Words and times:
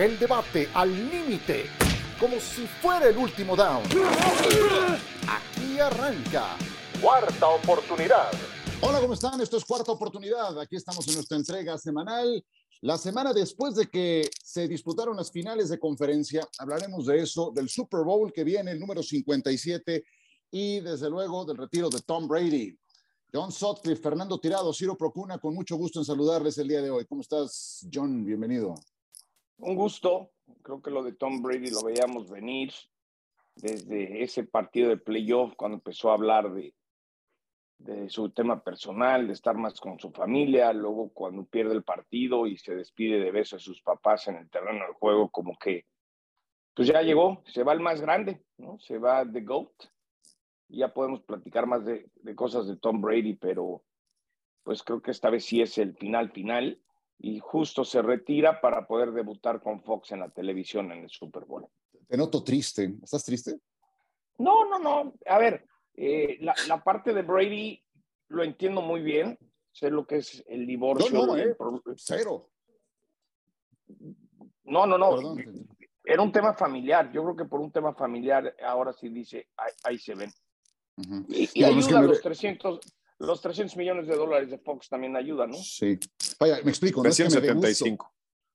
El 0.00 0.18
debate 0.18 0.66
al 0.72 0.90
límite, 1.10 1.66
como 2.18 2.40
si 2.40 2.66
fuera 2.80 3.10
el 3.10 3.18
último 3.18 3.54
down. 3.54 3.82
Aquí 5.28 5.78
arranca. 5.78 6.56
Cuarta 7.02 7.48
oportunidad. 7.48 8.30
Hola, 8.80 8.98
¿cómo 8.98 9.12
están? 9.12 9.38
Esto 9.42 9.58
es 9.58 9.64
Cuarta 9.66 9.92
Oportunidad. 9.92 10.58
Aquí 10.58 10.76
estamos 10.76 11.06
en 11.06 11.16
nuestra 11.16 11.36
entrega 11.36 11.76
semanal. 11.76 12.42
La 12.80 12.96
semana 12.96 13.34
después 13.34 13.74
de 13.74 13.90
que 13.90 14.30
se 14.42 14.66
disputaron 14.68 15.18
las 15.18 15.30
finales 15.30 15.68
de 15.68 15.78
conferencia, 15.78 16.48
hablaremos 16.58 17.04
de 17.04 17.20
eso, 17.20 17.52
del 17.54 17.68
Super 17.68 18.00
Bowl 18.00 18.32
que 18.32 18.42
viene, 18.42 18.70
el 18.70 18.80
número 18.80 19.02
57, 19.02 20.02
y 20.50 20.80
desde 20.80 21.10
luego 21.10 21.44
del 21.44 21.58
retiro 21.58 21.90
de 21.90 22.00
Tom 22.00 22.26
Brady. 22.26 22.74
John 23.30 23.52
Sutcliffe, 23.52 24.00
Fernando 24.00 24.40
Tirado, 24.40 24.72
Ciro 24.72 24.96
Procuna, 24.96 25.36
con 25.36 25.54
mucho 25.54 25.76
gusto 25.76 25.98
en 25.98 26.06
saludarles 26.06 26.56
el 26.56 26.68
día 26.68 26.80
de 26.80 26.88
hoy. 26.88 27.04
¿Cómo 27.04 27.20
estás, 27.20 27.86
John? 27.92 28.24
Bienvenido. 28.24 28.76
Un 29.60 29.74
gusto. 29.74 30.32
Creo 30.62 30.82
que 30.82 30.90
lo 30.90 31.02
de 31.02 31.12
Tom 31.12 31.42
Brady 31.42 31.70
lo 31.70 31.82
veíamos 31.82 32.28
venir 32.28 32.72
desde 33.56 34.22
ese 34.22 34.44
partido 34.44 34.88
de 34.88 34.96
playoff 34.96 35.54
cuando 35.56 35.76
empezó 35.76 36.10
a 36.10 36.14
hablar 36.14 36.52
de, 36.52 36.74
de 37.78 38.08
su 38.08 38.30
tema 38.30 38.62
personal, 38.62 39.26
de 39.26 39.32
estar 39.32 39.56
más 39.56 39.80
con 39.80 39.98
su 39.98 40.10
familia, 40.10 40.72
luego 40.72 41.10
cuando 41.12 41.44
pierde 41.44 41.74
el 41.74 41.84
partido 41.84 42.46
y 42.46 42.56
se 42.56 42.74
despide 42.74 43.18
de 43.18 43.30
besos 43.30 43.62
a 43.62 43.64
sus 43.64 43.82
papás 43.82 44.28
en 44.28 44.36
el 44.36 44.50
terreno 44.50 44.84
del 44.84 44.94
juego, 44.94 45.30
como 45.30 45.56
que 45.58 45.86
pues 46.74 46.88
ya 46.88 47.02
llegó, 47.02 47.42
se 47.46 47.62
va 47.62 47.72
el 47.72 47.80
más 47.80 48.00
grande, 48.00 48.42
¿no? 48.56 48.78
Se 48.78 48.98
va 48.98 49.30
The 49.30 49.40
GOAT 49.40 49.72
ya 50.70 50.92
podemos 50.92 51.22
platicar 51.22 51.66
más 51.66 51.84
de, 51.84 52.08
cosas 52.34 52.66
de 52.66 52.76
Tom 52.76 53.00
Brady, 53.00 53.34
pero 53.34 53.82
pues 54.62 54.82
creo 54.82 55.02
que 55.02 55.10
esta 55.10 55.30
vez 55.30 55.44
sí 55.44 55.60
es 55.60 55.78
el 55.78 55.96
final 55.96 56.30
final 56.30 56.80
y 57.22 57.38
justo 57.38 57.84
se 57.84 58.00
retira 58.00 58.60
para 58.60 58.86
poder 58.86 59.12
debutar 59.12 59.62
con 59.62 59.82
Fox 59.82 60.12
en 60.12 60.20
la 60.20 60.30
televisión 60.30 60.90
en 60.90 61.04
el 61.04 61.10
Super 61.10 61.44
Bowl. 61.44 61.66
Te 62.08 62.16
noto 62.16 62.42
triste. 62.42 62.94
¿Estás 63.02 63.24
triste? 63.24 63.58
No, 64.38 64.64
no, 64.64 64.78
no. 64.78 65.14
A 65.26 65.38
ver, 65.38 65.66
eh, 65.94 66.38
la, 66.40 66.82
parte 66.82 67.12
de 67.12 67.22
Brady 67.22 67.82
lo 68.28 68.42
entiendo 68.42 68.80
muy 68.80 69.02
bien. 69.02 69.38
Sé 69.70 69.90
lo 69.90 70.06
que 70.06 70.16
es 70.16 70.42
el 70.48 70.66
divorcio. 70.66 71.10
No, 71.12 71.26
no, 71.26 71.36
eh, 71.36 71.54
cero. 71.96 72.50
No, 74.64 74.86
no, 74.86 74.96
no. 74.96 75.36
Era 76.02 76.22
un 76.22 76.32
tema 76.32 76.54
familiar. 76.54 77.12
Yo 77.12 77.22
creo 77.22 77.36
que 77.36 77.44
por 77.44 77.60
un 77.60 77.70
tema 77.70 77.94
familiar 77.94 78.56
ahora 78.64 78.92
sí 78.94 79.10
dice, 79.10 79.48
ahí 79.84 79.98
se 79.98 80.14
ven. 80.14 80.32
Y, 81.28 81.62
ayuda 81.62 82.02
los 82.02 82.20
300, 82.20 82.80
los 83.20 83.40
300 83.40 83.76
millones 83.76 84.06
de 84.06 84.16
dólares 84.16 84.50
de 84.50 84.58
Fox 84.58 84.88
también 84.88 85.14
ayuda, 85.14 85.46
¿no? 85.46 85.54
Sí. 85.54 85.98
Vaya, 86.38 86.60
me 86.64 86.70
explico. 86.70 87.02
No 87.02 87.10
es, 87.10 87.16
que 87.16 87.24
me 87.24 87.40
dé 87.40 87.52
gusto, 87.52 87.84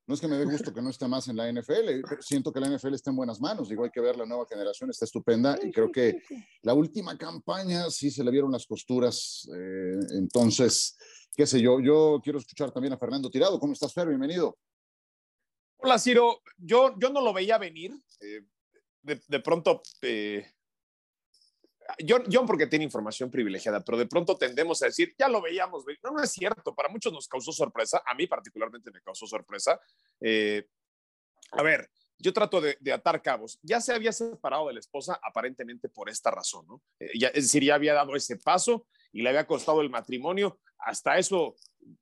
no 0.08 0.16
es 0.16 0.22
que 0.22 0.28
me 0.28 0.38
dé 0.38 0.46
gusto 0.46 0.74
que 0.74 0.82
no 0.82 0.90
esté 0.90 1.08
más 1.08 1.28
en 1.28 1.38
la 1.38 1.52
NFL. 1.52 2.04
Siento 2.20 2.52
que 2.52 2.60
la 2.60 2.70
NFL 2.70 2.96
está 2.96 3.12
en 3.12 3.16
buenas 3.16 3.40
manos. 3.40 3.70
Digo, 3.70 3.84
hay 3.84 3.92
que 3.92 4.02
ver 4.02 4.18
la 4.18 4.26
nueva 4.26 4.46
generación, 4.50 4.90
está 4.90 5.06
estupenda. 5.06 5.56
y 5.62 5.72
creo 5.72 5.92
que 5.92 6.20
la 6.64 6.74
última 6.74 7.16
campaña 7.16 7.92
sí 7.92 8.10
se 8.10 8.24
le 8.24 8.32
vieron 8.32 8.52
las 8.52 8.66
costuras. 8.66 9.48
Eh, 9.56 10.00
entonces, 10.18 10.98
qué 11.36 11.46
sé 11.46 11.62
yo. 11.62 11.80
Yo 11.80 12.20
quiero 12.24 12.40
escuchar 12.40 12.72
también 12.72 12.94
a 12.94 12.98
Fernando 12.98 13.30
Tirado. 13.30 13.60
¿Cómo 13.60 13.74
estás, 13.74 13.94
Fer? 13.94 14.08
Bienvenido. 14.08 14.58
Hola, 15.78 16.00
Ciro. 16.00 16.42
Yo, 16.58 16.96
yo 16.98 17.12
no 17.12 17.22
lo 17.22 17.34
veía 17.34 17.60
venir. 17.60 17.92
Eh, 18.20 18.42
de, 19.04 19.22
de, 19.28 19.40
pronto 19.42 19.84
eh, 20.02 20.55
John, 22.08 22.46
porque 22.48 22.68
tiene 22.68 22.86
información 22.86 23.30
privilegiada, 23.30 23.84
pero 23.84 23.98
de 23.98 24.08
pronto 24.08 24.38
tendemos 24.38 24.82
a 24.82 24.88
decir, 24.88 25.14
ya 25.18 25.28
lo 25.28 25.42
veíamos. 25.42 25.86
No, 26.04 26.12
no 26.12 26.24
es 26.24 26.32
cierto. 26.32 26.74
Para 26.74 26.90
muchos 26.90 27.14
nos 27.14 27.28
causó 27.28 27.52
sorpresa. 27.52 28.02
A 28.06 28.16
mí 28.16 28.28
particularmente 28.28 28.92
me 28.92 29.02
causó 29.02 29.28
sorpresa. 29.28 29.80
Eh, 30.20 30.68
a 31.52 31.62
ver, 31.62 31.90
yo 32.18 32.34
trato 32.34 32.62
de, 32.62 32.78
atar 32.92 33.22
cabos. 33.22 33.60
Ya 33.62 33.82
se 33.82 33.94
había 33.94 34.12
separado 34.12 34.68
de 34.68 34.74
la 34.74 34.80
esposa 34.80 35.20
aparentemente 35.24 35.90
por 35.90 36.10
esta 36.10 36.32
razón, 36.32 36.66
¿no? 36.68 36.82
Eh, 37.00 37.12
ya, 37.20 37.28
es 37.30 37.44
decir, 37.46 37.64
ya 37.64 37.76
había 37.76 37.94
dado 37.94 38.16
ese 38.16 38.38
paso 38.38 38.88
y 39.12 39.22
le 39.22 39.30
había 39.30 39.46
costado 39.46 39.82
el 39.82 39.90
matrimonio. 39.90 40.60
Hasta 40.80 41.18
eso 41.18 41.56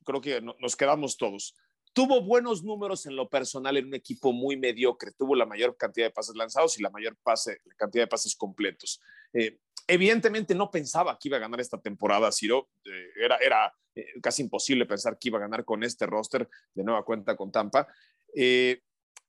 creo 0.05 0.21
que 0.21 0.41
nos 0.41 0.75
quedamos 0.75 1.17
todos. 1.17 1.55
Tuvo 1.93 2.21
buenos 2.21 2.63
números 2.63 3.05
en 3.05 3.15
lo 3.15 3.29
personal 3.29 3.77
en 3.77 3.85
un 3.85 3.93
equipo 3.93 4.33
muy 4.33 4.57
mediocre. 4.57 5.11
Tuvo 5.11 5.35
la 5.35 5.45
mayor 5.45 5.77
cantidad 5.77 6.07
de 6.07 6.11
pases 6.11 6.35
lanzados 6.35 6.79
y 6.79 6.81
la 6.81 6.89
mayor 6.89 7.15
pase, 7.21 7.61
cantidad 7.75 8.03
de 8.03 8.07
pases 8.07 8.35
completos. 8.35 8.99
Eh, 9.31 9.59
evidentemente 9.87 10.55
no 10.55 10.71
pensaba 10.71 11.17
que 11.19 11.29
iba 11.29 11.37
a 11.37 11.41
ganar 11.41 11.59
esta 11.59 11.79
temporada, 11.79 12.31
Ciro. 12.31 12.69
Eh, 12.85 13.23
era, 13.23 13.37
era 13.37 13.73
eh, 13.95 14.05
casi 14.21 14.43
imposible 14.43 14.85
pensar 14.85 15.17
que 15.17 15.29
iba 15.29 15.37
a 15.37 15.41
ganar 15.41 15.65
con 15.65 15.83
este 15.83 16.05
roster 16.05 16.47
de 16.73 16.83
nueva 16.83 17.03
cuenta 17.03 17.35
con 17.35 17.51
Tampa. 17.51 17.87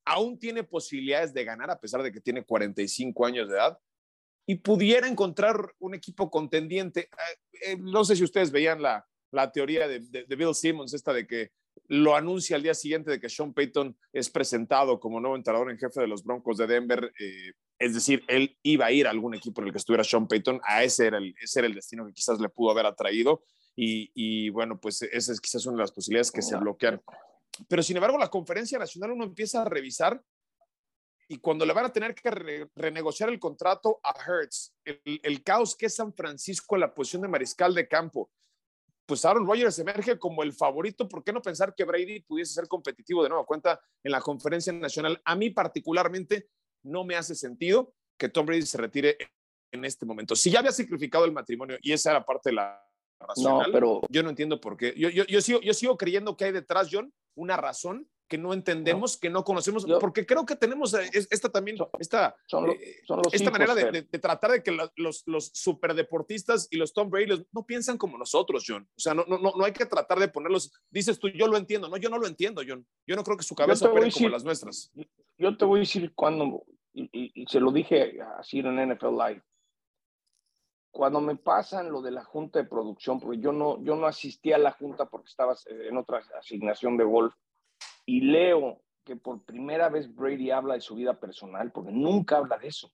aún 0.06 0.38
tiene 0.38 0.64
posibilidades 0.64 1.32
de 1.32 1.44
ganar 1.44 1.70
a 1.70 1.80
pesar 1.80 2.02
de 2.02 2.12
que 2.12 2.20
tiene 2.20 2.44
45 2.44 3.26
años 3.26 3.48
de 3.48 3.54
edad 3.54 3.78
y 4.46 4.56
pudiera 4.56 5.08
encontrar 5.08 5.74
un 5.78 5.94
equipo 5.94 6.30
contendiente. 6.30 7.08
no 7.78 8.04
sé 8.04 8.16
si 8.16 8.24
ustedes 8.24 8.50
veían 8.50 8.82
la, 8.82 9.06
la 9.34 9.52
teoría 9.52 9.86
de, 9.86 10.00
de, 10.00 10.36
Bill 10.36 10.54
Simmons, 10.54 10.94
esta 10.94 11.12
de 11.12 11.26
que 11.26 11.50
lo 11.88 12.14
anuncia 12.14 12.56
al 12.56 12.62
día 12.62 12.74
siguiente 12.74 13.10
de 13.10 13.20
que 13.20 13.28
Sean 13.28 13.52
Payton 13.52 13.96
es 14.12 14.30
presentado 14.30 14.98
como 14.98 15.20
nuevo 15.20 15.36
entrenador 15.36 15.70
en 15.70 15.78
jefe 15.78 16.00
de 16.00 16.06
los 16.06 16.24
Broncos 16.24 16.56
de 16.56 16.66
Denver. 16.66 17.12
Eh, 17.18 17.52
es 17.78 17.94
decir, 17.94 18.24
él 18.28 18.56
iba 18.62 18.86
a 18.86 18.92
ir 18.92 19.06
a 19.06 19.10
algún 19.10 19.34
equipo 19.34 19.60
en 19.60 19.68
el 19.68 19.72
que 19.72 19.78
estuviera 19.78 20.04
Sean 20.04 20.28
Payton. 20.28 20.60
A 20.64 20.84
ese 20.84 21.06
era 21.06 21.18
el, 21.18 21.34
ese 21.40 21.60
era 21.60 21.66
el 21.66 21.74
destino 21.74 22.06
que 22.06 22.12
quizás 22.12 22.40
le 22.40 22.48
pudo 22.48 22.70
haber 22.70 22.86
atraído. 22.86 23.42
Y, 23.76 24.10
y 24.14 24.50
bueno, 24.50 24.78
pues 24.78 25.02
esa 25.02 25.32
es 25.32 25.40
quizás 25.40 25.66
una 25.66 25.76
de 25.76 25.82
las 25.82 25.92
posibilidades 25.92 26.30
que 26.30 26.42
se 26.42 26.56
bloquean. 26.56 27.02
Pero 27.68 27.82
sin 27.82 27.96
embargo, 27.96 28.18
la 28.18 28.28
conferencia 28.28 28.78
nacional 28.78 29.12
uno 29.12 29.24
empieza 29.24 29.62
a 29.62 29.64
revisar 29.64 30.22
y 31.28 31.38
cuando 31.38 31.64
le 31.64 31.72
van 31.72 31.86
a 31.86 31.92
tener 31.92 32.14
que 32.14 32.68
renegociar 32.74 33.30
el 33.30 33.40
contrato 33.40 34.00
a 34.02 34.14
Hertz, 34.26 34.74
el, 34.84 35.00
el, 35.22 35.42
caos 35.42 35.74
que 35.74 35.86
es 35.86 35.96
San 35.96 36.12
Francisco 36.12 36.76
en 36.76 36.80
la 36.80 36.94
posición 36.94 37.22
de 37.22 37.28
mariscal 37.28 37.74
de 37.74 37.88
campo, 37.88 38.30
pues 39.06 39.24
Aaron 39.24 39.46
Rodgers 39.46 39.78
emerge 39.78 40.18
como 40.18 40.42
el 40.42 40.52
favorito. 40.52 41.08
¿Por 41.08 41.24
qué 41.24 41.32
no 41.32 41.42
pensar 41.42 41.74
que 41.74 41.84
Brady 41.84 42.20
pudiese 42.20 42.54
ser 42.54 42.68
competitivo 42.68 43.22
de 43.22 43.30
nueva 43.30 43.44
cuenta 43.44 43.80
en 44.02 44.12
la 44.12 44.20
conferencia 44.20 44.72
nacional? 44.72 45.20
A 45.24 45.34
mí 45.34 45.50
particularmente 45.50 46.48
no 46.84 47.04
me 47.04 47.16
hace 47.16 47.34
sentido 47.34 47.92
que 48.18 48.28
Tom 48.28 48.46
Brady 48.46 48.62
se 48.62 48.78
retire 48.78 49.16
en 49.72 49.84
este 49.84 50.06
momento. 50.06 50.36
Si 50.36 50.50
ya 50.50 50.60
había 50.60 50.72
sacrificado 50.72 51.24
el 51.24 51.32
matrimonio 51.32 51.76
y 51.82 51.92
esa 51.92 52.12
era 52.12 52.24
parte 52.24 52.50
de 52.50 52.56
la 52.56 52.80
razón, 53.18 53.64
pero... 53.72 54.02
yo 54.08 54.22
no 54.22 54.30
entiendo 54.30 54.60
por 54.60 54.76
qué. 54.76 54.94
Yo, 54.96 55.08
yo, 55.08 55.24
yo, 55.24 55.40
sigo, 55.40 55.60
yo 55.60 55.74
sigo 55.74 55.96
creyendo 55.96 56.36
que 56.36 56.44
hay 56.44 56.52
detrás, 56.52 56.88
John, 56.90 57.12
una 57.34 57.56
razón 57.56 58.08
que 58.28 58.38
no 58.38 58.54
entendemos, 58.54 59.18
que 59.18 59.28
no 59.28 59.44
conocemos, 59.44 59.84
porque 60.00 60.24
creo 60.24 60.46
que 60.46 60.56
tenemos 60.56 60.94
eh, 60.94 61.10
esta 61.12 61.50
también, 61.50 61.76
esta, 61.98 62.34
eh, 62.52 63.02
esta 63.32 63.50
manera 63.50 63.74
de, 63.74 64.02
tratar 64.02 64.52
de 64.52 64.62
que 64.62 64.76
los, 64.96 65.22
los 65.26 65.50
superdeportistas 65.52 66.66
y 66.70 66.76
los 66.76 66.94
Tom 66.94 67.10
Brady 67.10 67.46
no 67.52 67.66
piensan 67.66 67.98
como 67.98 68.16
nosotros, 68.16 68.64
John. 68.66 68.88
O 68.96 69.00
sea, 69.00 69.14
no, 69.14 69.24
no, 69.26 69.38
no 69.38 69.64
hay 69.64 69.72
que 69.72 69.84
tratar 69.84 70.18
de 70.18 70.28
ponerlos, 70.28 70.72
dices 70.90 71.18
tú, 71.18 71.28
yo 71.28 71.46
lo 71.46 71.56
entiendo, 71.56 71.88
no, 71.88 71.96
yo 71.98 72.08
no 72.08 72.18
lo 72.18 72.26
entiendo, 72.26 72.62
John. 72.66 72.86
Yo 73.06 73.14
no 73.14 73.24
creo 73.24 73.36
que 73.36 73.44
su 73.44 73.54
cabeza 73.54 73.90
opere 73.90 74.10
como 74.10 74.30
las 74.30 74.44
nuestras. 74.44 74.90
Yo 75.36 75.56
te 75.56 75.64
voy 75.64 75.78
a 75.78 75.80
decir 75.80 76.12
cuando, 76.14 76.64
y, 76.94 77.46
se 77.46 77.60
lo 77.60 77.72
dije 77.72 78.20
así 78.38 78.60
en 78.60 78.92
NFL 78.92 79.10
Live, 79.10 79.42
cuando 80.90 81.20
me 81.20 81.36
pasan 81.36 81.90
lo 81.90 82.00
de 82.00 82.12
la 82.12 82.22
junta 82.24 82.60
de 82.60 82.68
producción, 82.68 83.18
porque 83.18 83.40
yo 83.40 83.52
no, 83.52 83.82
yo 83.82 83.96
no 83.96 84.06
asistí 84.06 84.52
a 84.52 84.58
la 84.58 84.70
junta 84.72 85.06
porque 85.06 85.28
estaba 85.28 85.54
en 85.66 85.96
otra 85.96 86.22
asignación 86.38 86.96
de 86.96 87.04
golf, 87.04 87.34
y 88.06 88.20
leo 88.20 88.82
que 89.04 89.16
por 89.16 89.44
primera 89.44 89.88
vez 89.88 90.14
Brady 90.14 90.50
habla 90.50 90.74
de 90.74 90.80
su 90.80 90.94
vida 90.94 91.18
personal, 91.18 91.72
porque 91.72 91.90
nunca 91.90 92.36
habla 92.38 92.58
de 92.58 92.68
eso. 92.68 92.90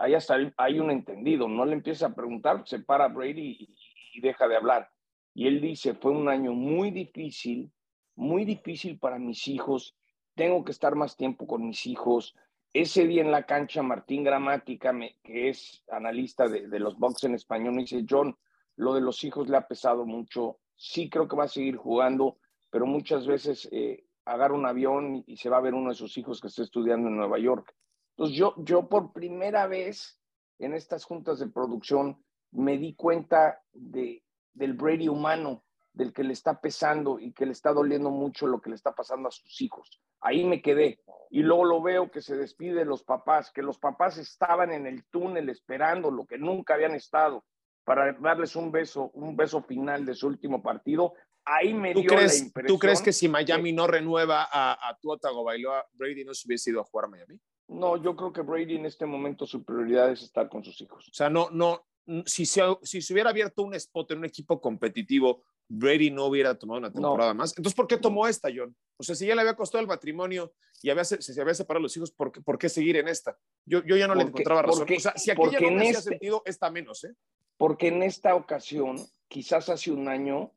Ahí 0.00 0.14
hasta 0.14 0.36
hay 0.56 0.80
un 0.80 0.90
entendido, 0.90 1.46
no 1.46 1.64
le 1.66 1.74
empieza 1.74 2.06
a 2.06 2.14
preguntar, 2.14 2.66
se 2.66 2.80
para 2.80 3.08
Brady 3.08 3.56
y, 3.60 3.76
y 4.14 4.20
deja 4.20 4.48
de 4.48 4.56
hablar. 4.56 4.88
Y 5.34 5.46
él 5.46 5.60
dice, 5.60 5.94
fue 5.94 6.12
un 6.12 6.28
año 6.28 6.52
muy 6.52 6.90
difícil, 6.90 7.70
muy 8.14 8.46
difícil 8.46 8.98
para 8.98 9.18
mis 9.18 9.46
hijos, 9.46 9.94
tengo 10.36 10.64
que 10.64 10.70
estar 10.70 10.94
más 10.94 11.16
tiempo 11.16 11.46
con 11.46 11.66
mis 11.66 11.86
hijos. 11.86 12.36
Ese 12.78 13.06
día 13.06 13.22
en 13.22 13.30
la 13.30 13.46
cancha, 13.46 13.82
Martín 13.82 14.22
Gramática, 14.22 14.92
que 15.22 15.48
es 15.48 15.82
analista 15.90 16.46
de, 16.46 16.78
los 16.78 16.98
Bucks 16.98 17.24
en 17.24 17.34
español, 17.34 17.72
me 17.72 17.80
dice, 17.80 18.04
John, 18.06 18.36
lo 18.76 18.92
de 18.92 19.00
los 19.00 19.24
hijos 19.24 19.48
le 19.48 19.56
ha 19.56 19.66
pesado 19.66 20.04
mucho, 20.04 20.58
sí 20.74 21.08
creo 21.08 21.26
que 21.26 21.36
va 21.36 21.44
a 21.44 21.48
seguir 21.48 21.76
jugando, 21.76 22.36
pero 22.68 22.84
muchas 22.84 23.26
veces 23.26 23.66
eh, 23.72 24.04
agarra 24.26 24.52
un 24.52 24.66
avión 24.66 25.24
y 25.26 25.38
se 25.38 25.48
va 25.48 25.56
a 25.56 25.62
ver 25.62 25.72
uno 25.72 25.88
de 25.88 25.94
sus 25.94 26.18
hijos 26.18 26.38
que 26.38 26.48
está 26.48 26.64
estudiando 26.64 27.08
en 27.08 27.16
Nueva 27.16 27.38
York. 27.38 27.74
Entonces 28.10 28.36
yo, 28.36 28.52
yo 28.58 28.90
por 28.90 29.14
primera 29.14 29.66
vez 29.66 30.20
en 30.58 30.74
estas 30.74 31.06
juntas 31.06 31.38
de 31.38 31.48
producción 31.48 32.22
me 32.50 32.76
di 32.76 32.94
cuenta 32.94 33.62
de, 33.72 34.22
del 34.52 34.74
Brady 34.74 35.08
humano, 35.08 35.64
del 35.96 36.12
que 36.12 36.22
le 36.22 36.34
está 36.34 36.60
pesando 36.60 37.18
y 37.18 37.32
que 37.32 37.46
le 37.46 37.52
está 37.52 37.72
doliendo 37.72 38.10
mucho 38.10 38.46
lo 38.46 38.60
que 38.60 38.70
le 38.70 38.76
está 38.76 38.94
pasando 38.94 39.28
a 39.28 39.32
sus 39.32 39.60
hijos. 39.62 40.00
Ahí 40.20 40.44
me 40.44 40.62
quedé. 40.62 41.00
Y 41.30 41.42
luego 41.42 41.64
lo 41.64 41.82
veo 41.82 42.10
que 42.10 42.20
se 42.20 42.36
despide 42.36 42.74
de 42.74 42.84
los 42.84 43.02
papás, 43.02 43.50
que 43.50 43.62
los 43.62 43.78
papás 43.78 44.18
estaban 44.18 44.72
en 44.72 44.86
el 44.86 45.06
túnel 45.06 45.48
esperando 45.48 46.10
lo 46.10 46.26
que 46.26 46.38
nunca 46.38 46.74
habían 46.74 46.94
estado 46.94 47.44
para 47.82 48.12
darles 48.12 48.54
un 48.56 48.70
beso, 48.70 49.10
un 49.14 49.36
beso 49.36 49.62
final 49.62 50.04
de 50.04 50.14
su 50.14 50.26
último 50.26 50.62
partido 50.62 51.14
ahí 51.46 51.72
me 51.72 51.94
¿Tú 51.94 52.00
dio 52.00 52.08
crees, 52.10 52.40
la 52.40 52.46
impresión. 52.46 52.66
¿Tú 52.66 52.78
crees 52.78 53.00
que 53.00 53.12
si 53.12 53.28
Miami 53.28 53.72
no 53.72 53.86
renueva 53.86 54.48
a, 54.50 54.88
a 54.88 54.98
Tua 54.98 55.16
Tagovailoa, 55.16 55.86
Brady 55.92 56.24
no 56.24 56.34
se 56.34 56.46
hubiese 56.46 56.70
ido 56.70 56.80
a 56.80 56.84
jugar 56.84 57.06
a 57.06 57.08
Miami? 57.08 57.40
No, 57.68 57.96
yo 57.96 58.14
creo 58.14 58.32
que 58.32 58.42
Brady 58.42 58.76
en 58.76 58.86
este 58.86 59.06
momento 59.06 59.46
su 59.46 59.64
prioridad 59.64 60.10
es 60.10 60.22
estar 60.22 60.48
con 60.48 60.62
sus 60.62 60.80
hijos. 60.80 61.08
O 61.08 61.14
sea, 61.14 61.30
no, 61.30 61.48
no, 61.50 61.86
si 62.24 62.46
se, 62.46 62.62
si 62.82 63.02
se 63.02 63.12
hubiera 63.12 63.30
abierto 63.30 63.62
un 63.62 63.74
spot 63.74 64.12
en 64.12 64.18
un 64.18 64.24
equipo 64.24 64.60
competitivo, 64.60 65.42
Brady 65.68 66.10
no 66.10 66.26
hubiera 66.26 66.56
tomado 66.56 66.78
una 66.78 66.92
temporada 66.92 67.34
más. 67.34 67.52
Entonces, 67.56 67.74
¿por 67.74 67.86
qué 67.86 67.96
tomó 67.96 68.28
esta, 68.28 68.48
John? 68.54 68.74
O 68.96 69.02
sea, 69.02 69.14
si 69.14 69.26
ya 69.26 69.34
le 69.34 69.40
había 69.40 69.56
costado 69.56 69.82
el 69.82 69.88
matrimonio 69.88 70.52
y 70.82 70.90
había, 70.90 71.04
se, 71.04 71.20
se 71.20 71.40
había 71.40 71.54
separado 71.54 71.82
los 71.82 71.96
hijos, 71.96 72.12
¿por 72.12 72.30
qué, 72.30 72.40
¿por 72.40 72.58
qué, 72.58 72.68
seguir 72.68 72.96
en 72.96 73.08
esta? 73.08 73.36
Yo, 73.64 73.82
yo 73.84 73.96
ya 73.96 74.06
no 74.06 74.14
porque, 74.14 74.24
le 74.24 74.28
encontraba 74.28 74.62
razón. 74.62 74.78
Porque, 74.80 74.96
o 74.96 75.00
sea, 75.00 75.16
si 75.16 75.30
aquella 75.30 75.60
no 75.60 75.70
me 75.70 75.76
hacía 75.76 75.98
este, 75.98 76.10
sentido, 76.10 76.42
esta 76.44 76.70
menos, 76.70 77.04
¿eh? 77.04 77.14
Porque 77.56 77.88
en 77.88 78.02
esta 78.02 78.34
ocasión, 78.34 78.96
quizás 79.28 79.68
hace 79.68 79.90
un 79.90 80.08
año, 80.08 80.52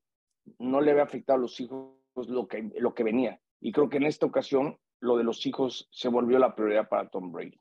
no 0.60 0.82
le 0.82 0.92
había 0.92 1.04
afectado 1.04 1.38
a 1.38 1.42
los 1.42 1.60
hijos 1.60 1.96
lo 2.28 2.48
que, 2.48 2.72
lo 2.78 2.94
que 2.94 3.04
venía. 3.04 3.42
Y 3.62 3.72
creo 3.72 3.90
que 3.90 3.98
en 3.98 4.04
esta 4.04 4.26
ocasión, 4.26 4.78
lo 5.00 5.18
de 5.18 5.24
los 5.24 5.46
hijos 5.46 5.88
se 5.92 6.10
volvió 6.10 6.38
la 6.40 6.56
prioridad 6.56 6.90
para 6.90 7.10
Tom 7.10 7.32
Brady. 7.32 7.60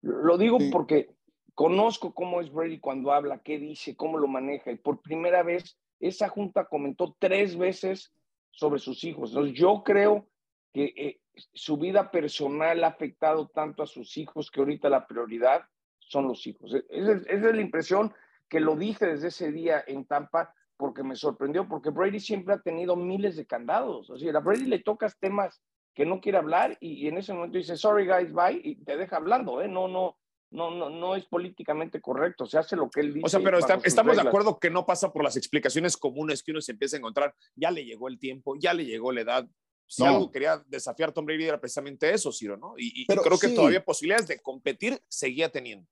Lo 0.00 0.36
digo 0.38 0.58
sí. 0.58 0.70
porque 0.72 1.14
conozco 1.54 2.14
cómo 2.14 2.40
es 2.40 2.52
Brady 2.52 2.78
cuando 2.78 3.12
habla, 3.12 3.42
qué 3.42 3.58
dice, 3.58 3.96
cómo 3.96 4.18
lo 4.18 4.28
maneja. 4.28 4.70
Y 4.70 4.76
por 4.76 5.00
primera 5.00 5.42
vez, 5.42 5.78
esa 6.00 6.28
junta 6.28 6.66
comentó 6.66 7.16
tres 7.18 7.56
veces 7.56 8.12
sobre 8.50 8.78
sus 8.78 9.04
hijos. 9.04 9.30
Entonces, 9.30 9.54
yo 9.54 9.82
creo 9.84 10.28
que 10.72 10.92
eh, 10.96 11.20
su 11.52 11.76
vida 11.76 12.10
personal 12.10 12.82
ha 12.84 12.88
afectado 12.88 13.48
tanto 13.48 13.82
a 13.82 13.86
sus 13.86 14.16
hijos 14.16 14.50
que 14.50 14.60
ahorita 14.60 14.88
la 14.88 15.06
prioridad 15.06 15.62
son 15.98 16.28
los 16.28 16.46
hijos. 16.46 16.74
Esa 16.88 17.12
es, 17.12 17.26
esa 17.26 17.48
es 17.48 17.54
la 17.54 17.62
impresión 17.62 18.12
que 18.48 18.60
lo 18.60 18.76
dije 18.76 19.06
desde 19.06 19.28
ese 19.28 19.50
día 19.50 19.82
en 19.86 20.04
Tampa 20.04 20.54
porque 20.76 21.02
me 21.04 21.14
sorprendió, 21.14 21.68
porque 21.68 21.90
Brady 21.90 22.18
siempre 22.18 22.54
ha 22.54 22.60
tenido 22.60 22.96
miles 22.96 23.36
de 23.36 23.46
candados. 23.46 24.10
O 24.10 24.18
sea, 24.18 24.36
a 24.36 24.40
Brady 24.40 24.64
le 24.64 24.80
tocas 24.80 25.16
temas 25.18 25.62
que 25.94 26.04
no 26.04 26.20
quiere 26.20 26.38
hablar 26.38 26.76
y, 26.80 27.04
y, 27.04 27.08
en 27.08 27.18
ese 27.18 27.32
momento 27.32 27.58
dice, 27.58 27.76
sorry 27.76 28.06
guys, 28.06 28.32
bye, 28.32 28.60
y 28.62 28.76
te 28.76 28.96
deja 28.96 29.16
hablando, 29.16 29.60
¿eh? 29.60 29.68
No, 29.68 29.86
no, 29.86 30.16
no, 30.52 30.70
no, 30.70 30.90
no 30.90 31.16
es 31.16 31.24
políticamente 31.26 32.00
correcto, 32.00 32.46
se 32.46 32.58
hace 32.58 32.76
lo 32.76 32.88
que 32.90 33.00
él 33.00 33.14
dice. 33.14 33.26
O 33.26 33.28
sea, 33.28 33.40
pero 33.40 33.58
está, 33.58 33.80
estamos 33.84 34.10
reglas. 34.10 34.24
de 34.24 34.28
acuerdo 34.28 34.58
que 34.58 34.70
no 34.70 34.86
pasa 34.86 35.12
por 35.12 35.24
las 35.24 35.36
explicaciones 35.36 35.96
comunes 35.96 36.42
que 36.42 36.52
uno 36.52 36.60
se 36.60 36.72
empieza 36.72 36.96
a 36.96 36.98
encontrar. 36.98 37.34
Ya 37.56 37.70
le 37.70 37.84
llegó 37.84 38.08
el 38.08 38.18
tiempo, 38.18 38.54
ya 38.58 38.74
le 38.74 38.84
llegó 38.84 39.12
la 39.12 39.22
edad. 39.22 39.48
Si 39.86 40.02
no. 40.02 40.10
algo 40.10 40.30
quería 40.30 40.62
desafiar 40.68 41.10
a 41.10 41.12
Tom 41.12 41.26
Brady 41.26 41.44
era 41.44 41.60
precisamente 41.60 42.12
eso, 42.12 42.32
Ciro, 42.32 42.56
¿no? 42.56 42.74
Y, 42.78 43.02
y 43.02 43.06
creo 43.06 43.38
que 43.38 43.48
sí. 43.48 43.54
todavía 43.54 43.84
posibilidades 43.84 44.28
de 44.28 44.40
competir 44.40 45.02
seguía 45.08 45.50
teniendo. 45.50 45.86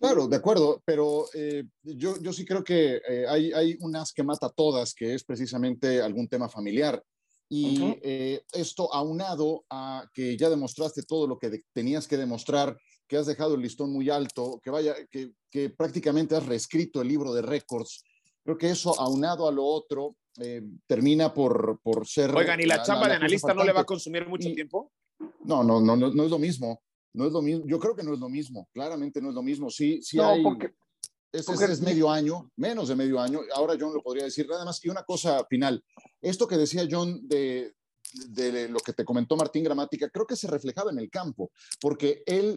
Claro, 0.00 0.28
de 0.28 0.36
acuerdo, 0.36 0.82
pero 0.86 1.26
eh, 1.34 1.64
yo, 1.82 2.16
yo 2.22 2.32
sí 2.32 2.46
creo 2.46 2.64
que 2.64 3.02
eh, 3.06 3.26
hay, 3.28 3.52
hay 3.52 3.76
unas 3.80 4.14
que 4.14 4.22
mata 4.22 4.48
todas, 4.48 4.94
que 4.94 5.14
es 5.14 5.24
precisamente 5.24 6.00
algún 6.00 6.26
tema 6.26 6.48
familiar. 6.48 7.04
Y 7.50 7.82
uh 7.82 7.84
-huh. 7.84 8.00
eh, 8.02 8.42
esto 8.52 8.94
aunado 8.94 9.64
a 9.68 10.08
que 10.14 10.38
ya 10.38 10.48
demostraste 10.48 11.02
todo 11.02 11.26
lo 11.26 11.36
que 11.36 11.50
de, 11.50 11.64
tenías 11.74 12.08
que 12.08 12.16
demostrar, 12.16 12.78
que 13.10 13.16
has 13.16 13.26
dejado 13.26 13.56
el 13.56 13.60
listón 13.60 13.92
muy 13.92 14.08
alto, 14.08 14.60
que 14.62 14.70
vaya, 14.70 14.94
que, 15.10 15.32
que 15.50 15.68
prácticamente 15.68 16.36
has 16.36 16.46
reescrito 16.46 17.02
el 17.02 17.08
libro 17.08 17.34
de 17.34 17.42
récords. 17.42 18.04
Creo 18.44 18.56
que 18.56 18.70
eso 18.70 18.98
aunado 19.00 19.48
a 19.48 19.52
lo 19.52 19.64
otro 19.64 20.14
eh, 20.38 20.62
termina 20.86 21.34
por, 21.34 21.80
por 21.82 22.06
ser. 22.06 22.32
Oigan, 22.36 22.60
¿y 22.60 22.66
la, 22.66 22.76
la 22.76 22.82
chamba 22.84 23.02
la, 23.02 23.08
la 23.08 23.14
de 23.14 23.16
analista 23.16 23.52
no 23.52 23.64
le 23.64 23.72
va 23.72 23.80
a 23.80 23.84
consumir 23.84 24.28
mucho 24.28 24.48
y, 24.48 24.54
tiempo? 24.54 24.92
No, 25.40 25.64
no, 25.64 25.80
no, 25.80 25.96
no, 25.96 26.12
no 26.12 26.24
es 26.24 26.30
lo 26.30 26.38
mismo. 26.38 26.84
No 27.12 27.26
es 27.26 27.32
lo 27.32 27.42
mismo. 27.42 27.64
Yo 27.66 27.80
creo 27.80 27.96
que 27.96 28.04
no 28.04 28.14
es 28.14 28.20
lo 28.20 28.28
mismo. 28.28 28.68
Claramente 28.72 29.20
no 29.20 29.30
es 29.30 29.34
lo 29.34 29.42
mismo. 29.42 29.70
Sí, 29.70 30.00
sí 30.02 30.16
no, 30.16 30.28
hay. 30.28 30.44
Porque, 30.44 30.70
es, 31.32 31.44
porque 31.44 31.64
es, 31.64 31.70
es, 31.70 31.80
medio 31.80 32.08
año, 32.08 32.48
menos 32.54 32.86
de 32.86 32.94
medio 32.94 33.18
año. 33.18 33.40
Ahora 33.56 33.74
John 33.78 33.92
lo 33.92 34.04
podría 34.04 34.22
decir. 34.22 34.46
Nada 34.48 34.64
más. 34.64 34.84
Y 34.84 34.88
una 34.88 35.02
cosa 35.02 35.44
final. 35.46 35.82
Esto 36.22 36.46
que 36.46 36.56
decía 36.56 36.86
John 36.88 37.26
de, 37.26 37.74
de 38.28 38.68
lo 38.68 38.78
que 38.78 38.92
te 38.92 39.04
comentó 39.04 39.36
Martín 39.36 39.64
Gramática, 39.64 40.08
creo 40.10 40.28
que 40.28 40.36
se 40.36 40.46
reflejaba 40.46 40.92
en 40.92 41.00
el 41.00 41.10
campo, 41.10 41.50
porque 41.80 42.22
él 42.24 42.54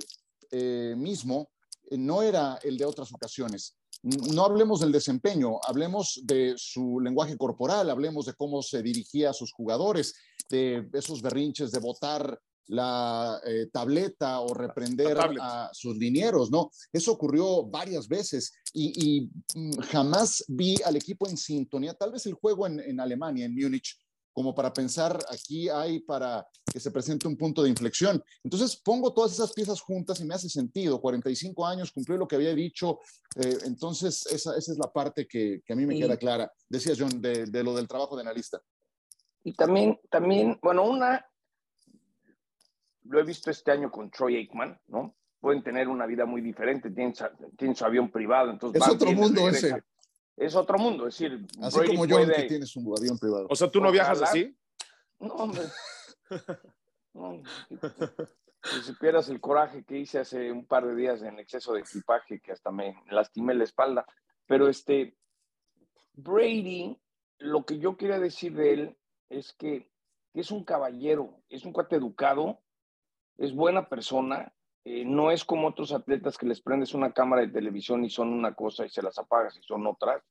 eh, 0.56 0.94
mismo 0.96 1.50
eh, 1.90 1.98
no 1.98 2.22
era 2.22 2.60
el 2.62 2.78
de 2.78 2.86
otras 2.86 3.12
ocasiones. 3.12 3.76
No 4.04 4.46
hablemos 4.46 4.82
del 4.82 4.92
desempeño, 4.92 5.60
hablemos 5.66 6.22
de 6.24 6.54
su 6.58 7.00
lenguaje 7.00 7.38
corporal, 7.38 7.90
hablemos 7.90 8.26
de 8.26 8.34
cómo 8.34 8.62
se 8.62 8.84
dirigía 8.84 9.32
a 9.32 9.34
sus 9.34 9.52
jugadores, 9.52 10.14
de 10.50 10.88
esos 10.94 11.22
berrinches 11.22 11.72
de 11.72 11.80
votar 11.80 12.40
la 12.68 13.42
eh, 13.46 13.68
tableta 13.72 14.40
o 14.42 14.54
reprender 14.54 15.18
a 15.18 15.70
sus 15.74 15.98
linieros, 15.98 16.52
¿no? 16.52 16.70
Eso 16.92 17.14
ocurrió 17.14 17.66
varias 17.66 18.08
veces 18.08 18.54
y, 18.74 18.94
y, 18.96 19.30
mm, 19.60 19.80
jamás 19.92 20.44
vi 20.48 20.76
al 20.86 20.96
equipo 20.96 21.28
en 21.28 21.38
sintonía, 21.38 21.94
tal 21.94 22.12
vez 22.12 22.26
el 22.26 22.34
juego 22.34 22.68
en, 22.68 22.80
en 22.80 23.00
Alemania, 23.00 23.46
en 23.46 23.56
Múnich, 23.56 23.98
como 24.34 24.54
para 24.54 24.74
pensar 24.74 25.18
aquí 25.30 25.70
hay 25.70 26.00
para 26.00 26.46
que 26.72 26.80
se 26.80 26.92
presente 26.92 27.28
un 27.28 27.38
punto 27.38 27.64
de 27.64 27.70
inflexión. 27.70 28.22
Entonces 28.44 28.76
pongo 28.76 29.14
todas 29.14 29.32
esas 29.32 29.54
piezas 29.54 29.80
juntas 29.80 30.20
y 30.20 30.26
me 30.26 30.34
hace 30.34 30.50
sentido. 30.50 31.00
45 31.00 31.66
años, 31.66 31.92
cumplió 31.92 32.18
lo 32.18 32.28
que 32.28 32.36
había 32.36 32.54
dicho. 32.54 33.00
Eh, 33.36 33.58
entonces 33.66 34.26
esa, 34.26 34.58
esa, 34.58 34.72
es 34.72 34.78
la 34.78 34.92
parte 34.92 35.28
que, 35.28 35.62
que 35.64 35.74
a 35.74 35.76
mí 35.76 35.86
me 35.86 35.96
y, 35.96 36.02
queda 36.02 36.18
clara. 36.18 36.52
Decía 36.68 36.96
John, 36.98 37.22
de, 37.22 37.46
de, 37.46 37.64
lo 37.64 37.76
del 37.76 37.88
trabajo 37.88 38.16
de 38.16 38.24
analista. 38.24 38.60
Y 39.44 39.54
también, 39.54 40.00
también, 40.10 40.58
bueno, 40.62 40.84
una, 40.84 41.26
lo 43.04 43.20
he 43.20 43.24
visto 43.24 43.52
este 43.52 43.72
año 43.72 43.92
con 43.92 44.10
Troy 44.10 44.38
Aikman, 44.38 44.80
¿no? 44.88 45.16
Pueden 45.40 45.62
tener 45.62 45.90
una 45.90 46.06
vida 46.06 46.26
muy 46.26 46.42
diferente, 46.42 46.90
tienen, 46.90 47.14
tienen 47.58 47.76
su 47.76 47.84
avión 47.84 48.10
privado, 48.10 48.50
entonces... 48.50 48.82
Es 48.82 48.88
otro 48.88 49.12
mundo 49.12 49.50
ese 49.50 49.84
es 50.38 50.56
otro 50.56 50.78
mundo. 50.78 51.08
Es 51.08 51.18
decir, 51.18 51.46
así 51.62 51.78
Brady 51.78 51.92
como 51.92 52.06
yo 52.06 52.18
puede... 52.18 52.36
que 52.36 52.44
tienes 52.44 52.76
un 52.76 52.94
avión 52.98 53.18
privado. 53.18 53.48
O 53.50 53.56
sea, 53.56 53.70
¿tú 53.70 53.82
no 53.82 53.92
viajas 53.92 54.22
así? 54.22 54.56
No, 55.20 55.34
hombre. 55.36 55.62
no, 57.14 57.42
si 58.64 58.82
supieras 58.82 59.30
el 59.30 59.42
coraje 59.42 59.84
que 59.84 60.00
hice 60.00 60.20
hace 60.20 60.52
un 60.52 60.66
par 60.66 60.86
de 60.88 60.96
días 60.96 61.22
en 61.22 61.40
exceso 61.40 61.74
de 61.74 61.82
equipaje, 61.82 62.40
que 62.40 62.52
hasta 62.52 62.72
me 62.72 62.96
lastimé 63.10 63.54
la 63.54 63.66
espalda. 63.66 64.06
Pero 64.48 64.68
este, 64.68 65.18
Brady, 66.14 66.98
lo 67.40 67.66
que 67.66 67.80
yo 67.80 67.98
quería 67.98 68.20
decir 68.20 68.56
de 68.56 68.74
él 68.74 68.98
es 69.30 69.54
que 69.54 69.92
es 70.34 70.50
un 70.52 70.64
caballero, 70.64 71.42
es 71.50 71.66
un 71.66 71.74
cuate 71.74 71.98
educado, 71.98 72.60
es 73.38 73.54
buena 73.54 73.90
persona, 73.90 74.54
eh, 74.86 75.06
no 75.06 75.32
es 75.32 75.46
como 75.46 75.68
otros 75.68 75.94
atletas 75.94 76.38
que 76.38 76.46
les 76.46 76.62
prendes 76.62 76.94
una 76.94 77.14
cámara 77.14 77.42
de 77.42 77.54
televisión 77.54 78.04
y 78.04 78.10
son 78.10 78.34
una 78.34 78.54
cosa 78.54 78.86
y 78.86 78.90
se 78.90 79.02
las 79.02 79.18
apagas 79.18 79.58
y 79.58 79.64
son 79.64 79.88
otras. 79.88 80.22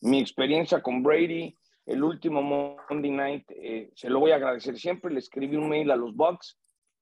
Mi 0.00 0.18
experiencia 0.18 0.82
con 0.82 1.02
Brady, 1.02 1.56
el 1.86 2.02
último 2.02 2.42
Monday 2.42 3.10
Night, 3.10 3.44
eh, 3.50 3.90
se 3.94 4.10
lo 4.10 4.18
voy 4.18 4.32
a 4.32 4.36
agradecer 4.36 4.78
siempre. 4.78 5.12
Le 5.12 5.20
escribí 5.20 5.56
un 5.56 5.68
mail 5.68 5.90
a 5.90 5.96
los 5.96 6.14
Bucks 6.16 6.58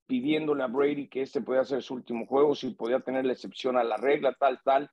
pidiéndole 0.06 0.62
a 0.62 0.66
Brady 0.66 1.08
que 1.08 1.22
este 1.22 1.40
podía 1.40 1.64
ser 1.64 1.82
su 1.82 1.94
último 1.94 2.26
juego, 2.26 2.54
si 2.54 2.70
podía 2.70 3.00
tener 3.00 3.24
la 3.24 3.32
excepción 3.32 3.76
a 3.76 3.84
la 3.84 3.96
regla, 3.96 4.34
tal, 4.38 4.60
tal, 4.64 4.90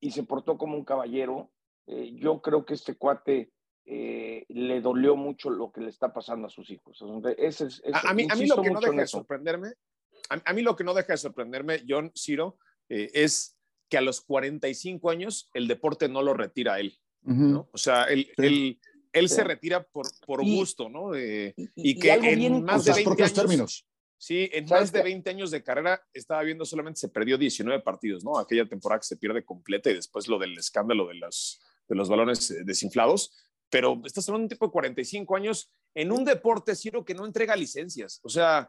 y 0.00 0.10
se 0.12 0.22
portó 0.22 0.56
como 0.56 0.76
un 0.76 0.84
caballero. 0.84 1.50
Eh, 1.86 2.12
yo 2.14 2.40
creo 2.40 2.64
que 2.64 2.74
este 2.74 2.96
cuate 2.96 3.52
eh, 3.84 4.44
le 4.48 4.80
dolió 4.80 5.16
mucho 5.16 5.50
lo 5.50 5.72
que 5.72 5.80
le 5.80 5.90
está 5.90 6.12
pasando 6.12 6.46
a 6.46 6.50
sus 6.50 6.70
hijos. 6.70 7.02
Ese 7.36 7.66
ese, 7.66 7.82
a, 7.92 8.14
mí, 8.14 8.26
a 8.30 8.36
mí 8.36 8.46
lo 8.46 8.62
que 8.62 8.70
no 8.70 8.80
deja 8.80 8.92
de 8.92 9.06
sorprenderme 9.06 9.72
a, 10.30 10.40
a, 10.44 10.52
mí 10.52 10.62
lo 10.62 10.76
que 10.76 10.84
no 10.84 10.94
deja 10.94 11.12
de 11.12 11.18
sorprenderme, 11.18 11.82
John 11.86 12.12
Ciro, 12.16 12.58
eh, 12.88 13.10
es 13.12 13.58
que 13.88 13.98
a 13.98 14.00
los 14.00 14.20
45 14.22 15.10
años 15.10 15.50
el 15.52 15.68
deporte 15.68 16.08
no 16.08 16.22
lo 16.22 16.32
retira 16.32 16.74
a 16.74 16.80
él. 16.80 16.98
Uh 17.24 17.32
-huh. 17.32 17.52
¿no? 17.52 17.68
O 17.72 17.78
sea, 17.78 18.04
él, 18.04 18.30
sí. 18.36 18.46
él, 18.46 18.80
él 19.12 19.28
sí. 19.28 19.34
se 19.34 19.44
retira 19.44 19.82
por, 19.82 20.06
por 20.26 20.42
y, 20.42 20.56
gusto, 20.56 20.88
¿no? 20.88 21.14
Eh, 21.14 21.54
y, 21.56 21.90
y, 21.90 21.98
que 21.98 22.12
en 22.12 22.64
más 22.64 22.84
de 22.84 22.92
20 22.94 23.22
años, 23.22 23.34
términos. 23.34 23.86
Sí, 24.16 24.48
en 24.52 24.66
más 24.66 24.92
de 24.92 25.02
20 25.02 25.30
años 25.30 25.50
de 25.50 25.62
carrera 25.62 26.02
estaba 26.12 26.42
viendo 26.42 26.64
solamente 26.64 27.00
se 27.00 27.08
perdió 27.08 27.38
19 27.38 27.80
partidos, 27.82 28.22
¿no? 28.22 28.38
Aquella 28.38 28.68
temporada 28.68 29.00
que 29.00 29.06
se 29.06 29.16
pierde 29.16 29.44
completa 29.44 29.90
y 29.90 29.94
después 29.94 30.28
lo 30.28 30.38
del 30.38 30.56
escándalo 30.58 31.08
de 31.08 31.14
los, 31.14 31.60
de 31.88 31.96
los 31.96 32.08
balones 32.08 32.50
eh, 32.50 32.62
desinflados. 32.64 33.32
Pero 33.70 34.00
estás 34.04 34.28
hablando 34.28 34.42
de 34.42 34.44
un 34.46 34.48
tipo 34.50 34.66
de 34.66 34.72
45 34.72 35.36
años 35.36 35.72
en 35.94 36.12
un 36.12 36.24
deporte, 36.24 36.74
Ciro, 36.74 37.04
que 37.04 37.14
no 37.14 37.24
entrega 37.24 37.56
licencias. 37.56 38.20
O 38.22 38.28
sea, 38.28 38.68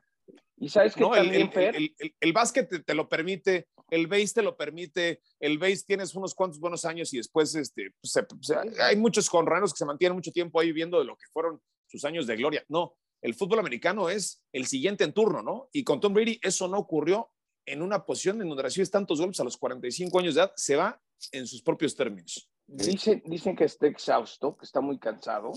y 0.57 0.69
sabes 0.69 0.93
que 0.93 1.01
no, 1.01 1.15
el, 1.15 1.33
el, 1.33 1.49
el, 1.55 1.95
el, 1.97 2.15
el, 2.19 2.33
básquet 2.33 2.69
te, 2.69 2.79
te, 2.81 2.93
lo 2.93 3.09
permite, 3.09 3.67
el 3.89 4.05
base 4.05 4.35
te 4.35 4.41
lo 4.43 4.55
permite, 4.55 5.21
el 5.39 5.57
base 5.57 5.83
tienes 5.87 6.13
unos 6.13 6.35
cuantos 6.35 6.59
buenos 6.59 6.85
años 6.85 7.11
y 7.13 7.17
después 7.17 7.55
este, 7.55 7.95
pues, 7.99 8.13
se, 8.13 8.25
se, 8.41 8.81
hay 8.81 8.95
muchos 8.95 9.27
conranos 9.27 9.73
que 9.73 9.79
se 9.79 9.85
mantienen 9.85 10.15
mucho 10.15 10.31
tiempo 10.31 10.59
ahí 10.59 10.71
viendo 10.71 10.99
de 10.99 11.05
lo 11.05 11.17
que 11.17 11.25
fueron 11.33 11.59
sus 11.87 12.05
años 12.05 12.27
de 12.27 12.35
gloria. 12.35 12.63
No, 12.69 12.95
el 13.21 13.33
fútbol 13.33 13.57
americano 13.57 14.09
es 14.09 14.43
el 14.53 14.67
siguiente 14.67 15.03
en 15.03 15.13
turno, 15.13 15.41
¿no? 15.41 15.69
Y 15.71 15.83
con 15.83 15.99
Tom 15.99 16.13
Brady 16.13 16.39
eso 16.43 16.67
no 16.67 16.77
ocurrió 16.77 17.31
en 17.65 17.81
una 17.81 18.05
posición 18.05 18.39
en 18.41 18.47
donde 18.49 18.61
recibes 18.61 18.91
tantos 18.91 19.19
golpes 19.19 19.39
a 19.39 19.43
los 19.43 19.57
45 19.57 20.19
años 20.19 20.35
de 20.35 20.41
edad, 20.41 20.53
se 20.55 20.75
va 20.75 21.01
en 21.31 21.47
sus 21.47 21.63
propios 21.63 21.95
términos. 21.95 22.49
Dicen, 22.67 23.23
dicen 23.25 23.55
que 23.55 23.65
está 23.65 23.87
exhausto, 23.87 24.55
que 24.57 24.65
está 24.65 24.79
muy 24.79 24.99
cansado. 24.99 25.51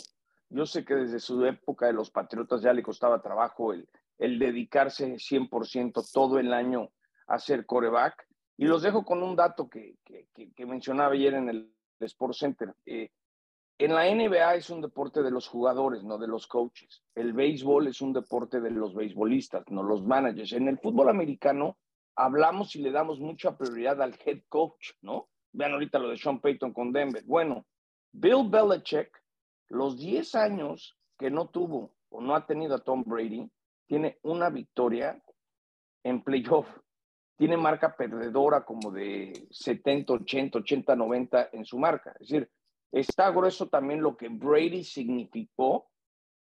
Yo 0.49 0.65
sé 0.65 0.85
que 0.85 0.95
desde 0.95 1.21
su 1.21 1.45
época 1.45 1.87
de 1.87 1.93
los 1.93 2.11
Patriotas 2.11 2.63
ya 2.63 2.73
le 2.73 2.83
costaba 2.83 3.23
trabajo 3.23 3.73
el, 3.73 3.89
el 4.19 4.39
dedicarse 4.39 5.15
100% 5.15 6.11
todo 6.13 6.39
el 6.39 6.53
año 6.53 6.91
a 7.27 7.39
ser 7.39 7.67
coreback. 7.67 8.27
Y 8.57 8.67
los 8.67 8.83
dejo 8.83 9.05
con 9.05 9.23
un 9.23 9.35
dato 9.35 9.69
que, 9.69 9.97
que, 10.05 10.29
que 10.55 10.67
mencionaba 10.67 11.15
ayer 11.15 11.35
en 11.35 11.49
el 11.49 11.75
Sports 12.01 12.39
Center. 12.39 12.75
Eh, 12.87 13.11
en 13.77 13.93
la 13.93 14.05
NBA 14.05 14.55
es 14.55 14.71
un 14.71 14.81
deporte 14.81 15.23
de 15.23 15.33
los 15.33 15.49
jugadores, 15.49 16.05
no 16.05 16.17
de 16.17 16.29
los 16.29 16.47
coaches. 16.47 17.03
El 17.15 17.33
béisbol 17.33 17.89
es 17.89 18.01
un 18.01 18.13
deporte 18.13 18.61
de 18.61 18.71
los 18.71 18.95
beisbolistas, 18.95 19.65
no 19.69 19.83
los 19.83 20.05
managers. 20.05 20.53
En 20.53 20.69
el 20.69 20.79
fútbol 20.79 21.09
americano 21.09 21.77
hablamos 22.15 22.77
y 22.77 22.83
le 22.83 22.93
damos 22.93 23.19
mucha 23.19 23.57
prioridad 23.57 24.01
al 24.01 24.17
head 24.25 24.43
coach, 24.49 24.93
¿no? 25.03 25.29
Vean 25.53 25.73
ahorita 25.73 25.99
lo 25.99 26.09
de 26.09 26.17
Sean 26.17 26.41
Payton 26.41 26.73
con 26.73 26.93
Denver. 26.93 27.25
Bueno, 27.25 27.67
Bill 28.13 28.49
Belichick, 28.49 29.11
los 29.69 29.99
10 29.99 30.35
años 30.37 30.97
que 31.19 31.31
no 31.31 31.49
tuvo 31.49 31.97
o 32.11 32.21
no 32.21 32.37
ha 32.37 32.47
tenido 32.47 32.77
a 32.77 32.85
Tom 32.85 33.03
Brady, 33.05 33.51
tiene 33.87 34.19
una 34.23 34.51
victoria 34.51 35.23
en 36.03 36.23
playoff. 36.23 36.67
Tiene 37.37 37.57
marca 37.57 37.97
perdedora 37.97 38.65
como 38.65 38.91
de 38.93 39.47
70, 39.51 40.13
80, 40.13 40.59
80, 40.59 40.97
90 40.97 41.51
en 41.53 41.65
su 41.65 41.79
marca. 41.79 42.13
Es 42.21 42.29
decir, 42.29 42.51
está 42.93 43.31
grueso 43.31 43.69
también 43.69 44.03
lo 44.03 44.17
que 44.17 44.29
Brady 44.29 44.85
significó 44.85 45.91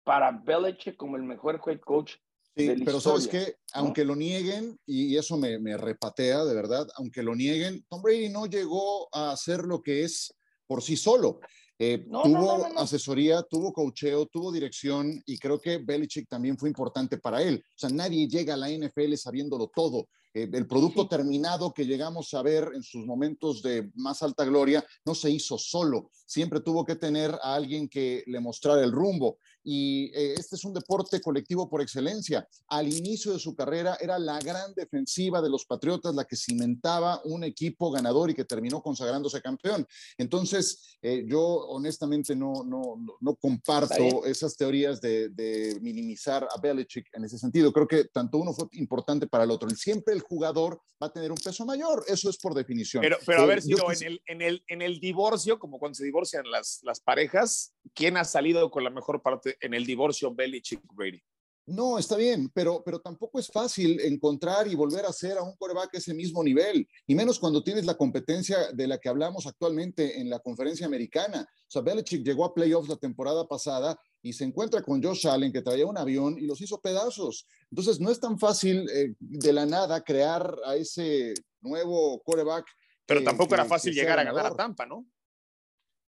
para 0.04 0.30
Belichick 0.30 0.96
como 0.96 1.16
el 1.16 1.22
mejor 1.22 1.60
head 1.66 1.80
coach 1.80 2.16
Sí, 2.56 2.72
pero 2.84 3.00
sabes 3.00 3.26
que, 3.26 3.56
aunque 3.72 4.04
lo 4.04 4.14
nieguen, 4.14 4.78
y 4.86 5.16
eso 5.16 5.36
me, 5.36 5.58
me, 5.58 5.76
repatea 5.76 6.44
de 6.44 6.54
verdad, 6.54 6.86
aunque 6.96 7.20
lo 7.20 7.34
nieguen, 7.34 7.84
Tom 7.88 8.00
Brady 8.00 8.28
no 8.28 8.46
llegó 8.46 9.08
a 9.12 9.36
ser 9.36 9.64
lo 9.64 9.82
que 9.82 10.04
es 10.04 10.32
por 10.66 10.80
sí 10.80 10.96
solo. 10.96 11.40
Eh, 11.86 12.06
tuvo 12.08 12.66
asesoría, 12.78 13.42
tuvo 13.42 13.70
cocheo, 13.70 14.24
tuvo 14.24 14.50
dirección 14.50 15.22
y 15.26 15.36
creo 15.36 15.60
que 15.60 15.76
Belichick 15.76 16.26
también 16.26 16.56
fue 16.56 16.70
importante 16.70 17.18
para 17.18 17.42
él. 17.42 17.62
O 17.62 17.72
sea, 17.76 17.90
nadie 17.90 18.26
llega 18.26 18.54
a 18.54 18.56
la 18.56 18.70
NFL 18.70 19.14
sabiéndolo 19.16 19.68
todo. 19.68 20.08
Eh, 20.32 20.48
el 20.50 20.66
producto 20.66 21.06
terminado 21.06 21.74
que 21.74 21.84
llegamos 21.84 22.32
a 22.32 22.40
ver 22.40 22.70
en 22.74 22.82
sus 22.82 23.04
momentos 23.04 23.60
de 23.60 23.90
más 23.96 24.22
alta 24.22 24.46
gloria 24.46 24.82
no 25.04 25.14
se 25.14 25.30
hizo 25.30 25.58
solo, 25.58 26.10
siempre 26.26 26.60
tuvo 26.60 26.86
que 26.86 26.96
tener 26.96 27.32
a 27.42 27.54
alguien 27.54 27.86
que 27.86 28.24
le 28.28 28.40
mostrara 28.40 28.82
el 28.82 28.90
rumbo. 28.90 29.36
Y 29.64 30.12
eh, 30.14 30.34
este 30.36 30.56
es 30.56 30.64
un 30.64 30.74
deporte 30.74 31.20
colectivo 31.20 31.68
por 31.68 31.80
excelencia. 31.80 32.46
Al 32.68 32.92
inicio 32.92 33.32
de 33.32 33.38
su 33.38 33.56
carrera 33.56 33.96
era 33.98 34.18
la 34.18 34.38
gran 34.38 34.74
defensiva 34.74 35.40
de 35.40 35.48
los 35.48 35.64
Patriotas 35.64 36.14
la 36.14 36.24
que 36.24 36.36
cimentaba 36.36 37.20
un 37.24 37.44
equipo 37.44 37.90
ganador 37.90 38.30
y 38.30 38.34
que 38.34 38.44
terminó 38.44 38.82
consagrándose 38.82 39.40
campeón. 39.40 39.86
Entonces, 40.18 40.98
eh, 41.00 41.24
yo 41.26 41.40
honestamente 41.40 42.36
no, 42.36 42.62
no, 42.64 42.96
no 43.20 43.34
comparto 43.36 44.26
esas 44.26 44.56
teorías 44.56 45.00
de, 45.00 45.30
de, 45.30 45.78
minimizar 45.80 46.46
a 46.50 46.60
Belichick 46.60 47.08
en 47.14 47.24
ese 47.24 47.38
sentido. 47.38 47.72
Creo 47.72 47.88
que 47.88 48.04
tanto 48.04 48.38
uno 48.38 48.52
fue 48.52 48.66
importante 48.72 49.26
para 49.26 49.44
el 49.44 49.50
otro. 49.50 49.68
Y 49.70 49.76
siempre 49.76 50.14
el 50.14 50.20
jugador 50.20 50.80
va 51.02 51.06
a 51.06 51.12
tener 51.12 51.30
un 51.30 51.38
peso 51.38 51.64
mayor. 51.64 52.04
Eso 52.06 52.28
es 52.28 52.36
por 52.36 52.54
definición. 52.54 53.02
Pero, 53.02 53.18
pero 53.24 53.42
a 53.42 53.46
ver, 53.46 53.62
si 53.62 53.72
en, 53.72 53.78
el, 54.06 54.22
en, 54.26 54.42
el, 54.42 54.64
en 54.68 54.82
el 54.82 55.00
divorcio, 55.00 55.58
como 55.58 55.78
cuando 55.78 55.94
se 55.94 56.04
divorcian 56.04 56.50
las, 56.50 56.80
las 56.82 57.00
parejas, 57.00 57.74
¿quién 57.94 58.16
ha 58.16 58.24
salido 58.24 58.70
con 58.70 58.84
la 58.84 58.90
mejor 58.90 59.22
parte 59.22 59.53
en 59.60 59.74
el 59.74 59.84
divorcio 59.84 60.34
Belichick 60.34 60.82
Brady? 60.92 61.22
No, 61.66 61.98
está 61.98 62.16
bien, 62.16 62.50
pero, 62.52 62.82
pero 62.84 63.00
tampoco 63.00 63.38
es 63.38 63.48
fácil 63.48 63.98
encontrar 64.00 64.68
y 64.68 64.74
volver 64.74 65.06
a 65.06 65.08
hacer 65.08 65.38
a 65.38 65.42
un 65.42 65.56
coreback 65.56 65.94
ese 65.94 66.12
mismo 66.12 66.44
nivel, 66.44 66.86
y 67.06 67.14
menos 67.14 67.38
cuando 67.38 67.64
tienes 67.64 67.86
la 67.86 67.94
competencia 67.94 68.70
de 68.72 68.86
la 68.86 68.98
que 68.98 69.08
hablamos 69.08 69.46
actualmente 69.46 70.20
en 70.20 70.28
la 70.28 70.40
conferencia 70.40 70.84
americana. 70.84 71.40
O 71.40 71.70
sea, 71.70 71.80
Belichick 71.80 72.22
llegó 72.22 72.44
a 72.44 72.52
playoffs 72.52 72.90
la 72.90 72.96
temporada 72.96 73.48
pasada 73.48 73.98
y 74.20 74.34
se 74.34 74.44
encuentra 74.44 74.82
con 74.82 75.02
Josh 75.02 75.26
Allen, 75.26 75.52
que 75.52 75.62
traía 75.62 75.86
un 75.86 75.96
avión 75.96 76.36
y 76.38 76.42
los 76.42 76.60
hizo 76.60 76.82
pedazos. 76.82 77.46
Entonces, 77.70 77.98
no 77.98 78.10
es 78.10 78.20
tan 78.20 78.38
fácil 78.38 78.86
eh, 78.90 79.14
de 79.18 79.52
la 79.54 79.64
nada 79.64 80.04
crear 80.04 80.54
a 80.66 80.76
ese 80.76 81.32
nuevo 81.62 82.22
coreback. 82.24 82.66
Pero 83.06 83.24
tampoco 83.24 83.54
era 83.54 83.64
fácil 83.64 83.94
llegar 83.94 84.18
a 84.18 84.24
ganar 84.24 84.46
a 84.46 84.54
Tampa, 84.54 84.84
¿no? 84.84 85.06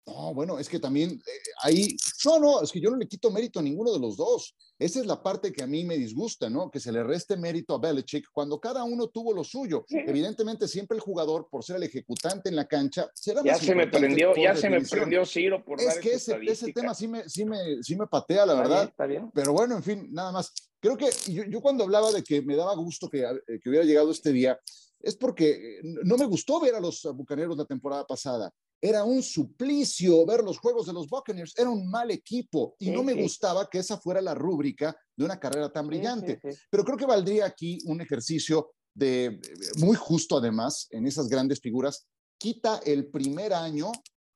No, 0.08 0.34
bueno, 0.34 0.58
es 0.58 0.68
que 0.68 0.80
también 0.80 1.12
eh, 1.12 1.32
ahí, 1.62 1.96
no, 2.26 2.40
no, 2.40 2.62
es 2.62 2.72
que 2.72 2.82
yo 2.82 2.90
no 2.90 2.98
le 2.98 3.08
quito 3.08 3.30
mérito 3.30 3.60
a 3.60 3.64
ninguno 3.64 3.92
de 3.94 4.00
los 4.00 4.18
dos. 4.18 4.56
Esa 4.80 5.00
es 5.00 5.06
la 5.06 5.22
parte 5.22 5.54
que 5.54 5.62
a 5.62 5.68
mí 5.68 5.84
me 5.84 5.96
disgusta, 5.96 6.50
¿no? 6.50 6.72
Que 6.72 6.80
se 6.80 6.92
le 6.92 7.04
reste 7.04 7.38
mérito 7.38 7.76
a 7.76 7.78
Belichick 7.78 8.26
cuando 8.34 8.60
cada 8.60 8.84
uno 8.84 9.10
tuvo 9.10 9.32
lo 9.32 9.44
suyo. 9.44 9.86
Evidentemente, 9.90 10.68
siempre 10.68 10.96
el 10.96 11.02
jugador, 11.02 11.48
por 11.52 11.64
ser 11.64 11.76
el 11.76 11.84
ejecutante 11.84 12.50
en 12.50 12.56
la 12.56 12.68
cancha, 12.68 13.12
será 13.14 13.44
ya 13.44 13.56
se 13.56 13.76
me 13.76 13.86
prendió, 13.86 14.36
ya 14.36 14.56
se 14.56 14.72
me 14.72 14.82
prendió 14.82 15.24
Ciro 15.24 15.64
por 15.64 15.80
Es 15.80 16.00
que 16.00 16.14
ese, 16.14 16.40
ese, 16.48 16.74
tema 16.74 16.96
sí 16.96 17.08
me, 17.08 17.30
sí 17.30 17.46
me, 17.46 17.84
sí 17.84 17.96
me 17.96 18.08
patea, 18.08 18.44
la 18.48 18.56
verdad. 18.56 18.84
está 18.86 19.06
bien. 19.06 19.30
Pero 19.36 19.54
bueno, 19.54 19.76
en 19.76 19.84
fin, 19.84 20.08
nada 20.12 20.32
más. 20.32 20.52
Creo 20.80 20.98
que 20.98 21.10
yo, 21.28 21.44
yo 21.44 21.62
cuando 21.62 21.84
hablaba 21.84 22.12
de 22.12 22.24
que 22.24 22.42
me 22.42 22.56
daba 22.56 22.74
gusto 22.76 23.08
que, 23.08 23.20
eh, 23.20 23.60
que 23.62 23.70
hubiera 23.70 23.86
llegado 23.86 24.10
este 24.10 24.32
día, 24.32 24.60
es 25.00 25.16
porque 25.16 25.78
eh, 25.78 25.80
no 25.84 26.18
me 26.18 26.26
gustó 26.26 26.60
ver 26.60 26.74
a 26.74 26.80
los 26.80 27.04
Bucaneros 27.14 27.56
la 27.56 27.66
temporada 27.66 28.06
pasada. 28.08 28.52
Era 28.82 29.04
un 29.04 29.22
suplicio 29.22 30.26
ver 30.26 30.44
los 30.44 30.58
juegos 30.58 30.88
de 30.88 30.94
los 30.94 31.08
Buccaneers, 31.08 31.54
era 31.58 31.70
un 31.70 31.88
mal 31.90 32.10
equipo 32.10 32.76
y 32.80 32.90
no 32.90 33.04
me 33.04 33.14
gustaba 33.14 33.70
que 33.70 33.78
esa 33.78 33.98
fuera 33.98 34.22
la 34.22 34.34
rúbrica 34.34 34.98
de 35.16 35.24
una 35.26 35.40
carrera 35.40 35.72
tan 35.72 35.88
brillante. 35.88 36.40
Pero 36.70 36.84
creo 36.84 36.98
que 36.98 37.06
valdría 37.06 37.46
aquí 37.46 37.78
un 37.86 38.02
ejercicio 38.02 38.72
de 38.94 39.40
muy 39.78 39.96
justo 39.96 40.38
además 40.38 40.88
en 40.92 41.06
esas 41.06 41.28
grandes 41.28 41.60
figuras, 41.60 42.08
quita 42.38 42.82
el 42.86 43.08
primer 43.08 43.54
año 43.54 43.92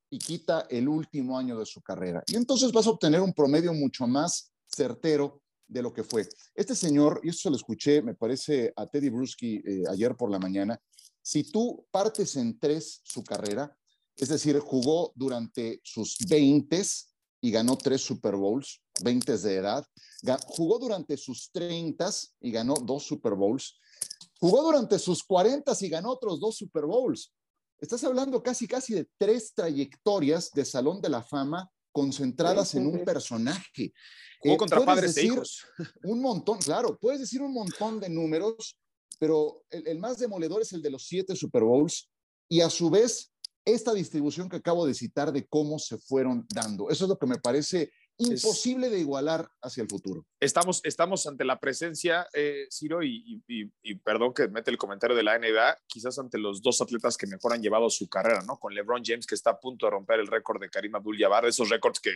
y 0.10 0.20
quita 0.20 0.68
el 0.70 0.88
último 0.88 1.38
año 1.38 1.58
de 1.58 1.66
su 1.66 1.82
carrera. 1.82 2.24
Y 2.28 2.36
entonces 2.36 2.72
vas 2.72 2.88
a 2.88 2.92
obtener 2.92 3.22
un 3.22 3.34
promedio 3.34 3.74
mucho 3.74 4.08
más 4.08 4.52
certero 4.68 5.42
de 5.68 5.82
lo 5.82 5.92
que 5.92 6.04
fue. 6.04 6.28
Este 6.54 6.76
señor, 6.76 7.20
y 7.24 7.30
eso 7.30 7.40
se 7.40 7.50
lo 7.50 7.56
escuché, 7.56 8.02
me 8.02 8.14
parece, 8.14 8.72
a 8.76 8.86
Teddy 8.86 9.10
Bruschi 9.10 9.56
eh, 9.66 9.84
ayer 9.90 10.16
por 10.16 10.30
la 10.30 10.40
mañana, 10.40 10.80
si 11.22 11.52
tú 11.52 11.88
partes 11.90 12.36
en 12.36 12.60
tres 12.60 13.02
su 13.04 13.24
carrera, 13.24 13.76
es 14.18 14.30
decir, 14.30 14.60
jugó 14.60 15.12
durante 15.16 15.82
sus 15.84 16.18
20 16.28 16.82
y 17.42 17.52
ganó 17.52 17.78
tres 17.78 18.02
Super 18.02 18.36
Bowls, 18.36 18.82
20 19.02 19.38
de 19.38 19.56
edad, 19.56 19.86
jugó 20.48 20.80
durante 20.80 21.18
sus 21.18 21.52
30 21.52 22.10
y 22.42 22.52
ganó 22.52 22.76
dos 22.76 23.04
Super 23.04 23.34
Bowls, 23.34 23.80
jugó 24.40 24.64
durante 24.64 24.98
sus 25.00 25.24
40 25.24 25.72
y 25.82 25.90
ganó 25.90 26.12
otros 26.12 26.40
dos 26.40 26.58
Super 26.58 26.86
Bowls. 26.86 27.32
Estás 27.80 28.04
hablando 28.04 28.42
casi, 28.42 28.68
casi 28.68 28.94
de 28.94 29.08
tres 29.18 29.54
trayectorias 29.54 30.52
de 30.52 30.66
Salón 30.66 31.02
de 31.02 31.10
la 31.10 31.22
Fama 31.22 31.70
concentradas 31.92 32.76
en 32.76 32.88
un 32.88 33.06
personaje. 33.06 33.94
Jugó 34.40 34.56
eh, 34.56 34.58
contra 34.58 34.84
padres 34.84 35.16
e 35.18 35.26
hijos. 35.26 35.66
Un 36.04 36.22
montón, 36.22 36.60
claro, 36.60 36.98
puedes 37.00 37.22
decir 37.22 37.42
un 37.42 37.54
montón 37.54 38.02
de 38.02 38.10
números, 38.10 38.78
pero 39.18 39.64
el, 39.70 39.98
más 40.00 40.18
demoledor 40.18 40.62
es 40.62 40.74
el 40.74 40.82
de 40.82 40.90
los 40.90 41.08
siete 41.08 41.36
Super 41.36 41.64
Bowls 41.64 42.10
y 42.50 42.62
a 42.62 42.70
su 42.70 42.90
vez 42.90 43.32
esta 43.66 43.94
distribución 43.94 44.48
que 44.48 44.58
acabo 44.58 44.86
de 44.86 44.94
citar 44.94 45.32
de 45.32 45.46
cómo 45.48 45.80
se 45.80 45.98
fueron 45.98 46.46
dando. 46.54 46.90
Eso 46.90 47.06
es 47.06 47.10
lo 47.10 47.18
que 47.18 47.26
me 47.26 47.38
parece 47.38 47.92
imposible 48.18 48.90
de 48.90 49.00
igualar 49.00 49.50
hacia 49.62 49.84
el 49.84 49.90
futuro. 49.90 50.26
Estamos, 50.40 50.80
estamos 50.84 51.28
ante 51.28 51.44
la 51.44 51.60
presencia, 51.60 52.28
eh, 52.34 52.68
Ciro, 52.72 53.04
y, 53.04 53.42
perdón 54.04 54.34
que 54.34 54.48
mete 54.48 54.72
el 54.72 54.78
comentario 54.78 55.16
de 55.16 55.24
la 55.24 55.38
NBA, 55.38 55.78
quizás 55.88 56.18
ante 56.18 56.38
los 56.38 56.62
dos 56.62 56.82
atletas 56.82 57.18
que 57.18 57.28
mejor 57.28 57.54
han 57.54 57.62
llevado 57.62 57.90
su 57.90 58.08
carrera, 58.08 58.42
¿no? 58.44 58.58
Con 58.58 58.74
LeBron 58.74 59.04
James, 59.04 59.26
que 59.26 59.36
está 59.36 59.52
a 59.52 59.60
punto 59.60 59.86
de 59.86 59.92
romper 59.92 60.20
el 60.20 60.28
récord 60.28 60.62
de 60.62 60.70
Karim 60.70 60.96
Abdul-Jabbar, 60.96 61.46
esos 61.46 61.70
récords 61.70 62.00
que 62.00 62.12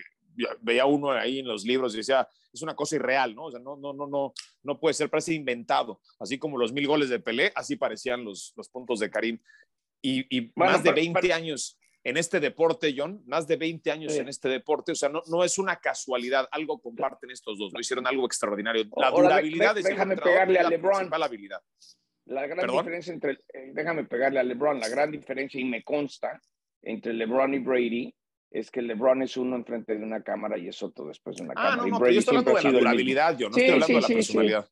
veía 0.62 0.86
uno 0.86 1.12
ahí 1.12 1.40
en 1.40 1.48
los 1.48 1.66
libros 1.66 1.94
y 1.94 1.98
decía, 1.98 2.28
es 2.54 2.62
una 2.62 2.76
cosa 2.76 2.96
irreal, 2.96 3.36
¿no? 3.36 3.46
O 3.46 3.52
sea, 3.52 3.60
no, 3.60 3.76
no, 3.76 3.94
no, 3.94 4.08
no, 4.08 4.34
no 4.64 4.80
puede 4.80 4.94
ser, 4.94 5.10
parece 5.10 5.34
inventado. 5.34 6.00
Así 6.20 6.38
como 6.38 6.58
los 6.58 6.72
mil 6.72 6.88
goles 6.88 7.10
de 7.10 7.20
Pelé, 7.20 7.52
así 7.56 7.76
parecían 7.76 8.24
los, 8.24 8.54
los 8.56 8.70
puntos 8.70 9.00
de 9.00 9.10
Karim. 9.10 9.40
Y, 10.02 10.52
más 10.56 10.84
de 10.84 10.92
20 10.92 11.34
años 11.34 11.78
en 12.04 12.18
este 12.18 12.40
deporte, 12.40 12.94
John, 12.98 13.22
más 13.26 13.48
de 13.48 13.58
20 13.58 13.92
años 13.92 14.16
en 14.16 14.30
este 14.30 14.48
deporte, 14.48 14.94
o 14.94 14.96
sea, 14.96 15.10
no, 15.10 15.22
no 15.28 15.44
es 15.44 15.58
una 15.58 15.76
casualidad, 15.76 16.48
algo 16.52 16.80
comparten 16.82 17.30
estos 17.32 17.58
dos, 17.58 17.74
lo 17.74 17.80
hicieron 17.80 18.08
algo 18.08 18.26
extraordinario. 18.26 18.86
La 18.96 19.12
durabilidad 19.12 19.76
de 19.76 19.84
déjame 19.84 20.16
pegarle 20.16 20.60
a 20.60 20.70
LeBron. 20.70 21.10
La 21.10 21.26
habilidad. 21.26 21.62
La 22.26 22.48
gran 22.48 22.70
diferencia 22.70 23.14
entre, 23.14 23.32
eh, 23.54 23.72
déjame 23.74 24.06
pegarle 24.06 24.40
a 24.40 24.44
LeBron, 24.44 24.80
la 24.80 24.88
gran 24.88 25.12
diferencia, 25.12 25.60
y 25.60 25.66
me 25.66 25.84
consta, 25.84 26.40
entre 26.84 27.14
LeBron 27.14 27.56
y 27.56 27.60
Brady, 27.60 28.16
es 28.52 28.72
que 28.72 28.82
LeBron 28.82 29.24
es 29.24 29.36
uno 29.36 29.56
enfrente 29.56 29.98
de 29.98 30.04
una 30.04 30.24
cámara 30.24 30.58
y 30.58 30.68
es 30.68 30.82
otro 30.82 31.06
después 31.08 31.38
de 31.38 31.44
una 31.44 31.54
ah, 31.58 31.72
cámara. 31.72 31.76
No, 31.78 31.88
no, 31.88 32.00
pero 32.00 32.12
yo 32.12 32.20
estoy 32.20 32.38
hablando 32.38 32.58
de 32.58 32.64
la 32.64 32.80
durabilidad, 32.80 33.38
yo 33.38 33.50
no 33.50 33.58
estoy 33.58 33.74
hablando 33.74 33.96
de 33.96 34.02
la 34.02 34.08
personalidad. 34.08 34.70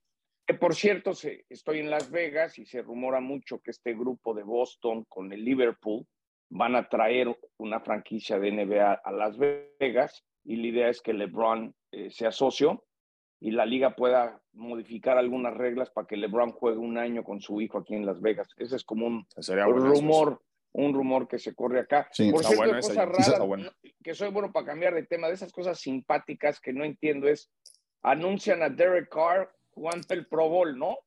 Por 0.55 0.75
cierto, 0.75 1.11
estoy 1.49 1.79
en 1.79 1.89
Las 1.89 2.09
Vegas 2.09 2.57
y 2.57 2.65
se 2.65 2.81
rumora 2.81 3.19
mucho 3.19 3.59
que 3.59 3.71
este 3.71 3.93
grupo 3.93 4.33
de 4.33 4.43
Boston 4.43 5.03
con 5.09 5.33
el 5.33 5.43
Liverpool 5.43 6.05
van 6.49 6.75
a 6.75 6.87
traer 6.87 7.37
una 7.57 7.81
franquicia 7.81 8.39
de 8.39 8.51
NBA 8.51 8.93
a 8.93 9.11
Las 9.11 9.37
Vegas 9.37 10.23
y 10.45 10.55
la 10.55 10.67
idea 10.67 10.89
es 10.89 11.01
que 11.01 11.13
LeBron 11.13 11.75
eh, 11.91 12.09
sea 12.09 12.31
socio 12.31 12.85
y 13.41 13.51
la 13.51 13.65
liga 13.65 13.95
pueda 13.95 14.41
modificar 14.53 15.17
algunas 15.17 15.53
reglas 15.53 15.91
para 15.91 16.07
que 16.07 16.15
LeBron 16.15 16.51
juegue 16.51 16.79
un 16.79 16.97
año 16.97 17.23
con 17.23 17.41
su 17.41 17.59
hijo 17.59 17.79
aquí 17.79 17.93
en 17.93 18.05
Las 18.05 18.21
Vegas. 18.21 18.47
Ese 18.55 18.77
es 18.77 18.83
como 18.83 19.05
un, 19.05 19.27
rumor, 19.35 20.41
un 20.71 20.93
rumor 20.93 21.27
que 21.27 21.37
se 21.37 21.53
corre 21.53 21.81
acá. 21.81 22.09
Por 22.31 22.43
cierto, 22.43 22.75
cosas 22.75 22.95
raras, 22.95 23.73
que 24.01 24.15
soy 24.15 24.31
bueno 24.31 24.51
para 24.51 24.65
cambiar 24.65 24.95
de 24.95 25.03
tema, 25.03 25.27
de 25.27 25.33
esas 25.33 25.51
cosas 25.51 25.79
simpáticas 25.79 26.59
que 26.61 26.71
no 26.71 26.85
entiendo 26.85 27.27
es, 27.27 27.51
anuncian 28.01 28.63
a 28.63 28.69
Derek 28.69 29.09
Carr 29.09 29.51
jugando 29.77 30.07
el 30.09 30.25
Pro 30.25 30.49
Bowl, 30.49 30.77
¿no? 30.77 30.97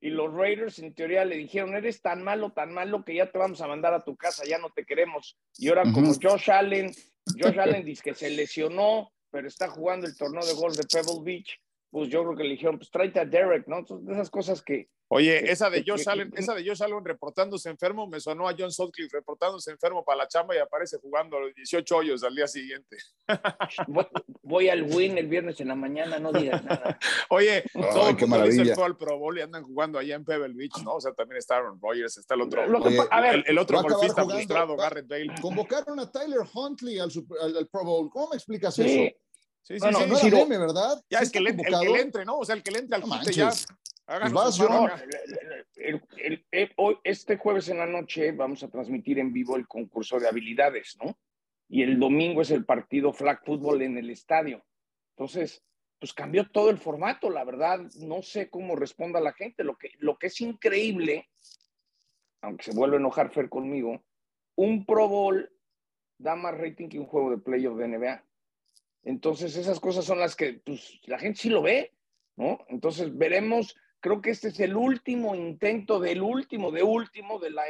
Y 0.00 0.10
los 0.10 0.32
Raiders 0.32 0.78
en 0.78 0.94
teoría 0.94 1.24
le 1.24 1.36
dijeron, 1.36 1.74
eres 1.74 2.00
tan 2.00 2.22
malo, 2.22 2.52
tan 2.52 2.72
malo 2.72 3.04
que 3.04 3.14
ya 3.14 3.30
te 3.30 3.38
vamos 3.38 3.60
a 3.60 3.66
mandar 3.66 3.92
a 3.94 4.04
tu 4.04 4.16
casa, 4.16 4.44
ya 4.46 4.58
no 4.58 4.70
te 4.70 4.84
queremos. 4.84 5.36
Y 5.58 5.68
ahora 5.68 5.82
como 5.92 6.12
Josh 6.14 6.50
Allen 6.50 6.92
Josh 7.38 7.58
Allen 7.58 7.84
dice 7.84 8.02
que 8.02 8.14
se 8.14 8.30
lesionó, 8.30 9.12
pero 9.30 9.48
está 9.48 9.68
jugando 9.68 10.06
el 10.06 10.16
torneo 10.16 10.44
de 10.44 10.54
golf 10.54 10.76
de 10.76 10.84
Pebble 10.84 11.22
Beach. 11.22 11.58
Pues 11.90 12.08
yo 12.08 12.22
creo 12.22 12.36
que 12.36 12.44
le 12.44 12.50
dijeron, 12.50 12.78
pues 12.78 12.90
tráete 12.90 13.20
a 13.20 13.24
Derek, 13.24 13.66
¿no? 13.66 13.78
Entonces, 13.78 14.08
esas 14.10 14.30
cosas 14.30 14.62
que, 14.62 14.88
Oye, 15.16 15.48
esa 15.48 15.70
de 15.70 15.84
Josh 15.86 16.08
Allen, 16.08 16.32
esa 16.34 16.54
de 16.54 16.68
Josh 16.68 16.82
Allen 16.82 17.04
reportándose 17.04 17.70
enfermo, 17.70 18.08
me 18.08 18.18
sonó 18.18 18.48
a 18.48 18.54
John 18.58 18.72
Sutcliffe 18.72 19.16
reportándose 19.16 19.70
enfermo 19.70 20.04
para 20.04 20.18
la 20.18 20.26
chamba 20.26 20.56
y 20.56 20.58
aparece 20.58 20.96
jugando 21.00 21.38
los 21.38 21.54
18 21.54 21.96
hoyos 21.98 22.24
al 22.24 22.34
día 22.34 22.48
siguiente. 22.48 22.96
Voy, 24.42 24.68
al 24.70 24.82
win 24.82 25.16
el 25.16 25.28
viernes 25.28 25.60
en 25.60 25.68
la 25.68 25.76
mañana, 25.76 26.18
no 26.18 26.32
digas 26.32 26.64
nada. 26.64 26.98
Oye, 27.30 27.62
todo 27.72 28.16
qué 28.16 28.26
maravilla. 28.26 28.74
fue 28.74 28.86
al 28.86 28.96
Pro 28.96 29.16
Bowl 29.16 29.38
y 29.38 29.42
andan 29.42 29.62
jugando 29.62 30.00
allá 30.00 30.16
en 30.16 30.24
Pebble 30.24 30.52
Beach, 30.52 30.82
¿no? 30.82 30.94
O 30.94 31.00
sea, 31.00 31.12
también 31.12 31.38
está 31.38 31.58
Aaron 31.58 31.78
Rodgers, 31.80 32.18
está 32.18 32.34
el 32.34 32.40
otro, 32.40 32.62
a 33.08 33.20
ver, 33.20 33.44
el, 33.46 33.58
otro 33.58 33.82
golfista 33.82 34.24
frustrado, 34.24 34.76
Garrett 34.76 35.06
Bale. 35.06 35.32
Convocaron 35.40 36.00
a 36.00 36.10
Tyler 36.10 36.40
Huntley 36.52 36.98
al, 36.98 37.12
Pro 37.70 37.84
Bowl. 37.84 38.10
¿Cómo 38.10 38.30
me 38.30 38.36
explicas 38.36 38.76
eso? 38.80 38.88
Sí, 38.88 39.14
sí, 39.62 39.78
sí. 39.78 39.86
No, 39.92 40.16
sí, 40.16 40.28
no, 40.28 40.48
¿verdad? 40.48 41.00
Ya 41.08 41.20
es 41.20 41.30
que, 41.30 41.38
el, 41.38 41.56
que 41.56 41.70
le 41.70 42.00
entre, 42.00 42.24
¿no? 42.24 42.38
O 42.38 42.44
sea, 42.44 42.56
el 42.56 42.64
que 42.64 42.72
le 42.72 42.80
entre 42.80 42.96
al 42.96 43.08
no 43.08 43.22
ya 43.30 43.52
este 47.04 47.36
jueves 47.36 47.68
en 47.68 47.78
la 47.78 47.86
noche 47.86 48.32
vamos 48.32 48.62
a 48.62 48.68
transmitir 48.68 49.18
en 49.18 49.32
vivo 49.32 49.56
el 49.56 49.66
concurso 49.66 50.20
de 50.20 50.28
habilidades, 50.28 50.96
¿no? 51.02 51.18
Y 51.68 51.82
el 51.82 51.98
domingo 51.98 52.42
es 52.42 52.50
el 52.50 52.64
partido 52.64 53.12
flag 53.12 53.42
football 53.44 53.82
en 53.82 53.96
el 53.96 54.10
estadio. 54.10 54.64
Entonces, 55.16 55.64
pues 55.98 56.12
cambió 56.12 56.50
todo 56.50 56.68
el 56.70 56.78
formato, 56.78 57.30
la 57.30 57.44
verdad, 57.44 57.80
no 58.00 58.20
sé 58.20 58.50
cómo 58.50 58.76
responda 58.76 59.20
la 59.20 59.32
gente. 59.32 59.64
Lo 59.64 59.76
que, 59.76 59.92
lo 59.98 60.18
que 60.18 60.26
es 60.26 60.40
increíble, 60.40 61.30
aunque 62.42 62.64
se 62.64 62.74
vuelve 62.74 62.96
a 62.96 63.00
enojar 63.00 63.30
Fer 63.30 63.48
conmigo, 63.48 64.04
un 64.56 64.84
Pro 64.84 65.08
Bowl 65.08 65.50
da 66.18 66.36
más 66.36 66.56
rating 66.58 66.88
que 66.88 66.98
un 66.98 67.06
juego 67.06 67.30
de 67.30 67.38
playoff 67.38 67.78
de 67.78 67.88
NBA. 67.88 68.24
Entonces, 69.04 69.56
esas 69.56 69.80
cosas 69.80 70.04
son 70.04 70.18
las 70.18 70.36
que 70.36 70.60
pues, 70.64 71.00
la 71.04 71.18
gente 71.18 71.40
sí 71.40 71.48
lo 71.48 71.62
ve, 71.62 71.92
¿no? 72.36 72.58
Entonces, 72.68 73.16
veremos 73.16 73.76
creo 74.04 74.20
que 74.20 74.32
este 74.32 74.48
es 74.48 74.60
el 74.60 74.76
último 74.76 75.34
intento 75.34 75.98
del 75.98 76.20
último, 76.20 76.70
de 76.70 76.82
último 76.82 77.38
de 77.38 77.48
la 77.48 77.62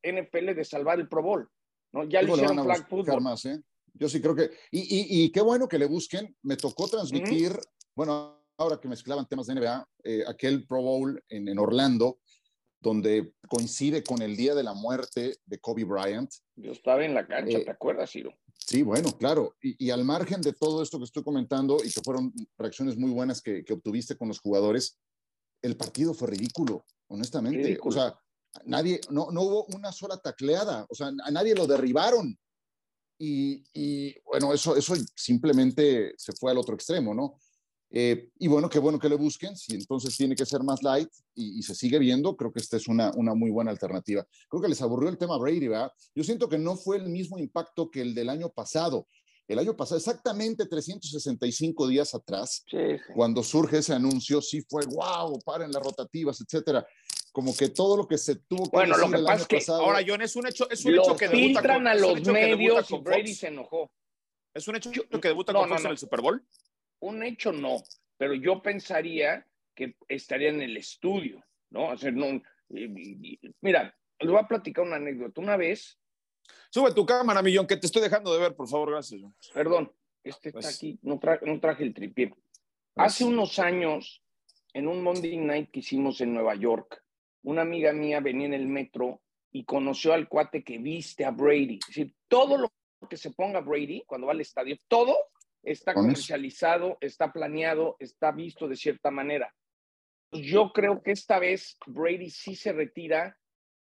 NFL 0.00 0.54
de 0.54 0.64
salvar 0.64 1.00
el 1.00 1.08
Pro 1.08 1.24
Bowl. 1.24 1.50
¿no? 1.92 2.04
Ya 2.04 2.22
lo 2.22 2.36
hicieron 2.36 2.62
flag 2.62 2.88
football. 2.88 3.20
Más, 3.20 3.44
¿eh? 3.46 3.60
Yo 3.94 4.08
sí 4.08 4.20
creo 4.20 4.36
que, 4.36 4.52
y, 4.70 5.24
y, 5.24 5.32
qué 5.32 5.40
bueno 5.40 5.66
que 5.66 5.80
le 5.80 5.86
busquen. 5.86 6.36
Me 6.42 6.56
tocó 6.56 6.86
transmitir, 6.86 7.58
bueno, 7.96 8.40
ahora 8.58 8.78
que 8.80 8.86
mezclaban 8.86 9.26
temas 9.26 9.48
de 9.48 9.56
NBA, 9.56 9.88
eh, 10.04 10.22
aquel 10.28 10.68
Pro 10.68 10.82
Bowl 10.82 11.20
en, 11.28 11.48
en, 11.48 11.58
Orlando, 11.58 12.20
donde 12.80 13.34
coincide 13.48 14.04
con 14.04 14.22
el 14.22 14.36
día 14.36 14.54
de 14.54 14.62
la 14.62 14.74
muerte 14.74 15.38
de 15.44 15.58
Kobe 15.58 15.82
Bryant. 15.82 16.30
Yo 16.54 16.70
estaba 16.70 17.04
en 17.04 17.12
la 17.12 17.26
cancha, 17.26 17.58
eh, 17.58 17.64
¿te 17.64 17.70
acuerdas, 17.72 18.12
Ciro? 18.12 18.32
Sí, 18.56 18.84
bueno, 18.84 19.10
claro. 19.18 19.56
Y, 19.60 19.84
y, 19.84 19.90
al 19.90 20.04
margen 20.04 20.42
de 20.42 20.52
todo 20.52 20.80
esto 20.80 20.98
que 20.98 21.04
estoy 21.04 21.24
comentando 21.24 21.78
y 21.84 21.90
que 21.90 22.00
fueron 22.04 22.32
reacciones 22.56 22.96
muy 22.96 23.10
buenas 23.10 23.42
que, 23.42 23.64
que 23.64 23.72
obtuviste 23.72 24.16
con 24.16 24.28
los 24.28 24.38
jugadores, 24.38 25.00
el 25.62 25.76
partido 25.76 26.12
fue 26.12 26.28
ridículo, 26.28 26.84
honestamente. 27.08 27.78
O 27.82 27.92
sea, 27.92 28.18
nadie, 28.64 29.00
no, 29.10 29.30
no 29.30 29.42
hubo 29.42 29.64
una 29.66 29.92
sola 29.92 30.18
tacleada, 30.18 30.86
o 30.88 30.94
sea, 30.94 31.08
a 31.08 31.30
nadie 31.30 31.54
lo 31.54 31.66
derribaron. 31.66 32.38
Y, 33.18 33.64
y 33.72 34.14
bueno, 34.24 34.52
eso, 34.52 34.76
eso 34.76 34.94
simplemente 35.14 36.12
se 36.16 36.32
fue 36.32 36.50
al 36.50 36.58
otro 36.58 36.74
extremo, 36.74 37.14
¿no? 37.14 37.38
Eh, 37.94 38.30
y 38.38 38.48
bueno, 38.48 38.70
qué 38.70 38.78
bueno 38.78 38.98
que 38.98 39.08
le 39.08 39.16
busquen, 39.16 39.54
si 39.54 39.74
entonces 39.74 40.16
tiene 40.16 40.34
que 40.34 40.46
ser 40.46 40.62
más 40.62 40.82
light 40.82 41.10
y, 41.34 41.58
y, 41.58 41.62
se 41.62 41.74
sigue 41.74 41.98
viendo, 41.98 42.34
creo 42.36 42.50
que 42.50 42.58
esta 42.58 42.78
es 42.78 42.88
una, 42.88 43.12
una 43.16 43.34
muy 43.34 43.50
buena 43.50 43.70
alternativa. 43.70 44.26
Creo 44.48 44.62
que 44.62 44.68
les 44.68 44.80
aburrió 44.80 45.10
el 45.10 45.18
tema 45.18 45.36
Brady, 45.36 45.68
¿verdad? 45.68 45.92
Yo 46.14 46.24
siento 46.24 46.48
que 46.48 46.58
no 46.58 46.74
fue 46.76 46.96
el 46.96 47.10
mismo 47.10 47.38
impacto 47.38 47.90
que 47.90 48.00
el 48.00 48.14
del 48.14 48.30
año 48.30 48.48
pasado. 48.48 49.06
El 49.52 49.58
año 49.58 49.76
pasado, 49.76 49.98
exactamente 49.98 50.66
365 50.66 51.86
días 51.88 52.14
atrás, 52.14 52.64
cuando 53.14 53.42
surge 53.42 53.78
ese 53.78 53.92
anuncio, 53.92 54.40
sí 54.40 54.62
fue, 54.62 54.82
wow, 54.86 55.38
paren 55.44 55.70
las 55.70 55.82
rotativas, 55.82 56.40
etcétera. 56.40 56.86
Como 57.32 57.54
que 57.54 57.68
todo 57.68 57.96
lo 57.96 58.08
que 58.08 58.18
se 58.18 58.36
tuvo 58.36 58.64
que 58.64 58.76
bueno, 58.76 58.96
lo 58.96 59.10
que 59.10 59.22
pasa 59.22 59.46
es 59.48 59.66
que 59.66 59.72
ahora, 59.72 60.00
John, 60.06 60.22
es 60.22 60.36
un 60.36 60.46
hecho, 60.46 60.68
es 60.70 60.84
un 60.84 60.94
hecho 60.94 61.16
que 61.16 61.28
filtran 61.28 61.86
a 61.86 61.94
los 61.94 62.22
medios 62.26 62.90
y 62.90 62.98
Brady 62.98 63.34
se 63.34 63.48
enojó. 63.48 63.92
¿Es 64.54 64.68
un 64.68 64.76
hecho 64.76 64.90
que 64.90 65.28
debuta 65.28 65.52
con 65.52 65.68
Fox 65.68 65.84
en 65.84 65.90
el 65.90 65.98
Super 65.98 66.20
Bowl? 66.20 66.46
Un 67.00 67.22
hecho 67.22 67.52
no, 67.52 67.82
pero 68.16 68.34
yo 68.34 68.62
pensaría 68.62 69.46
que 69.74 69.96
estaría 70.08 70.50
en 70.50 70.62
el 70.62 70.76
estudio, 70.76 71.42
¿no? 71.70 71.90
O 71.90 71.96
sea, 71.96 72.10
no 72.10 72.40
mira, 72.68 73.94
les 74.18 74.30
voy 74.30 74.40
a 74.40 74.48
platicar 74.48 74.84
una 74.84 74.96
anécdota. 74.96 75.40
Una 75.40 75.56
vez 75.56 75.98
Sube 76.70 76.92
tu 76.94 77.04
cámara, 77.04 77.42
Millón, 77.42 77.66
que 77.66 77.76
te 77.76 77.86
estoy 77.86 78.02
dejando 78.02 78.32
de 78.32 78.40
ver, 78.40 78.54
por 78.54 78.68
favor, 78.68 78.90
gracias. 78.90 79.22
Perdón, 79.52 79.92
este 80.24 80.48
está 80.48 80.60
pues 80.60 80.76
aquí, 80.76 80.98
no, 81.02 81.18
traje 81.18 81.84
el 81.84 81.92
tripié. 81.92 82.28
Pues 82.28 82.40
Hace 82.96 83.24
unos 83.24 83.58
años, 83.58 84.22
en 84.72 84.88
un 84.88 85.02
Monday 85.02 85.36
Night 85.36 85.70
que 85.70 85.80
hicimos 85.80 86.20
en 86.20 86.32
Nueva 86.34 86.54
York, 86.54 87.02
una 87.42 87.62
amiga 87.62 87.92
mía 87.92 88.20
venía 88.20 88.46
en 88.46 88.54
el 88.54 88.66
metro 88.66 89.20
y 89.50 89.64
conoció 89.64 90.14
al 90.14 90.28
cuate 90.28 90.64
que 90.64 90.78
viste 90.78 91.24
a 91.24 91.30
Brady. 91.30 91.78
Es 91.80 91.86
decir, 91.88 92.14
todo 92.28 92.56
lo 92.56 92.72
que 93.08 93.16
se 93.16 93.32
ponga 93.32 93.60
Brady 93.60 94.04
cuando 94.06 94.28
va 94.28 94.32
al 94.32 94.40
estadio, 94.40 94.76
todo 94.88 95.16
está 95.62 95.94
comercializado, 95.94 96.96
está 97.00 97.32
planeado, 97.32 97.96
está 97.98 98.32
visto 98.32 98.66
de 98.68 98.76
cierta 98.76 99.10
manera. 99.10 99.54
Yo 100.32 100.72
creo 100.72 101.02
que 101.02 101.12
esta 101.12 101.38
vez 101.38 101.76
Brady 101.86 102.30
sí 102.30 102.56
se 102.56 102.72
retira 102.72 103.36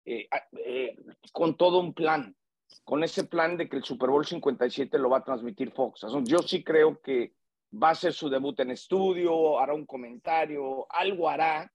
eh, 0.05 0.27
eh, 0.65 0.97
con 1.31 1.55
todo 1.55 1.79
un 1.79 1.93
plan, 1.93 2.35
con 2.83 3.03
ese 3.03 3.23
plan 3.25 3.57
de 3.57 3.69
que 3.69 3.77
el 3.77 3.83
Super 3.83 4.09
Bowl 4.09 4.25
57 4.25 4.97
lo 4.97 5.09
va 5.09 5.19
a 5.19 5.23
transmitir 5.23 5.71
Fox. 5.71 6.05
Yo 6.23 6.39
sí 6.39 6.63
creo 6.63 6.99
que 7.01 7.33
va 7.71 7.91
a 7.91 7.95
ser 7.95 8.13
su 8.13 8.29
debut 8.29 8.59
en 8.59 8.71
estudio, 8.71 9.59
hará 9.59 9.73
un 9.73 9.85
comentario, 9.85 10.87
algo 10.89 11.29
hará, 11.29 11.71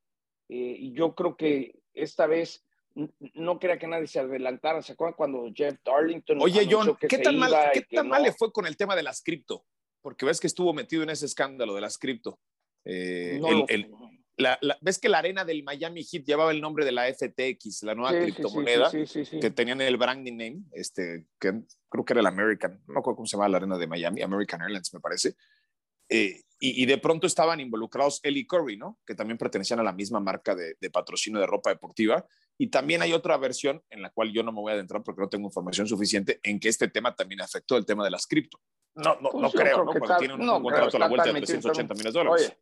eh, 0.48 0.76
y 0.78 0.92
yo 0.92 1.14
creo 1.14 1.36
que 1.36 1.80
esta 1.94 2.26
vez 2.26 2.64
no 3.34 3.58
crea 3.58 3.78
que 3.78 3.86
nadie 3.86 4.06
se 4.06 4.20
adelantara. 4.20 4.82
¿Se 4.82 4.92
acuerdan 4.92 5.16
cuando 5.16 5.50
Jeff 5.54 5.78
Darlington... 5.84 6.40
Oye, 6.40 6.66
John, 6.70 6.96
¿qué 6.96 7.18
tan, 7.18 7.38
mal, 7.38 7.52
¿qué 7.72 7.82
tan 7.82 8.08
mal 8.08 8.22
le 8.22 8.32
fue 8.32 8.52
con 8.52 8.66
el 8.66 8.76
tema 8.76 8.96
de 8.96 9.02
las 9.02 9.22
cripto? 9.22 9.64
Porque 10.00 10.24
ves 10.24 10.40
que 10.40 10.46
estuvo 10.46 10.72
metido 10.72 11.02
en 11.02 11.10
ese 11.10 11.26
escándalo 11.26 11.74
de 11.74 11.80
las 11.80 11.98
cripto. 11.98 12.38
el, 12.84 13.90
¿Ves 14.80 14.98
que 14.98 15.08
la 15.08 15.18
arena 15.18 15.44
del 15.44 15.62
Miami 15.62 16.04
Heat 16.04 16.24
llevaba 16.24 16.50
el 16.50 16.60
nombre 16.60 16.84
de 16.84 16.92
la 16.92 17.12
FTX, 17.12 17.82
la 17.84 17.94
nueva 17.94 18.18
criptomoneda, 18.18 18.90
que 18.90 19.50
tenían 19.50 19.80
el 19.80 19.96
branding 19.96 20.36
name, 20.36 20.62
este, 20.72 21.26
que 21.40 21.62
creo 21.88 22.04
que 22.04 22.12
era 22.12 22.20
el 22.20 22.26
American, 22.26 22.82
no 22.86 22.94
me 22.94 23.00
acuerdo 23.00 23.16
cómo 23.16 23.26
se 23.26 23.36
llama 23.36 23.48
la 23.48 23.56
arena 23.56 23.78
de 23.78 23.86
Miami, 23.86 24.22
American 24.22 24.60
Airlines 24.60 24.92
me 24.92 25.00
parece, 25.00 25.36
eh, 26.08 26.42
y, 26.58 26.86
de 26.86 26.96
pronto 26.96 27.26
estaban 27.26 27.60
involucrados 27.60 28.18
Ellie 28.22 28.46
Curry, 28.46 28.78
¿no? 28.78 28.98
Que 29.06 29.14
también 29.14 29.36
pertenecían 29.36 29.78
a 29.78 29.82
la 29.82 29.92
misma 29.92 30.20
marca 30.20 30.54
de, 30.54 30.74
patrocinio 30.90 31.38
de 31.38 31.46
ropa 31.46 31.68
deportiva. 31.68 32.24
Y 32.56 32.68
también 32.68 33.02
hay 33.02 33.12
otra 33.12 33.36
versión 33.36 33.82
en 33.90 34.00
la 34.00 34.08
cual 34.08 34.32
yo 34.32 34.42
no 34.42 34.52
me 34.52 34.60
voy 34.60 34.70
a 34.70 34.74
adentrar 34.74 35.02
porque 35.02 35.20
no 35.20 35.28
tengo 35.28 35.48
información 35.48 35.86
suficiente 35.86 36.40
en 36.42 36.58
que 36.58 36.70
este 36.70 36.88
tema 36.88 37.14
también 37.14 37.42
afectó 37.42 37.76
el 37.76 37.84
tema 37.84 38.02
de 38.04 38.10
las 38.10 38.26
cripto. 38.26 38.58
No, 38.94 39.16
no, 39.20 39.32
no 39.34 39.50
pues 39.50 39.52
creo, 39.52 39.84
¿no? 39.84 39.92
Cuando 39.92 40.16
tiene 40.16 40.32
un, 40.32 40.62
contrato 40.62 40.96
a 40.96 41.00
la 41.00 41.08
vuelta 41.08 41.30
de 41.30 41.40
380 41.40 41.92
millones 41.92 42.14
de 42.14 42.18
dólares. 42.18 42.56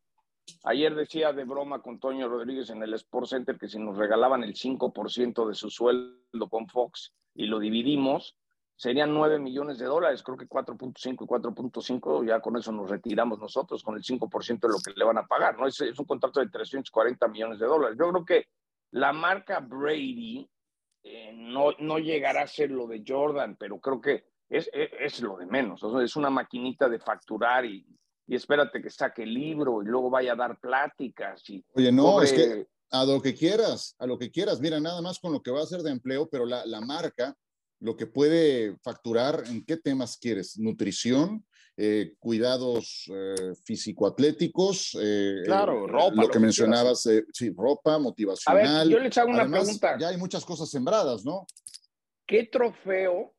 Ayer 0.65 0.95
decía 0.95 1.33
de 1.33 1.45
broma 1.45 1.83
con 1.83 2.01
Toño 2.01 2.27
Rodríguez 2.27 2.71
en 2.71 2.83
el 2.83 2.95
Sport 2.95 3.27
Center 3.27 3.59
que 3.59 3.69
si 3.69 3.79
nos 3.79 3.99
regalaban 3.99 4.43
el 4.43 4.55
5% 4.55 5.47
de 5.47 5.55
su 5.55 5.69
sueldo 5.69 6.49
con 6.49 6.67
Fox 6.69 7.13
y 7.35 7.47
lo 7.47 7.59
dividimos, 7.59 8.37
serían 8.75 9.13
9 9.13 9.39
millones 9.39 9.79
de 9.79 9.85
dólares. 9.85 10.23
Creo 10.23 10.39
que 10.39 10.49
4.5 10.49 11.13
y 11.13 11.27
4.5, 11.27 12.27
ya 12.27 12.41
con 12.41 12.57
eso 12.57 12.73
nos 12.73 12.89
retiramos 12.89 13.39
nosotros, 13.39 13.83
con 13.83 13.97
el 13.97 14.03
5% 14.03 14.61
de 14.61 14.69
lo 14.69 14.79
que 14.85 14.93
le 14.97 15.05
van 15.05 15.19
a 15.19 15.27
pagar. 15.27 15.59
¿no? 15.59 15.67
Es, 15.67 15.81
un 15.81 16.07
contrato 16.07 16.41
de 16.41 16.49
340 16.49 17.29
millones 17.29 17.59
de 17.59 17.67
dólares. 17.67 17.97
Yo 17.99 18.11
creo 18.11 18.25
que 18.25 18.49
la 18.93 19.13
marca 19.13 19.61
Brady 19.61 20.49
eh, 21.03 21.33
no, 21.35 21.73
no 21.79 21.99
llegará 21.99 22.43
a 22.43 22.47
ser 22.47 22.71
lo 22.71 22.87
de 22.87 23.05
Jordan, 23.07 23.57
pero 23.57 23.79
creo 23.81 24.01
que 24.01 24.25
es, 24.49 24.71
es, 24.73 25.21
lo 25.21 25.37
de 25.37 25.47
menos. 25.47 25.83
Es 26.03 26.17
una 26.17 26.31
maquinita 26.31 26.89
de 26.89 26.99
facturar 26.99 27.65
y, 27.65 27.87
y 28.27 28.35
espérate 28.35 28.81
que 28.81 28.91
saque 28.91 29.23
el 29.23 29.35
libro 29.35 29.83
y 29.83 29.87
luego 29.87 30.11
vaya 30.11 30.33
a 30.33 30.37
dar 30.37 30.59
pláticas. 30.59 31.49
Y 31.49 31.65
Oye, 31.75 31.93
no, 31.93 32.23
es 32.23 32.33
que 32.33 32.67
a 32.91 33.05
lo 33.05 33.21
que 33.21 33.35
quieras, 33.35 33.97
a 33.99 34.07
lo 34.07 34.19
que 34.19 34.31
quieras, 34.31 34.61
mira, 34.61 34.81
nada 34.81 35.03
más 35.03 35.19
con 35.19 35.33
lo 35.33 35.43
que 35.43 35.51
va 35.51 35.63
a 35.63 35.67
ser 35.67 35.83
de 35.83 35.91
empleo, 35.91 36.29
pero 36.29 36.47
la, 36.47 36.65
la 36.67 36.81
marca, 36.81 37.37
lo 37.81 37.97
que 37.97 38.07
puede 38.07 38.77
facturar, 38.83 39.43
¿en 39.47 39.65
qué 39.65 39.77
temas 39.77 40.17
quieres? 40.17 40.59
Nutrición, 40.59 41.45
eh, 41.77 42.15
cuidados 42.21 43.11
eh, 43.13 43.53
físico-atléticos, 43.65 44.97
eh, 45.03 45.43
claro, 45.45 45.89
ropa. 45.89 46.23
Lo, 46.23 46.29
que, 46.29 46.39
mencionabas, 46.39 47.03
sí, 47.33 47.53
ropa, 47.57 47.99
motivacional. 47.99 48.65
A 48.65 48.85
ver, 48.85 48.89
yo 48.89 48.99
les 49.01 49.19
hago 49.19 49.31
una 49.31 49.51
pregunta. 49.51 49.99
Ya 49.99 50.09
hay 50.09 50.17
muchas 50.17 50.45
cosas 50.45 50.71
sembradas, 50.71 51.25
¿no? 51.25 51.47
¿Qué 52.29 52.45
trofeo 52.45 53.35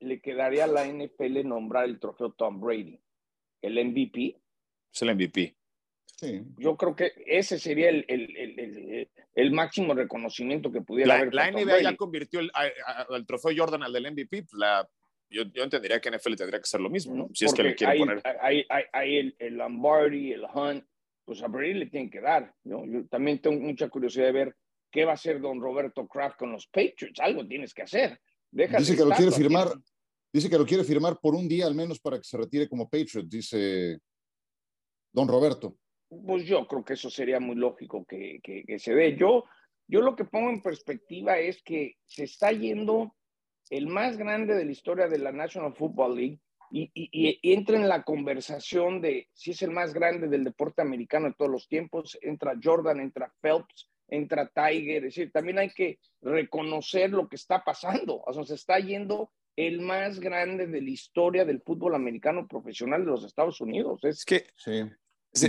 le 0.00 0.20
quedaría 0.20 0.64
a 0.64 0.66
la 0.66 0.84
NFL 0.84 1.46
nombrar 1.46 1.84
el 1.84 2.00
trofeo 2.00 2.32
Tom 2.32 2.60
Brady? 2.60 3.00
El 3.62 3.84
MVP. 3.84 4.36
Es 4.92 5.02
el 5.02 5.14
MVP. 5.14 5.56
Sí. 6.16 6.42
Yo 6.58 6.76
creo 6.76 6.94
que 6.94 7.12
ese 7.26 7.58
sería 7.58 7.88
el, 7.88 8.04
el, 8.08 8.36
el, 8.36 9.08
el 9.34 9.52
máximo 9.52 9.94
reconocimiento 9.94 10.70
que 10.70 10.82
pudiera 10.82 11.14
la, 11.14 11.20
haber. 11.20 11.34
La 11.34 11.50
NBA 11.50 11.82
ya 11.82 11.96
convirtió 11.96 12.40
el, 12.40 13.26
trofeo 13.26 13.52
Jordan 13.56 13.82
al 13.82 13.92
del 13.92 14.10
MVP. 14.12 14.46
La 14.52 14.88
yo, 15.30 15.44
yo, 15.44 15.62
entendería 15.62 16.00
que 16.00 16.10
NFL 16.10 16.34
tendría 16.34 16.60
que 16.60 16.66
ser 16.66 16.80
lo 16.80 16.90
mismo, 16.90 17.14
¿no? 17.14 17.28
Si 17.32 17.44
es 17.44 17.54
que 17.54 17.62
le 17.62 17.74
quiere 17.74 17.98
poner. 17.98 18.20
Hay, 18.42 18.66
hay, 18.68 18.84
hay 18.92 19.16
el, 19.16 19.36
el, 19.38 19.54
Lombardi, 19.54 20.32
el 20.32 20.44
Hunt, 20.52 20.84
pues 21.24 21.42
a 21.42 21.46
Brady 21.46 21.74
le 21.74 21.86
tienen 21.86 22.10
que 22.10 22.20
dar, 22.20 22.52
¿no? 22.64 22.84
Yo 22.84 23.06
también 23.06 23.40
tengo 23.40 23.60
mucha 23.60 23.88
curiosidad 23.88 24.26
de 24.26 24.32
ver 24.32 24.56
qué 24.90 25.04
va 25.04 25.12
a 25.12 25.14
hacer 25.14 25.40
don 25.40 25.60
Roberto 25.60 26.06
Kraft 26.08 26.36
con 26.36 26.50
los 26.50 26.66
Patriots. 26.66 27.20
Algo 27.20 27.46
tienes 27.46 27.72
que 27.72 27.82
hacer. 27.82 28.20
dice 28.50 28.96
que 28.96 29.04
lo 29.04 29.10
quiere 29.14 29.30
firmar, 29.30 29.68
dice 30.32 30.48
que 30.48 30.58
lo 30.58 30.66
quiere 30.66 30.84
firmar 30.84 31.18
por 31.20 31.34
un 31.34 31.48
día 31.48 31.66
al 31.66 31.74
menos 31.74 31.98
para 32.00 32.18
que 32.18 32.24
se 32.24 32.36
retire 32.36 32.68
como 32.68 32.88
Patriot, 32.88 33.26
dice 33.26 33.98
don 35.12 35.28
Roberto. 35.28 35.76
Pues 36.08 36.44
yo 36.44 36.66
creo 36.66 36.84
que 36.84 36.94
eso 36.94 37.10
sería 37.10 37.38
muy 37.38 37.56
lógico 37.56 38.04
que, 38.04 38.40
que, 38.42 38.78
se 38.78 38.94
dé. 38.94 39.16
Yo, 39.16 39.44
yo 39.86 40.00
lo 40.00 40.16
que 40.16 40.24
pongo 40.24 40.50
en 40.50 40.62
perspectiva 40.62 41.38
es 41.38 41.62
que 41.62 41.96
se 42.04 42.24
está 42.24 42.50
yendo 42.50 43.14
el 43.70 43.86
más 43.86 44.16
grande 44.16 44.54
de 44.54 44.64
la 44.64 44.72
historia 44.72 45.06
de 45.06 45.18
la 45.18 45.30
National 45.30 45.74
Football 45.74 46.16
League 46.16 46.40
y, 46.72 46.90
y, 46.94 47.52
entra 47.52 47.76
en 47.76 47.88
la 47.88 48.02
conversación 48.02 49.00
de 49.00 49.28
si 49.32 49.52
es 49.52 49.62
el 49.62 49.70
más 49.70 49.92
grande 49.92 50.28
del 50.28 50.44
deporte 50.44 50.82
americano 50.82 51.26
de 51.28 51.34
todos 51.34 51.50
los 51.50 51.68
tiempos, 51.68 52.18
entra 52.22 52.58
Jordan, 52.62 53.00
entra 53.00 53.32
Phelps, 53.40 53.88
entra 54.08 54.50
Tiger, 54.52 55.04
es 55.04 55.14
decir, 55.14 55.32
también 55.32 55.58
hay 55.58 55.70
que 55.70 55.98
reconocer 56.20 57.10
lo 57.10 57.28
que 57.28 57.36
está 57.36 57.62
pasando, 57.64 58.22
o 58.24 58.32
sea, 58.32 58.44
se 58.44 58.54
está 58.54 58.78
yendo 58.78 59.30
el 59.66 59.80
más 59.80 60.20
grande 60.20 60.66
de 60.66 60.80
la 60.80 60.90
historia 60.90 61.44
del 61.44 61.60
fútbol 61.60 61.94
americano 61.94 62.46
profesional 62.46 63.04
de 63.04 63.10
los 63.10 63.24
Estados 63.24 63.60
Unidos. 63.60 64.02
Es 64.04 64.24
que 64.24 64.46
sí. 64.56 64.82
Se, 65.32 65.48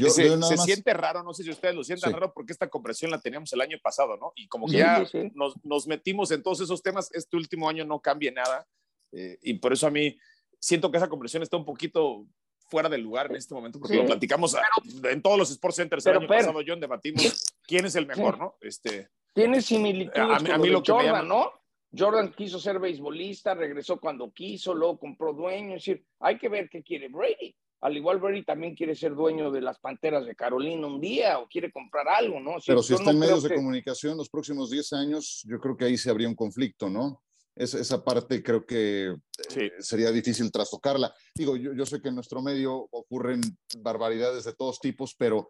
siente 0.58 0.93
raro, 0.93 1.24
no 1.24 1.34
sé 1.34 1.43
si 1.43 1.50
ustedes 1.50 1.74
lo 1.74 1.84
sienten 1.84 2.13
raro, 2.13 2.32
porque 2.34 2.54
esta 2.54 2.69
compresión 2.69 3.10
la 3.10 3.19
teníamos 3.19 3.52
el 3.54 3.62
año 3.62 3.80
pasado, 3.82 4.15
¿no? 4.15 4.32
Y 4.36 4.47
como 4.47 4.67
que 4.67 4.78
ya 4.78 5.04
nos, 5.34 5.56
nos, 5.63 5.88
metimos 5.88 6.30
en 6.30 6.43
todos 6.43 6.62
esos 6.62 6.84
temas, 6.84 7.10
este 7.13 7.36
último 7.36 7.67
año 7.67 7.84
no 7.84 8.00
cambia 8.00 8.32
nada. 8.32 8.67
Eh, 9.12 9.39
y 9.41 9.56
por 9.56 9.74
eso 9.74 9.88
a 9.88 9.91
mí 9.91 10.17
siento 10.60 10.91
que 10.91 10.97
esa 10.97 11.10
compresión 11.10 11.41
está 11.41 11.58
un 11.58 11.65
poquito 11.65 12.28
fuera 12.69 12.89
del 12.89 13.02
lugar 13.02 13.28
en 13.32 13.38
este 13.38 13.54
momento, 13.54 13.80
porque 13.80 13.97
lo 13.97 14.06
platicamos 14.06 14.56
en 15.04 15.21
todos 15.21 15.38
los 15.38 15.52
Sports 15.52 15.78
Centers 15.78 16.06
el 16.06 16.17
año 16.17 16.28
pasado, 16.28 16.62
John, 16.65 16.80
debatimos 16.80 17.43
quién 17.63 17.86
es 17.86 17.95
el 17.95 18.06
mejor, 18.06 18.38
¿no? 18.38 18.56
Este, 18.62 19.10
Tiene 19.34 19.62
similitudes 19.62 20.50
a, 20.50 20.58
mí, 20.58 20.69
lo 20.69 20.82
que 20.82 20.91
Jordan, 20.91 21.28
¿no? 21.28 21.52
Jordan 21.97 22.34
quiso 22.34 22.60
ser 22.60 22.80
beisbolista, 22.80 23.54
regresó 23.54 23.99
cuando 23.99 24.32
quiso, 24.32 24.73
luego 24.73 24.99
compró 24.99 25.34
dueño, 25.34 25.75
es 25.75 25.86
decir, 25.86 26.06
hay 26.19 26.38
que 26.38 26.49
ver 26.49 26.69
qué 26.69 26.82
quiere 26.84 27.10
Brady 27.10 27.56
al 27.82 27.97
igual 27.97 28.19
Brady 28.19 28.43
también 28.43 28.75
quiere 28.75 28.95
ser 28.95 29.15
dueño 29.15 29.49
de 29.49 29.60
las 29.60 29.80
Panteras 29.80 30.25
de 30.25 30.36
Carolina 30.36 30.86
un 30.86 31.01
día 31.01 31.39
o 31.39 31.47
quiere 31.47 31.71
comprar 31.71 32.08
algo, 32.08 32.39
¿no? 32.39 32.58
Pero 32.65 32.84
si 32.84 32.93
está 32.93 33.10
en 33.10 33.19
medios 33.19 33.41
de 33.41 33.56
comunicación 33.56 34.17
los 34.17 34.30
próximos 34.30 34.69
10 34.69 34.93
años, 34.93 35.43
yo 35.47 35.60
creo 35.60 35.75
que 35.75 35.86
ahí 35.86 35.97
se 35.97 36.12
habría 36.12 36.27
un 36.27 36.36
conflicto, 36.36 36.89
¿no? 36.89 37.23
Esa 37.63 38.04
parte 38.04 38.41
creo 38.41 38.65
que 38.65 39.15
eh, 39.56 39.71
sería 39.80 40.12
difícil 40.12 40.52
trastocarla. 40.52 41.13
Digo, 41.36 41.56
yo, 41.56 41.74
yo, 41.74 41.86
sé 41.86 42.02
que 42.02 42.10
en 42.10 42.15
nuestro 42.15 42.41
medio 42.41 42.88
ocurren 42.91 43.41
barbaridades 43.80 44.45
de 44.45 44.54
todos 44.54 44.80
tipos, 44.80 45.15
pero, 45.17 45.47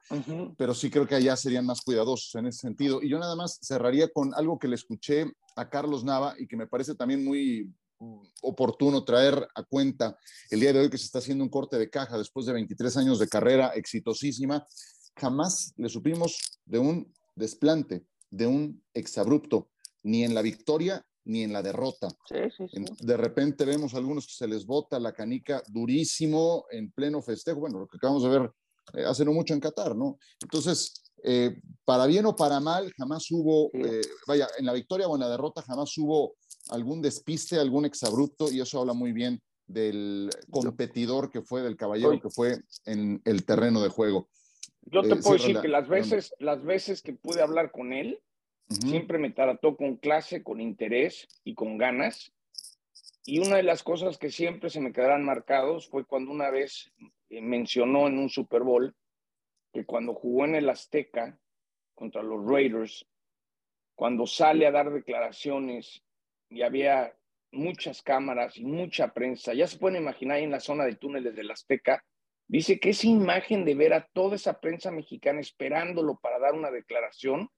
pero 0.58 0.74
sí 0.74 0.90
creo 0.90 1.08
que 1.08 1.16
allá 1.16 1.36
serían 1.36 1.66
más 1.66 1.82
cuidadosos 1.82 2.36
en 2.36 2.48
ese 2.48 2.60
sentido. 2.60 3.02
Y 3.02 3.10
yo 3.10 3.20
nada 3.20 3.36
más 3.36 3.60
cerraría 3.62 4.10
con 4.10 4.34
algo 4.36 4.60
que 4.60 4.68
le 4.68 4.76
escuché 4.76 5.32
a 5.56 5.70
Carlos 5.70 6.04
Nava 6.04 6.36
y 6.38 6.48
que 6.48 6.58
me 6.58 6.68
parece 6.68 6.96
también 6.96 7.24
muy, 7.24 7.70
oportuno 8.42 9.04
traer 9.04 9.48
a 9.56 9.64
cuenta 9.64 10.18
el 10.50 10.60
día 10.60 10.74
de 10.74 10.80
hoy 10.80 10.90
que 10.90 10.98
se 10.98 11.06
está 11.06 11.20
haciendo 11.20 11.44
un 11.44 11.50
corte 11.50 11.78
de 11.78 11.90
caja 11.90 12.18
después 12.18 12.46
de 12.46 12.54
23 12.54 12.98
años 12.98 13.20
de 13.20 13.28
carrera 13.28 13.72
exitosísima. 13.76 14.66
Jamás 15.16 15.74
le 15.78 15.90
supimos 15.90 16.60
de 16.66 16.80
un 16.80 17.14
desplante, 17.36 18.06
de 18.30 18.48
un 18.48 18.84
exabrupto, 18.94 19.70
ni 20.04 20.24
en 20.24 20.34
la 20.34 20.42
victoria 20.42 21.06
ni 21.26 21.44
en 21.44 21.54
la 21.54 21.62
derrota. 21.62 22.08
De 23.00 23.18
repente 23.18 23.66
vemos 23.66 23.94
a 23.94 23.98
algunos 23.98 24.28
que 24.28 24.34
se 24.34 24.48
les 24.48 24.66
bota 24.66 25.00
la 25.00 25.14
canica 25.14 25.62
durísimo 25.68 26.66
en 26.72 26.92
pleno 26.92 27.22
festejo, 27.22 27.60
bueno, 27.60 27.80
lo 27.80 27.88
que 27.88 27.98
acabamos 27.98 28.24
de 28.24 28.30
ver 28.30 28.52
eh, 28.94 29.06
hace 29.06 29.24
no 29.24 29.34
mucho 29.34 29.54
en 29.54 29.60
Qatar, 29.60 29.96
¿no? 29.96 30.18
Entonces, 30.42 31.04
eh, 31.24 31.56
para 31.86 32.08
bien 32.08 32.26
o 32.26 32.36
para 32.36 32.60
mal, 32.60 32.92
jamás 32.98 33.30
hubo, 33.30 33.70
eh, 33.74 34.02
vaya, 34.28 34.48
en 34.58 34.66
la 34.66 34.74
victoria 34.74 35.08
o 35.08 35.16
en 35.16 35.22
la 35.22 35.30
derrota, 35.30 35.62
jamás 35.62 35.96
hubo 35.98 36.36
algún 36.70 37.02
despiste, 37.02 37.60
algún 37.60 37.86
exabrupto, 37.86 38.52
y 38.52 38.60
eso 38.60 38.80
habla 38.80 38.94
muy 38.94 39.12
bien 39.12 39.40
del 39.68 40.30
competidor 40.50 41.30
que 41.30 41.42
fue, 41.42 41.62
del 41.62 41.78
caballero 41.78 42.20
que 42.20 42.30
fue 42.30 42.60
en 42.86 43.22
el 43.26 43.46
terreno 43.46 43.82
de 43.82 43.90
juego. 43.90 44.28
Yo 44.82 45.04
te 45.04 45.14
eh, 45.14 45.16
puedo 45.18 45.38
decir 45.38 45.60
que 45.62 45.68
las 45.68 45.88
veces, 45.88 46.34
las 46.40 46.64
veces 46.64 47.02
que 47.02 47.14
pude 47.14 47.42
hablar 47.42 47.72
con 47.72 47.94
él, 47.94 48.20
siempre 48.72 49.18
me 49.18 49.32
trató 49.32 49.76
con 49.76 49.98
clase, 49.98 50.44
con 50.44 50.62
interés 50.62 51.28
y 51.44 51.56
con 51.56 51.78
ganas. 51.78 52.34
Y 53.26 53.40
una 53.40 53.58
de 53.58 53.64
las 53.64 53.84
cosas 53.84 54.18
que 54.18 54.32
siempre 54.32 54.70
se 54.70 54.82
me 54.82 54.94
quedarán 54.94 55.24
marcados 55.24 55.88
fue 55.88 56.06
cuando 56.06 56.32
una 56.32 56.50
vez 56.50 56.92
eh, 57.30 57.42
mencionó 57.42 58.08
en 58.08 58.18
un 58.18 58.30
Super 58.30 58.64
Bowl 58.64 58.96
que 59.74 59.86
cuando 59.86 60.14
jugó 60.14 60.46
en 60.46 60.56
el 60.56 60.70
Azteca 60.70 61.38
contra 61.94 62.24
los 62.24 62.44
Raiders, 62.46 63.06
cuando 63.96 64.26
sale 64.26 64.66
a 64.66 64.72
dar 64.72 64.92
declaraciones 64.92 66.04
y 66.50 66.64
había 66.64 67.16
muchas 67.52 68.02
cámaras 68.02 68.58
y 68.58 68.66
mucha 68.66 69.14
prensa. 69.14 69.54
Ya 69.54 69.68
se 69.68 69.78
pueden 69.78 70.02
imaginar 70.02 70.40
en 70.40 70.52
la 70.52 70.60
zona 70.60 70.86
de 70.86 70.96
túneles 70.96 71.36
del 71.36 71.52
Azteca. 71.52 72.04
Dice 72.48 72.80
que 72.80 72.90
esa 72.90 73.08
imagen 73.08 73.64
de 73.64 73.76
ver 73.76 73.94
a 73.94 74.08
toda 74.14 74.36
esa 74.36 74.60
prensa 74.60 74.92
mexicana 74.92 75.40
esperándolo 75.40 76.18
para 76.20 76.40
dar 76.40 76.54
una 76.54 76.72
declaración, 76.72 77.50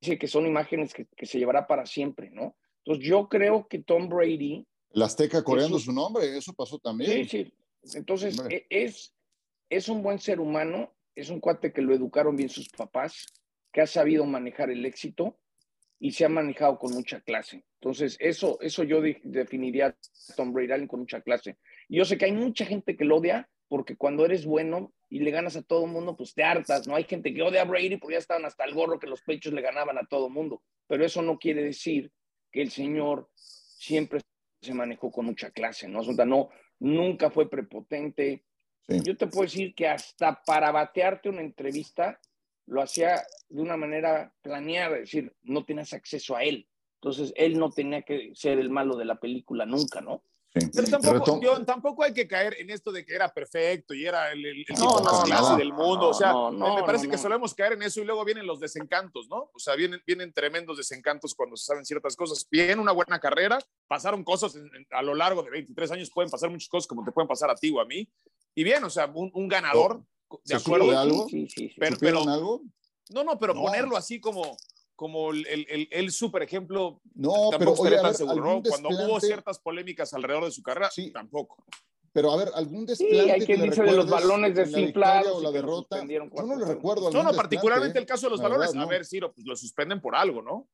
dice 0.00 0.18
que 0.18 0.28
son 0.28 0.46
imágenes 0.46 0.94
que, 0.94 1.26
se 1.26 1.38
llevará 1.38 1.66
para 1.66 1.86
siempre, 1.86 2.30
¿no? 2.30 2.56
Entonces 2.84 3.04
yo 3.06 3.28
creo 3.28 3.66
que 3.68 3.80
Tom 3.80 4.08
Brady... 4.08 4.66
El 4.90 5.02
Azteca 5.02 5.42
coreando 5.42 5.78
su 5.78 5.92
nombre, 5.92 6.36
eso 6.36 6.52
pasó 6.54 6.78
también. 6.78 7.28
Sí, 7.28 7.44
sí. 7.82 7.96
Entonces 7.96 8.38
e, 8.48 8.66
es, 8.70 9.14
es 9.68 9.88
un 9.88 10.02
buen 10.02 10.18
ser 10.18 10.40
humano, 10.40 10.94
es 11.14 11.30
un 11.30 11.40
cuate 11.40 11.72
que 11.72 11.82
lo 11.82 11.94
educaron 11.94 12.36
bien 12.36 12.48
sus 12.48 12.68
papás, 12.68 13.26
que 13.72 13.82
ha 13.82 13.86
sabido 13.86 14.24
manejar 14.24 14.70
el 14.70 14.84
éxito 14.86 15.38
y 16.00 16.12
se 16.12 16.24
ha 16.24 16.28
manejado 16.28 16.78
con 16.78 16.92
mucha 16.92 17.20
clase. 17.20 17.64
Entonces, 17.80 18.16
eso, 18.20 18.58
eso 18.60 18.84
yo 18.84 19.00
definiría 19.22 19.88
a 19.88 19.96
Tom 20.36 20.52
Brady 20.52 20.86
con 20.86 21.00
mucha 21.00 21.20
clase. 21.20 21.58
Y 21.88 21.98
yo 21.98 22.04
sé 22.04 22.18
que 22.18 22.26
hay 22.26 22.32
mucha 22.32 22.64
gente 22.64 22.96
que 22.96 23.04
lo 23.04 23.16
odia 23.16 23.48
porque 23.68 23.96
cuando 23.96 24.24
eres 24.24 24.46
bueno 24.46 24.92
y 25.10 25.20
le 25.20 25.30
ganas 25.30 25.56
a 25.56 25.62
todo 25.62 25.84
el 25.84 25.90
mundo, 25.90 26.16
pues 26.16 26.34
te 26.34 26.42
hartas, 26.42 26.86
¿no? 26.86 26.94
Hay 26.94 27.04
gente 27.04 27.32
que 27.32 27.42
odia 27.42 27.62
a 27.62 27.64
Brady 27.64 27.96
porque 27.96 28.14
ya 28.14 28.18
estaban 28.18 28.44
hasta 28.44 28.64
el 28.64 28.74
gorro 28.74 28.98
que 28.98 29.06
los 29.06 29.22
pechos 29.22 29.52
le 29.52 29.62
ganaban 29.62 29.96
a 29.98 30.06
todo 30.06 30.26
el 30.26 30.32
mundo. 30.32 30.62
Pero 30.86 31.04
eso 31.04 31.22
no 31.22 31.38
quiere 31.38 31.62
decir 31.62 32.12
que 32.52 32.62
el 32.62 32.70
señor 32.70 33.30
siempre 33.34 34.20
se 34.60 34.74
manejó 34.74 35.10
con 35.10 35.26
mucha 35.26 35.50
clase, 35.50 35.88
¿no? 35.88 36.00
O 36.00 36.12
sea, 36.12 36.24
no, 36.24 36.50
nunca 36.78 37.30
fue 37.30 37.48
prepotente. 37.48 38.44
Yo 38.86 39.16
te 39.16 39.26
puedo 39.26 39.42
decir 39.42 39.74
que 39.74 39.88
hasta 39.88 40.42
para 40.44 40.70
batearte 40.70 41.28
una 41.28 41.42
entrevista, 41.42 42.20
lo 42.66 42.82
hacía 42.82 43.22
de 43.48 43.62
una 43.62 43.76
manera 43.76 44.32
planeada, 44.42 44.96
es 44.96 45.02
decir, 45.02 45.34
no 45.42 45.64
tenías 45.64 45.92
acceso 45.92 46.36
a 46.36 46.42
él. 46.42 46.68
Entonces, 47.00 47.32
él 47.36 47.58
no 47.58 47.70
tenía 47.70 48.02
que 48.02 48.32
ser 48.34 48.58
el 48.58 48.70
malo 48.70 48.96
de 48.96 49.04
la 49.04 49.20
película 49.20 49.64
nunca, 49.64 50.00
¿no? 50.00 50.22
Pero 50.52 50.88
tampoco, 50.88 51.64
tampoco 51.64 52.02
hay 52.02 52.12
que 52.12 52.26
caer 52.26 52.56
en 52.58 52.70
esto 52.70 52.90
de 52.90 53.04
que 53.04 53.14
era 53.14 53.32
perfecto 53.32 53.94
y 53.94 54.06
era 54.06 54.32
el, 54.32 54.44
el, 54.44 54.64
tipo 54.64 55.02
clase 55.24 55.56
del 55.56 55.72
mundo. 55.72 56.08
o 56.08 56.14
sea, 56.14 56.32
me 56.50 56.82
parece 56.82 57.08
que 57.08 57.18
solemos 57.18 57.54
caer 57.54 57.74
en 57.74 57.82
eso 57.82 58.00
y 58.00 58.04
luego 58.04 58.24
vienen 58.24 58.46
los 58.46 58.58
desencantos, 58.58 59.28
¿no? 59.28 59.50
O 59.54 59.58
sea, 59.58 59.74
vienen, 59.76 60.02
vienen 60.06 60.32
tremendos 60.32 60.76
desencantos 60.76 61.34
cuando 61.34 61.56
se 61.56 61.66
saben 61.66 61.84
ciertas 61.84 62.16
cosas. 62.16 62.46
Bien, 62.50 62.80
una 62.80 62.92
buena 62.92 63.20
carrera, 63.20 63.58
pasaron 63.86 64.24
cosas 64.24 64.56
a 64.90 65.02
lo 65.02 65.14
largo 65.14 65.42
de 65.42 65.50
23 65.50 65.90
años, 65.92 66.10
pueden 66.12 66.30
pasar 66.30 66.50
muchas 66.50 66.68
cosas 66.68 66.88
como 66.88 67.04
te 67.04 67.12
pueden 67.12 67.28
pasar 67.28 67.50
a 67.50 67.54
ti 67.54 67.70
o 67.70 67.80
a 67.80 67.84
mí. 67.84 68.08
Y 68.54 68.64
bien, 68.64 68.82
o 68.82 68.90
sea, 68.90 69.06
un, 69.06 69.30
un 69.34 69.48
ganador 69.48 70.02
¿De 70.44 70.54
acuerdo? 70.54 70.90
De 70.90 70.96
algo? 70.96 71.28
Sí, 71.28 71.48
sí, 71.48 71.72
pero, 71.78 72.28
algo? 72.28 72.62
No, 73.10 73.24
no, 73.24 73.38
pero 73.38 73.54
ponerlo 73.54 73.96
así 73.96 74.20
como, 74.20 74.56
como 74.98 75.30
el, 75.30 75.46
el, 75.46 75.88
el, 75.92 76.10
super 76.10 76.42
ejemplo. 76.42 77.00
No, 77.14 77.50
pero 77.56 77.72
oye, 77.74 77.98
tan 77.98 78.16
seguro, 78.16 78.60
Cuando 78.68 78.88
hubo 78.88 79.20
ciertas 79.20 79.60
polémicas 79.60 80.12
alrededor 80.12 80.46
de 80.46 80.50
su 80.50 80.60
carrera, 80.60 80.90
sí. 80.90 81.12
tampoco. 81.12 81.64
Pero 82.12 82.32
a 82.32 82.36
ver, 82.36 82.50
algún 82.52 82.84
desplante. 82.84 83.22
Sí, 83.22 83.30
hay 83.30 83.46
que 83.46 83.56
dice 83.56 83.80
de 83.80 83.92
los 83.92 84.10
balones 84.10 84.56
desinflados. 84.56 85.36
o 85.36 85.40
la 85.40 85.52
derrota. 85.52 86.04
Yo 86.04 86.26
no 86.42 86.56
le 86.56 86.64
recuerdo. 86.64 87.12
No, 87.12 87.22
no, 87.22 87.32
particularmente 87.32 87.96
el 87.96 88.06
caso 88.06 88.26
de 88.26 88.30
los 88.30 88.42
balones. 88.42 88.74
a 88.74 88.86
ver, 88.86 89.06
Ciro, 89.06 89.32
pues 89.32 89.46
lo 89.46 89.54
suspenden 89.54 90.00
por 90.00 90.16
algo, 90.16 90.42
¿no? 90.42 90.68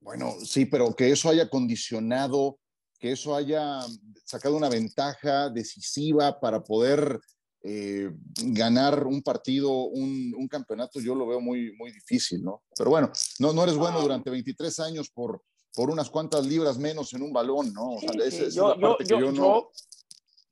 Bueno, 0.00 0.34
sí, 0.44 0.66
pero 0.66 0.94
que 0.94 1.10
eso 1.10 1.30
haya 1.30 1.48
condicionado, 1.48 2.58
que 2.98 3.12
eso 3.12 3.34
haya 3.34 3.80
sacado 4.26 4.54
una 4.54 4.68
ventaja 4.68 5.48
decisiva 5.48 6.38
para 6.40 6.62
poder 6.62 7.18
eh, 7.66 8.10
ganar 8.42 9.06
un 9.06 9.22
partido, 9.22 9.72
un, 9.86 10.46
campeonato, 10.50 11.00
yo 11.00 11.14
lo 11.14 11.26
veo 11.26 11.40
muy, 11.40 11.72
muy 11.78 11.90
difícil, 11.92 12.44
¿no? 12.44 12.62
Pero 12.76 12.90
bueno, 12.90 13.10
no, 13.38 13.54
no 13.54 13.62
eres 13.62 13.76
bueno 13.76 14.02
durante 14.02 14.28
23 14.28 14.80
años 14.80 15.08
por, 15.08 15.42
por 15.74 15.88
unas 15.88 16.10
cuantas 16.10 16.46
libras 16.46 16.76
menos 16.76 17.14
en 17.14 17.22
un 17.22 17.32
balón, 17.32 17.72
¿no? 17.72 17.96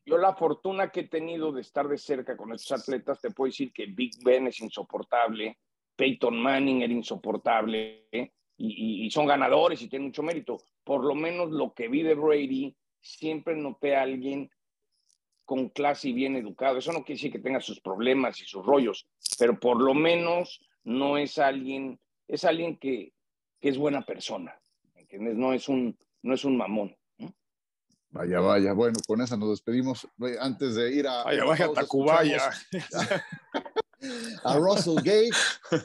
yo, 0.07 0.19
la 0.19 0.35
fortuna 0.35 0.91
que 0.91 1.01
he 1.01 1.09
tenido 1.09 1.53
de 1.53 1.61
estar 1.61 1.87
de 1.87 1.99
cerca 1.99 2.35
con 2.35 2.55
estos 2.55 2.81
atletas, 2.81 3.21
te 3.21 3.31
puedo 3.31 3.51
decir 3.51 3.75
que 3.75 3.85
Big 3.87 4.13
Ben 4.25 4.47
es 4.47 4.59
insoportable, 4.61 5.59
Peyton 5.95 6.41
Manning 6.41 6.81
era 6.81 6.95
insoportable, 6.95 8.09
y, 8.57 9.07
y, 9.07 9.11
son 9.11 9.27
ganadores 9.27 9.83
y 9.83 9.89
tienen 9.89 10.09
mucho 10.09 10.23
mérito. 10.23 10.57
Por 10.83 11.05
lo 11.05 11.15
menos 11.15 11.51
lo 11.51 11.75
que 11.75 11.89
vi 11.89 12.03
de 12.03 12.15
Brady 12.15 12.75
siempre 13.03 13.55
noté 13.55 13.97
a 13.97 14.03
alguien 14.03 14.51
con 15.53 15.69
clase 15.69 16.09
y 16.09 16.13
bien 16.15 16.35
educado. 16.35 16.79
Eso 16.79 16.93
no 16.93 17.05
quiere 17.05 17.19
decir 17.19 17.31
que 17.31 17.39
tenga 17.39 17.61
sus 17.61 17.79
problemas 17.79 18.41
y 18.41 18.47
sus 18.47 18.65
rollos, 18.65 19.07
pero 19.39 19.61
por 19.61 19.83
lo 19.83 19.93
menos 19.93 20.63
no 20.83 21.19
es 21.19 21.37
alguien, 21.37 22.01
es 22.27 22.47
alguien 22.47 22.79
que, 22.79 23.13
que 23.61 23.69
es 23.69 23.77
buena 23.77 24.01
persona, 24.01 24.59
¿entiendes? 24.95 25.37
No 25.37 25.53
es 25.53 25.69
un, 25.69 25.95
no 26.23 26.33
es 26.33 26.47
un 26.47 26.57
mamón. 26.57 26.97
Vaya, 28.09 28.41
vaya. 28.41 28.73
Bueno, 28.73 28.99
con 29.07 29.21
esa 29.21 29.37
nos 29.37 29.51
despedimos. 29.51 30.09
Antes 30.41 30.75
de 30.75 30.91
ir 30.95 31.07
a. 31.07 31.25
Vaya, 31.25 31.45
vaya, 31.45 31.71
Tacubaya. 31.75 32.51
A 34.43 34.57
Russell 34.57 34.97
Gage 34.97 35.31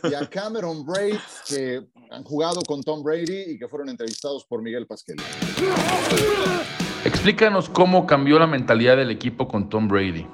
y 0.10 0.16
a 0.16 0.28
Cameron 0.28 0.84
Braid, 0.84 1.20
que 1.48 1.88
han 2.10 2.24
jugado 2.24 2.62
con 2.62 2.82
Tom 2.82 3.04
Brady 3.04 3.52
y 3.52 3.60
que 3.60 3.68
fueron 3.68 3.90
entrevistados 3.90 4.44
por 4.44 4.64
Miguel 4.64 4.88
Pasquel. 4.88 5.18
Explícanos 7.08 7.70
cómo 7.70 8.06
cambió 8.06 8.38
la 8.38 8.48
mentalidad 8.48 8.98
del 8.98 9.12
equipo 9.12 9.48
con 9.48 9.70
Tom 9.70 9.88
Brady. 9.88 10.28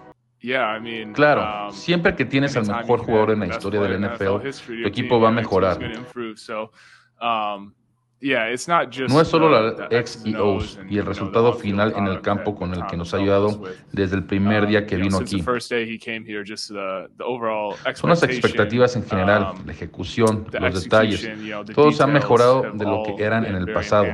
Claro, 1.13 1.67
um, 1.67 1.71
siempre 1.71 2.15
que 2.15 2.25
tienes 2.25 2.57
al 2.57 2.65
mejor 2.65 2.99
jugador 2.99 3.29
en 3.31 3.41
la 3.41 3.47
historia 3.47 3.79
del 3.79 4.01
NFL, 4.01 4.49
tu 4.81 4.87
equipo 4.87 5.19
va 5.19 5.29
a 5.29 5.31
mejorar. 5.31 5.77
No 9.07 9.21
es 9.21 9.27
solo 9.27 9.49
la 9.49 9.87
X 9.91 10.23
y 10.25 10.33
O's 10.35 10.79
y 10.89 10.97
el 10.97 11.05
resultado 11.05 11.53
final 11.53 11.93
en 11.95 12.07
el 12.07 12.21
campo 12.21 12.55
con 12.55 12.73
el 12.73 12.85
que 12.87 12.97
nos 12.97 13.13
ha 13.13 13.17
ayudado 13.17 13.61
desde 13.91 14.15
el 14.15 14.23
primer 14.23 14.65
día 14.65 14.87
que 14.87 14.95
vino 14.95 15.17
aquí. 15.17 15.43
Son 17.93 18.09
las 18.09 18.23
expectativas 18.23 18.95
en 18.95 19.05
general, 19.05 19.53
la 19.63 19.71
ejecución, 19.71 20.47
los 20.51 20.83
detalles. 20.83 21.29
Todos 21.75 22.01
han 22.01 22.13
mejorado 22.13 22.63
de 22.73 22.85
lo 22.85 23.03
que 23.03 23.23
eran 23.23 23.45
en 23.45 23.55
el 23.55 23.71
pasado. 23.71 24.07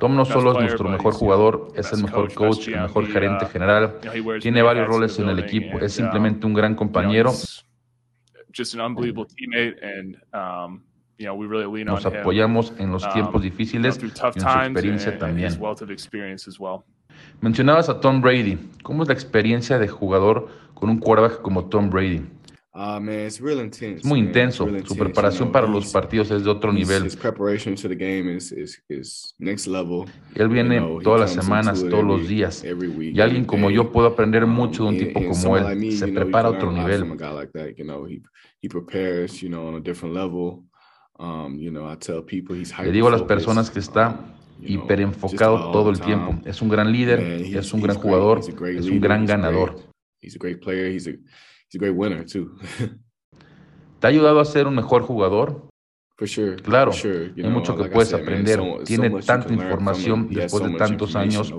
Tom 0.00 0.16
no 0.16 0.24
solo 0.24 0.52
es 0.52 0.58
nuestro 0.58 0.88
mejor 0.88 1.14
jugador, 1.14 1.68
es 1.76 1.92
el 1.92 2.02
mejor 2.02 2.34
coach, 2.34 2.68
el 2.68 2.82
mejor 2.82 3.06
gerente 3.06 3.46
general, 3.46 3.98
tiene 4.40 4.62
varios 4.62 4.86
roles 4.86 5.18
en 5.18 5.28
el 5.28 5.38
equipo, 5.38 5.78
es 5.78 5.92
simplemente 5.92 6.46
un 6.46 6.54
gran 6.54 6.74
compañero 6.74 7.30
um, 10.32 10.80
you 11.18 11.24
know, 11.24 11.94
Nos 11.94 12.06
apoyamos 12.06 12.72
en 12.78 12.90
los 12.90 13.08
tiempos 13.12 13.36
um, 13.36 13.42
difíciles 13.42 13.98
you 13.98 14.10
know, 14.10 14.30
y 14.34 14.38
en 14.38 14.42
su 14.42 14.48
experiencia 14.48 15.10
and, 15.12 15.20
también. 15.20 15.52
And 15.52 15.60
well. 16.58 16.80
Mencionabas 17.40 17.88
a 17.88 18.00
Tom 18.00 18.20
Brady. 18.20 18.58
¿Cómo 18.82 19.02
es 19.02 19.08
la 19.08 19.14
experiencia 19.14 19.78
de 19.78 19.88
jugador 19.88 20.48
con 20.74 20.90
un 20.90 20.98
quarterback 20.98 21.40
como 21.42 21.66
Tom 21.66 21.90
Brady? 21.90 22.24
Man, 22.74 23.08
it's 23.08 23.40
real 23.40 23.60
intense, 23.60 24.00
es 24.00 24.04
muy 24.04 24.18
intenso. 24.18 24.68
Su 24.84 24.96
preparación 24.96 25.52
para 25.52 25.68
los 25.68 25.92
partidos 25.92 26.32
es 26.32 26.42
de 26.42 26.50
otro 26.50 26.72
nivel. 26.72 27.06
His 27.06 27.14
preparation 27.14 27.76
to 27.76 27.88
the 27.88 27.94
game 27.94 28.34
is, 28.34 28.50
is, 28.50 28.82
is 28.88 29.32
next 29.38 29.68
level. 29.68 30.06
Él 30.34 30.48
viene 30.48 30.80
todas 31.04 31.20
las 31.20 31.44
semanas, 31.44 31.84
todos 31.88 32.02
los 32.02 32.26
días. 32.26 32.64
Every 32.64 32.88
week, 32.88 33.14
y 33.14 33.20
alguien 33.20 33.44
como 33.44 33.70
yo 33.70 33.92
puedo 33.92 34.08
aprender 34.08 34.42
um, 34.42 34.50
mucho 34.50 34.82
de 34.84 34.88
un 34.88 34.98
tipo 34.98 35.20
como 35.24 35.56
él. 35.56 35.92
Se 35.92 36.08
prepara 36.08 36.48
a 36.48 36.50
otro 36.50 36.72
nivel. 36.72 37.04
Le 42.82 42.92
digo 42.92 43.08
a 43.08 43.10
las 43.12 43.22
personas 43.22 43.70
que 43.70 43.78
está 43.78 44.34
hiper 44.60 45.00
enfocado 45.00 45.70
todo 45.70 45.90
el 45.90 46.00
tiempo. 46.00 46.40
Es 46.44 46.60
un 46.60 46.70
gran 46.70 46.90
líder, 46.90 47.20
es 47.20 47.72
un 47.72 47.82
gran 47.82 47.96
jugador, 47.96 48.40
es 48.40 48.86
un 48.86 49.00
gran 49.00 49.26
ganador. 49.26 49.76
He's 51.68 51.76
a 51.76 51.78
great 51.78 51.96
winner 51.96 52.24
too. 52.24 52.56
¿Te 54.00 54.06
ha 54.06 54.10
ayudado 54.10 54.40
a 54.40 54.44
ser 54.44 54.66
un 54.66 54.74
mejor 54.74 55.02
jugador? 55.02 55.68
For 56.16 56.28
sure, 56.28 56.56
claro, 56.56 56.92
for 56.92 57.00
sure. 57.00 57.32
hay 57.36 57.50
mucho 57.50 57.74
que 57.74 57.82
like 57.82 57.94
puedes 57.94 58.10
said, 58.10 58.22
aprender. 58.22 58.60
Man, 58.60 58.78
so, 58.78 58.84
Tiene 58.84 59.10
so 59.10 59.26
tanta 59.26 59.52
información 59.52 60.28
después 60.28 60.62
so 60.62 60.68
de 60.68 60.76
tantos 60.76 61.16
años. 61.16 61.52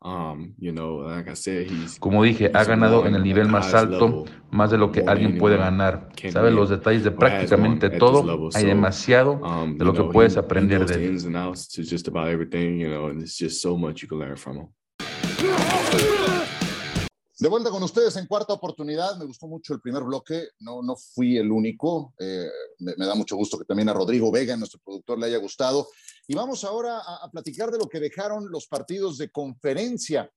Um, 0.00 0.54
you 0.60 0.70
know, 0.70 1.02
like 1.02 1.28
I 1.28 1.34
said, 1.34 1.66
he's, 1.68 1.98
Como 1.98 2.22
dije, 2.22 2.52
ha 2.54 2.62
ganado 2.62 3.04
en 3.04 3.16
el 3.16 3.24
nivel 3.24 3.48
más 3.48 3.74
alto, 3.74 4.26
más 4.52 4.70
de 4.70 4.78
lo 4.78 4.92
que 4.92 5.00
alguien 5.00 5.38
puede 5.38 5.56
ganar. 5.56 6.10
Sabe 6.30 6.52
los 6.52 6.70
detalles 6.70 7.02
de 7.02 7.10
prácticamente 7.10 7.90
todo. 7.90 8.48
Hay 8.54 8.64
demasiado 8.64 9.32
um, 9.32 9.76
de 9.76 9.84
lo 9.84 9.92
que 9.92 10.04
puedes 10.04 10.36
aprender 10.36 10.86
de 10.86 11.06
él. 11.06 11.18
De 17.40 17.48
vuelta 17.48 17.70
con 17.70 17.84
ustedes 17.84 18.16
en 18.16 18.26
cuarta 18.26 18.52
oportunidad. 18.52 19.16
Me 19.16 19.24
gustó 19.24 19.46
mucho 19.46 19.72
el 19.72 19.80
primer 19.80 20.02
bloque. 20.02 20.48
No, 20.58 20.82
no 20.82 20.96
fui 20.96 21.36
el 21.36 21.52
único. 21.52 22.12
Eh, 22.18 22.48
me, 22.80 22.94
da 22.96 23.14
mucho 23.14 23.36
gusto 23.36 23.56
que 23.56 23.64
también 23.64 23.88
a 23.88 23.92
Rodrigo 23.92 24.32
Vega, 24.32 24.56
nuestro 24.56 24.80
productor, 24.84 25.20
le 25.20 25.26
haya 25.26 25.38
gustado. 25.38 25.88
Y 26.26 26.34
vamos 26.34 26.64
ahora 26.64 26.98
a, 26.98 27.30
platicar 27.30 27.70
de 27.70 27.78
lo 27.78 27.88
que 27.88 28.00
dejaron 28.00 28.50
los 28.50 28.66
partidos 28.66 29.18
de 29.18 29.30
conferencia. 29.30 30.28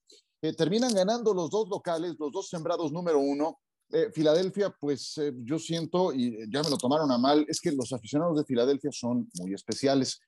Eh, 0.44 0.54
terminan 0.54 0.94
ganando 0.94 1.34
los 1.34 1.50
dos 1.50 1.70
locales, 1.70 2.18
los 2.20 2.32
dos 2.32 2.50
sembrados 2.50 2.92
número 2.92 3.20
uno. 3.20 3.58
Eh, 3.92 4.12
Filadelfia, 4.14 4.70
pues 4.80 5.20
yo 5.44 5.58
siento, 5.58 6.14
y 6.14 6.48
ya 6.52 6.62
me 6.62 6.70
lo 6.70 6.78
tomaron 6.78 7.12
a 7.12 7.18
mal, 7.18 7.44
es 7.50 7.60
que 7.60 7.72
los 7.72 7.92
aficionados 7.94 8.38
de 8.38 8.46
Filadelfia 8.46 8.92
son 8.92 9.28
muy 9.40 9.56
especiales. 9.56 10.20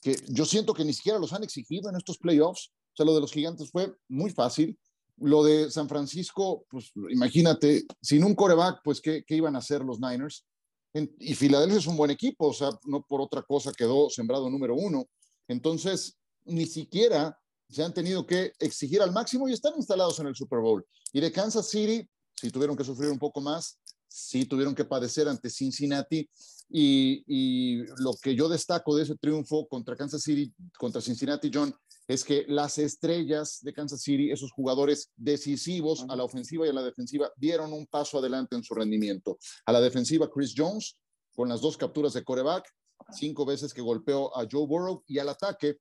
Que 0.00 0.14
yo 0.28 0.44
siento 0.44 0.74
que 0.74 0.84
ni 0.84 0.92
siquiera 0.92 1.18
los 1.18 1.32
han 1.32 1.42
exigido 1.42 1.90
en 1.90 1.96
estos 1.96 2.18
playoffs. 2.18 2.70
O 2.92 2.96
sea, 2.96 3.04
lo 3.04 3.14
de 3.16 3.20
los 3.20 3.32
gigantes 3.32 3.68
fue 3.72 3.92
muy 4.08 4.30
fácil 4.30 4.78
lo 5.20 5.44
de 5.44 5.70
San 5.70 5.88
Francisco, 5.88 6.64
pues 6.68 6.92
imagínate, 7.10 7.84
sin 8.00 8.24
un 8.24 8.34
coreback, 8.34 8.80
pues 8.82 9.00
¿qué, 9.00 9.24
iban 9.28 9.54
a 9.54 9.58
hacer 9.58 9.82
los 9.82 10.00
Niners? 10.00 10.46
y 10.92 11.36
Filadelfia 11.36 11.78
es 11.78 11.86
un 11.86 11.96
buen 11.96 12.10
equipo, 12.10 12.48
o 12.48 12.52
sea, 12.52 12.70
no 12.84 13.00
por 13.02 13.20
otra 13.20 13.42
cosa 13.42 13.70
quedó 13.72 14.10
sembrado 14.10 14.50
número 14.50 14.74
uno. 14.74 15.06
Entonces, 15.46 16.18
ni 16.44 16.66
siquiera 16.66 17.38
se 17.68 17.84
han 17.84 17.94
tenido 17.94 18.26
que 18.26 18.52
exigir 18.58 19.00
al 19.00 19.12
máximo 19.12 19.48
y 19.48 19.52
están 19.52 19.74
instalados 19.76 20.18
en 20.18 20.26
el 20.26 20.34
Super 20.34 20.58
Bowl. 20.58 20.84
Y 21.12 21.20
de 21.20 21.30
Kansas 21.30 21.68
City, 21.68 22.08
si 22.34 22.50
tuvieron 22.50 22.76
que 22.76 22.82
sufrir 22.82 23.10
un 23.10 23.20
poco 23.20 23.40
más, 23.40 23.78
sí 24.08 24.44
tuvieron 24.46 24.74
que 24.74 24.84
padecer 24.84 25.28
ante 25.28 25.48
Cincinnati. 25.48 26.28
Y 26.68 27.84
lo 27.98 28.14
que 28.20 28.34
yo 28.34 28.48
destaco 28.48 28.96
de 28.96 29.04
ese 29.04 29.16
triunfo 29.16 29.68
contra 29.68 29.96
Kansas 29.96 30.22
City, 30.22 30.52
contra 30.76 31.00
Cincinnati, 31.00 31.50
John, 31.52 31.72
es 32.08 32.24
que 32.24 32.44
las 32.48 32.78
estrellas 32.78 33.60
de 33.62 33.72
Kansas 33.72 34.02
City, 34.02 34.30
esos 34.30 34.52
jugadores 34.52 35.12
decisivos 35.16 36.04
a 36.08 36.16
la 36.16 36.24
ofensiva 36.24 36.66
y 36.66 36.70
a 36.70 36.72
la 36.72 36.82
defensiva, 36.82 37.30
dieron 37.36 37.72
un 37.72 37.86
paso 37.86 38.18
adelante 38.18 38.56
en 38.56 38.64
su 38.64 38.74
rendimiento. 38.74 39.38
A 39.66 39.72
la 39.72 39.80
defensiva, 39.80 40.30
Chris 40.30 40.54
Jones, 40.56 40.98
con 41.32 41.48
las 41.48 41.60
dos 41.60 41.76
capturas 41.76 42.12
de 42.12 42.24
coreback, 42.24 42.68
cinco 43.12 43.44
veces 43.44 43.72
que 43.72 43.80
golpeó 43.80 44.36
a 44.36 44.46
Joe 44.50 44.66
Burrow, 44.66 45.04
y 45.06 45.18
al 45.18 45.28
ataque, 45.28 45.76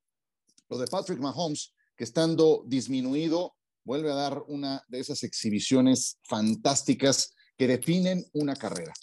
lo 0.69 0.77
de 0.77 0.87
Patrick 0.87 1.19
Mahomes, 1.19 1.73
que 1.95 2.03
estando 2.03 2.63
disminuido, 2.67 3.55
vuelve 3.83 4.11
a 4.11 4.15
dar 4.15 4.43
una 4.47 4.83
de 4.87 4.99
esas 4.99 5.23
exhibiciones 5.23 6.19
fantásticas 6.23 7.35
que 7.57 7.67
definen 7.67 8.23
una 8.33 8.55
carrera. 8.55 8.93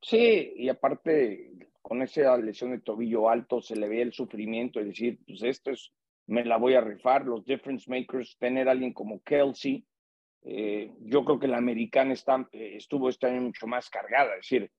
Sí, 0.00 0.54
y 0.56 0.68
aparte, 0.68 1.68
con 1.82 2.00
esa 2.02 2.36
lesión 2.38 2.70
de 2.70 2.80
tobillo 2.80 3.28
alto, 3.28 3.60
se 3.60 3.76
le 3.76 3.88
ve 3.88 4.02
el 4.02 4.12
sufrimiento, 4.12 4.80
es 4.80 4.86
decir, 4.86 5.18
pues 5.26 5.42
esto 5.42 5.70
es 5.70 5.92
me 6.30 6.44
la 6.44 6.58
voy 6.58 6.74
a 6.74 6.80
rifar, 6.80 7.26
los 7.26 7.44
difference 7.44 7.90
makers, 7.90 8.36
tener 8.38 8.68
alguien 8.68 8.92
como 8.92 9.20
Kelsey. 9.22 9.84
Eh, 10.42 10.92
yo 11.00 11.24
creo 11.24 11.40
que 11.40 11.48
la 11.48 11.56
americana 11.56 12.12
está, 12.12 12.48
eh, 12.52 12.74
estuvo 12.76 13.08
este 13.08 13.26
año 13.26 13.42
mucho 13.42 13.66
más 13.66 13.90
cargada, 13.90 14.30
es 14.34 14.48
decir, 14.48 14.70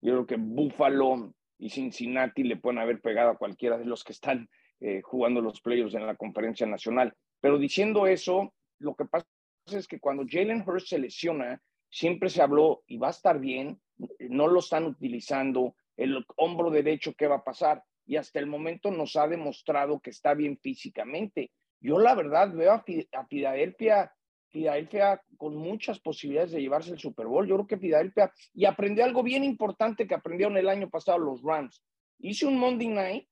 yo 0.00 0.12
creo 0.12 0.26
que 0.26 0.36
Buffalo 0.38 1.34
y 1.58 1.68
Cincinnati 1.68 2.44
le 2.44 2.56
pueden 2.56 2.78
haber 2.78 3.00
pegado 3.00 3.30
a 3.30 3.36
cualquiera 3.36 3.76
de 3.76 3.86
los 3.86 4.04
que 4.04 4.12
están 4.12 4.48
eh, 4.78 5.02
jugando 5.02 5.40
los 5.40 5.60
playoffs 5.60 5.94
en 5.94 6.06
la 6.06 6.14
conferencia 6.14 6.66
nacional. 6.66 7.12
Pero 7.40 7.58
diciendo 7.58 8.06
eso, 8.06 8.54
lo 8.78 8.94
que 8.94 9.04
pasa 9.04 9.26
es 9.66 9.88
que 9.88 9.98
cuando 9.98 10.24
Jalen 10.26 10.62
Hurst 10.64 10.86
se 10.86 10.98
lesiona, 11.00 11.60
siempre 11.90 12.30
se 12.30 12.40
habló 12.40 12.84
y 12.86 12.98
va 12.98 13.08
a 13.08 13.10
estar 13.10 13.40
bien, 13.40 13.80
no 14.20 14.46
lo 14.46 14.60
están 14.60 14.86
utilizando, 14.86 15.74
el 15.96 16.24
hombro 16.36 16.70
derecho, 16.70 17.14
¿qué 17.18 17.26
va 17.26 17.36
a 17.36 17.44
pasar? 17.44 17.82
Y 18.10 18.16
hasta 18.16 18.40
el 18.40 18.48
momento 18.48 18.90
nos 18.90 19.14
ha 19.14 19.28
demostrado 19.28 20.00
que 20.00 20.10
está 20.10 20.34
bien 20.34 20.58
físicamente. 20.58 21.52
Yo 21.80 22.00
la 22.00 22.16
verdad 22.16 22.52
veo 22.52 22.72
a, 22.72 22.84
Filadelfia, 23.28 24.12
Filadelfia 24.48 25.22
con 25.36 25.54
muchas 25.54 26.00
posibilidades 26.00 26.50
de 26.50 26.60
llevarse 26.60 26.90
el 26.90 26.98
Super 26.98 27.28
Bowl. 27.28 27.46
Yo 27.46 27.54
creo 27.54 27.66
que 27.68 27.78
Filadelfia, 27.78 28.32
y 28.52 28.64
aprendió 28.64 29.04
algo 29.04 29.22
bien 29.22 29.44
importante 29.44 30.08
que 30.08 30.14
aprendieron 30.16 30.56
el 30.56 30.68
año 30.68 30.90
pasado 30.90 31.18
los 31.18 31.40
Rams. 31.40 31.84
Hice 32.18 32.46
un 32.46 32.58
Monday 32.58 32.88
Night 32.88 33.28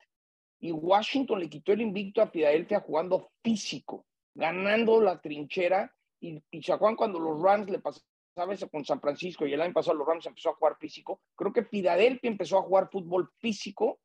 y 0.61 0.71
Washington 0.71 1.41
le 1.41 1.51
quitó 1.51 1.73
el 1.73 1.81
invicto 1.81 2.23
a 2.23 2.31
Filadelfia 2.31 2.79
jugando 2.79 3.33
físico, 3.43 4.07
ganando 4.33 5.01
la 5.01 5.21
trinchera. 5.21 5.93
Y, 6.21 6.41
y 6.53 6.63
cuando 6.97 7.19
los 7.19 7.43
Rams 7.43 7.69
le 7.69 7.81
pasaban 7.81 8.53
eso 8.53 8.69
con 8.69 8.85
San 8.85 9.01
Francisco 9.01 9.45
y 9.45 9.55
el 9.55 9.61
año 9.61 9.75
pasado 9.75 9.99
los 9.99 10.07
Rams 10.07 10.27
empezó 10.27 10.51
a 10.51 10.55
jugar 10.55 10.77
físico, 10.79 11.21
creo 11.35 11.53
que 11.53 11.65
Filadelfia 11.65 12.31
empezó 12.31 12.59
a 12.59 12.63
jugar 12.63 12.89
fútbol 12.93 13.29
físico 13.41 13.99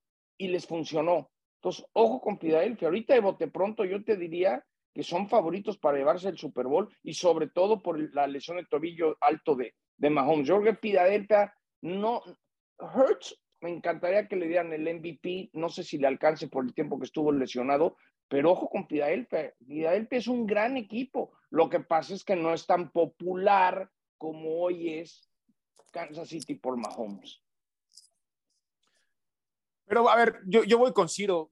y 0.43 0.47
les 0.49 0.67
funcionó. 0.67 1.31
Entonces, 1.55 1.85
ojo 1.93 2.19
con 2.19 2.37
Filadelfia. 2.37 2.87
Ahorita 2.87 3.13
de 3.13 3.21
bote 3.21 3.47
pronto 3.47 3.85
yo 3.85 4.03
te 4.03 4.17
diría 4.17 4.63
que 4.93 5.03
son 5.03 5.29
favoritos 5.29 5.77
para 5.77 5.97
llevarse 5.97 6.27
el 6.27 6.37
Super 6.37 6.67
Bowl 6.67 6.93
y 7.01 7.13
sobre 7.13 7.47
todo 7.47 7.81
por 7.81 8.13
la 8.13 8.27
lesión 8.27 8.57
de 8.57 8.65
tobillo 8.65 9.17
alto 9.21 9.55
de, 9.55 9.73
de 9.97 10.09
Mahomes. 10.09 10.49
Que 10.49 10.75
Filadelfia 10.75 11.53
no, 11.81 12.21
Hurts 12.79 13.39
me 13.61 13.69
encantaría 13.69 14.27
que 14.27 14.35
le 14.35 14.47
dieran 14.47 14.73
el 14.73 14.93
MVP. 14.93 15.51
No 15.53 15.69
sé 15.69 15.83
si 15.83 15.97
le 15.97 16.07
alcance 16.07 16.49
por 16.49 16.65
el 16.65 16.73
tiempo 16.73 16.99
que 16.99 17.05
estuvo 17.05 17.31
lesionado, 17.31 17.95
pero 18.27 18.51
ojo 18.51 18.69
con 18.69 18.87
Philadelphia. 18.87 19.53
Philadelphia 19.65 20.19
es 20.19 20.27
un 20.27 20.45
gran 20.45 20.75
equipo. 20.75 21.31
Lo 21.49 21.69
que 21.69 21.79
pasa 21.79 22.13
es 22.13 22.25
que 22.25 22.35
no 22.35 22.53
es 22.53 22.67
tan 22.67 22.91
popular 22.91 23.89
como 24.17 24.61
hoy 24.61 24.95
es 24.95 25.29
Kansas 25.91 26.27
City 26.27 26.55
por 26.55 26.75
Mahomes. 26.75 27.41
Pero 29.93 30.09
a 30.09 30.15
ver, 30.15 30.39
yo, 30.47 30.63
yo 30.63 30.79
voy 30.79 30.91
con 30.91 31.07
Ciro 31.07 31.51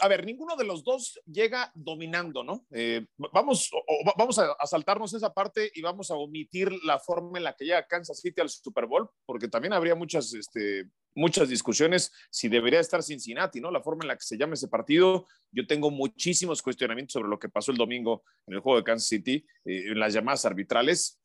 a 0.00 0.06
ver, 0.08 0.24
ninguno 0.24 0.54
de 0.54 0.64
los 0.64 0.84
dos 0.84 1.20
llega 1.26 1.72
dominando, 1.74 2.44
¿no? 2.44 2.64
Eh, 2.70 3.04
vamos, 3.18 3.68
vamos 4.16 4.38
a, 4.38 4.54
saltarnos 4.64 5.12
esa 5.12 5.34
parte 5.34 5.72
y 5.74 5.82
vamos 5.82 6.08
a 6.12 6.14
omitir 6.14 6.72
la 6.84 7.00
forma 7.00 7.36
en 7.36 7.44
la 7.44 7.54
que 7.54 7.64
llega 7.64 7.86
Kansas 7.86 8.20
City 8.20 8.40
al 8.40 8.48
Super 8.48 8.86
Bowl, 8.86 9.10
porque 9.26 9.48
también 9.48 9.72
habría 9.72 9.96
muchas, 9.96 10.32
este, 10.34 10.88
muchas 11.16 11.48
discusiones 11.48 12.12
si 12.30 12.48
debería 12.48 12.78
estar 12.80 13.02
Cincinnati, 13.02 13.60
¿no? 13.60 13.72
La 13.72 13.82
forma 13.82 14.04
en 14.04 14.08
la 14.08 14.16
que 14.16 14.24
se 14.24 14.38
llama 14.38 14.54
ese 14.54 14.68
partido. 14.68 15.26
Yo 15.50 15.66
tengo 15.66 15.90
muchísimos 15.90 16.62
cuestionamientos 16.62 17.14
sobre 17.14 17.28
lo 17.28 17.40
que 17.40 17.48
pasó 17.48 17.72
el 17.72 17.76
domingo 17.76 18.22
en 18.46 18.54
el 18.54 18.60
juego 18.60 18.78
de 18.78 18.84
Kansas 18.84 19.08
City, 19.08 19.44
eh, 19.64 19.88
en 19.88 19.98
las 19.98 20.14
llamadas 20.14 20.46
arbitrales. 20.46 21.20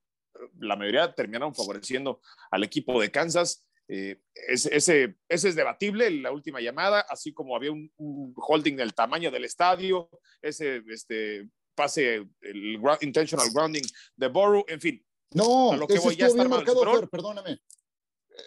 La 0.59 0.75
mayoría 0.75 1.13
terminaron 1.13 1.53
favoreciendo 1.53 2.19
al 2.49 2.63
equipo 2.63 2.99
de 2.99 3.11
Kansas. 3.11 3.65
Eh, 3.93 4.21
ese, 4.47 4.73
ese, 4.73 5.17
es 5.27 5.53
debatible, 5.53 6.09
la 6.09 6.31
última 6.31 6.61
llamada, 6.61 7.01
así 7.09 7.33
como 7.33 7.57
había 7.57 7.73
un, 7.73 7.91
holding 8.37 8.77
del 8.77 8.93
tamaño 8.93 9.29
del 9.29 9.43
estadio, 9.43 10.09
ese 10.41 10.81
este, 10.87 11.49
pase, 11.75 12.25
el 12.39 12.79
intentional 13.01 13.49
grounding 13.53 13.83
de 14.15 14.27
Borough, 14.29 14.63
en 14.69 14.79
fin. 14.79 15.05
No, 15.33 15.75
lo 15.75 15.87
que 15.87 15.95
ese 15.95 16.05
voy, 16.05 16.13
estuvo 16.13 16.35
bien 16.35 16.49
marcado, 16.49 17.09
perdóname. 17.09 17.61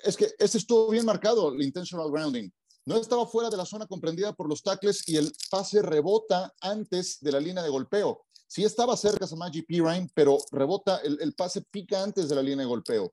Es 0.02 0.16
que 0.16 0.30
ese 0.38 0.56
estuvo 0.56 0.88
bien 0.88 1.04
marcado, 1.04 1.52
el 1.52 1.60
intentional 1.60 2.10
grounding. 2.10 2.48
No 2.86 2.96
estaba 2.96 3.26
fuera 3.26 3.50
de 3.50 3.58
la 3.58 3.66
zona 3.66 3.86
comprendida 3.86 4.32
por 4.32 4.48
los 4.48 4.62
tackles 4.62 5.06
y 5.06 5.18
el 5.18 5.30
pase 5.50 5.82
rebota 5.82 6.54
antes 6.62 7.20
de 7.20 7.32
la 7.32 7.40
línea 7.40 7.62
de 7.62 7.68
golpeo. 7.68 8.24
Sí 8.46 8.64
estaba 8.64 8.96
cerca 8.96 9.26
Samaji 9.26 9.60
Pirine, 9.60 10.08
pero 10.14 10.38
rebota, 10.52 11.00
el, 11.04 11.18
el 11.20 11.34
pase 11.34 11.60
pica 11.70 12.02
antes 12.02 12.30
de 12.30 12.34
la 12.34 12.42
línea 12.42 12.60
de 12.60 12.68
golpeo. 12.68 13.12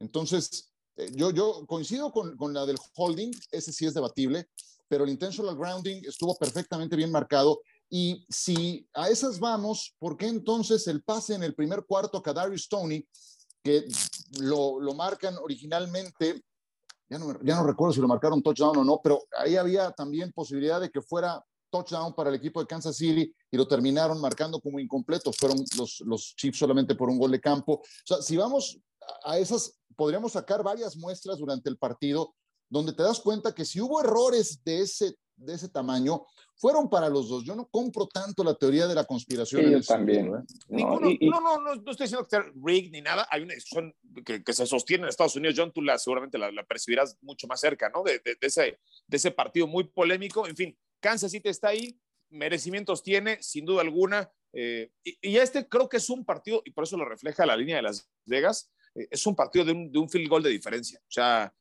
Entonces, 0.00 0.73
yo, 1.12 1.30
yo 1.30 1.64
coincido 1.66 2.12
con, 2.12 2.36
con, 2.36 2.52
la 2.54 2.66
del 2.66 2.76
holding, 2.96 3.32
ese 3.50 3.72
sí 3.72 3.86
es 3.86 3.94
debatible, 3.94 4.48
pero 4.88 5.04
el 5.04 5.10
intentional 5.10 5.56
grounding 5.56 6.02
estuvo 6.06 6.36
perfectamente 6.36 6.96
bien 6.96 7.10
marcado. 7.10 7.60
Y 7.90 8.24
si 8.28 8.88
a 8.94 9.08
esas 9.08 9.38
vamos, 9.38 9.94
¿por 9.98 10.16
qué 10.16 10.26
entonces 10.26 10.86
el 10.86 11.02
pase 11.02 11.34
en 11.34 11.42
el 11.42 11.54
primer 11.54 11.84
cuarto 11.84 12.18
a 12.18 12.22
Kadarius 12.22 12.68
Tony, 12.68 13.06
que 13.62 13.86
lo, 14.40 14.80
lo 14.80 14.94
marcan 14.94 15.36
originalmente, 15.38 16.42
ya 17.08 17.18
no, 17.18 17.38
ya 17.42 17.56
no 17.56 17.66
recuerdo 17.66 17.94
si 17.94 18.00
lo 18.00 18.08
marcaron 18.08 18.42
touchdown 18.42 18.76
o 18.78 18.84
no, 18.84 19.00
pero 19.02 19.22
ahí 19.38 19.56
había 19.56 19.90
también 19.92 20.32
posibilidad 20.32 20.80
de 20.80 20.90
que 20.90 21.02
fuera 21.02 21.42
touchdown 21.70 22.14
para 22.14 22.30
el 22.30 22.36
equipo 22.36 22.60
de 22.60 22.66
Kansas 22.66 22.96
City 22.96 23.34
y 23.50 23.56
lo 23.56 23.66
terminaron 23.66 24.20
marcando 24.20 24.60
como 24.60 24.78
incompleto. 24.78 25.32
Fueron 25.32 25.58
los, 25.76 26.00
los 26.06 26.34
Chiefs 26.36 26.58
solamente 26.58 26.94
por 26.94 27.10
un 27.10 27.18
gol 27.18 27.32
de 27.32 27.40
campo. 27.40 27.74
O 27.74 27.82
sea, 28.04 28.22
si 28.22 28.36
vamos 28.36 28.78
a 29.24 29.38
esas 29.38 29.76
podríamos 29.96 30.32
sacar 30.32 30.62
varias 30.62 30.96
muestras 30.96 31.38
durante 31.38 31.68
el 31.68 31.78
partido 31.78 32.34
donde 32.68 32.92
te 32.92 33.02
das 33.02 33.20
cuenta 33.20 33.54
que 33.54 33.64
si 33.64 33.80
hubo 33.80 34.00
errores 34.00 34.62
de 34.64 34.80
ese, 34.80 35.14
de 35.36 35.54
ese 35.54 35.68
tamaño, 35.68 36.24
fueron 36.56 36.88
para 36.88 37.08
los 37.08 37.28
dos. 37.28 37.44
Yo 37.44 37.54
no 37.54 37.68
compro 37.68 38.06
tanto 38.06 38.42
la 38.42 38.54
teoría 38.54 38.86
de 38.86 38.94
la 38.94 39.04
conspiración. 39.04 39.70
yo 39.70 39.80
también. 39.82 40.26
¿eh? 40.26 40.42
no, 40.68 41.00
no, 41.00 41.40
no, 41.40 41.74
no, 41.76 41.90
estoy 41.90 42.06
diciendo 42.06 42.24
que 42.24 42.30
sea 42.30 42.44
rigged 42.54 42.90
ni 42.90 43.00
nada. 43.00 43.26
Hay 43.30 43.42
una 43.42 43.54
discusión 43.54 43.94
que, 44.24 44.42
que, 44.42 44.52
se 44.52 44.66
sostiene 44.66 45.04
en 45.04 45.08
Estados 45.08 45.36
Unidos. 45.36 45.56
John, 45.58 45.72
tú 45.72 45.82
la, 45.82 45.98
seguramente 45.98 46.38
la, 46.38 46.64
percibirás 46.64 47.16
mucho 47.22 47.46
más 47.46 47.60
cerca, 47.60 47.90
¿no? 47.90 48.02
De, 48.02 48.18
de, 48.18 48.36
ese, 48.40 48.78
de 49.06 49.16
ese 49.16 49.30
partido 49.30 49.66
muy 49.66 49.84
polémico. 49.84 50.46
En 50.46 50.56
fin, 50.56 50.78
Kansas 51.00 51.30
City 51.30 51.48
está 51.48 51.68
ahí, 51.68 51.98
merecimientos 52.30 53.02
tiene, 53.02 53.42
sin 53.42 53.64
duda 53.64 53.82
alguna. 53.82 54.30
Eh, 54.52 54.90
y, 55.02 55.18
y, 55.20 55.36
este 55.36 55.68
creo 55.68 55.88
que 55.88 55.96
es 55.96 56.08
un 56.08 56.24
partido, 56.24 56.62
y 56.64 56.70
por 56.70 56.84
eso 56.84 56.96
lo 56.96 57.04
refleja 57.04 57.44
la 57.44 57.56
línea 57.56 57.76
de 57.76 57.82
Las 57.82 58.08
Vegas, 58.24 58.72
es 58.94 59.26
un 59.26 59.34
partido 59.34 59.64
de 59.64 59.72
un, 59.72 59.90
de 59.90 59.98
un, 59.98 60.08
field 60.08 60.28
goal 60.28 60.42
de 60.42 60.50
diferencia. 60.50 61.00
O 61.00 61.10
sea, 61.10 61.52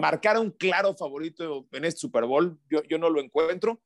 marcar 0.00 0.36
a 0.36 0.40
un 0.40 0.50
claro 0.50 0.94
favorito 0.94 1.66
en 1.72 1.84
este 1.84 2.00
Super 2.00 2.24
Bowl, 2.24 2.58
yo, 2.70 2.82
yo 2.84 2.98
no 2.98 3.08
lo 3.10 3.20
encuentro. 3.20 3.80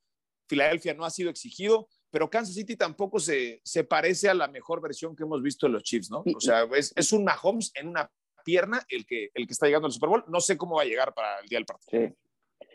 Filadelfia 0.47 0.93
no 0.93 1.05
ha 1.05 1.09
sido 1.11 1.29
exigido, 1.29 1.87
pero 2.09 2.29
Kansas 2.29 2.55
City 2.55 2.75
tampoco 2.75 3.19
se, 3.19 3.61
se 3.63 3.83
parece 3.83 4.29
a 4.29 4.33
la 4.33 4.47
mejor 4.47 4.81
versión 4.81 5.15
que 5.15 5.23
hemos 5.23 5.41
visto 5.43 5.67
de 5.67 5.73
los 5.73 5.83
Chiefs, 5.83 6.09
¿no? 6.09 6.23
O 6.35 6.39
sea, 6.39 6.63
es, 6.75 6.91
es 6.95 7.13
un 7.13 7.23
Mahomes 7.23 7.71
en 7.75 7.89
una 7.89 8.11
pierna 8.43 8.83
el 8.89 9.05
que, 9.05 9.29
el 9.33 9.45
que 9.45 9.53
está 9.53 9.67
llegando 9.67 9.85
al 9.85 9.91
Super 9.91 10.09
Bowl. 10.09 10.23
No 10.27 10.41
sé 10.41 10.57
cómo 10.57 10.77
va 10.77 10.81
a 10.81 10.85
llegar 10.85 11.13
para 11.13 11.39
el 11.39 11.47
día 11.47 11.59
del 11.59 11.65
partido. 11.65 12.07
Sí. 12.07 12.15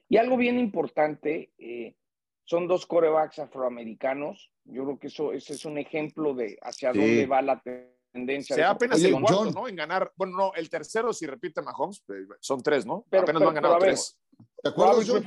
Y 0.09 0.17
algo 0.17 0.37
bien 0.37 0.59
importante, 0.59 1.53
eh, 1.59 1.97
son 2.45 2.69
dos 2.69 2.87
corebacks 2.87 3.39
afroamericanos. 3.39 4.53
Yo 4.65 4.85
creo 4.85 4.99
que 4.99 5.09
eso 5.09 5.33
ese 5.33 5.55
es 5.55 5.65
un 5.65 5.79
ejemplo 5.79 6.35
de 6.35 6.59
hacia 6.63 6.93
dónde 6.93 7.27
va 7.27 7.43
la 7.43 7.61
tendencia. 8.15 8.55
Se 8.55 8.63
apenas 8.63 9.03
el 9.03 9.21
cuarto, 9.21 9.51
¿no? 9.51 9.69
En 9.69 9.77
ganar. 9.77 10.13
Bueno, 10.17 10.37
no, 10.37 10.55
el 10.55 10.71
tercero, 10.71 11.13
si 11.13 11.27
repite 11.27 11.61
Mahomes, 11.61 12.03
eh, 12.09 12.27
son 12.41 12.63
tres, 12.63 12.87
¿no? 12.87 13.05
Pero, 13.11 13.25
apenas 13.25 13.41
pero, 13.41 13.53
van 13.53 13.59
a 13.59 13.61
ganar 13.61 13.79
tres. 13.81 14.19
¿Te 14.63 14.69
acuerdas, 14.69 15.07
John? 15.07 15.23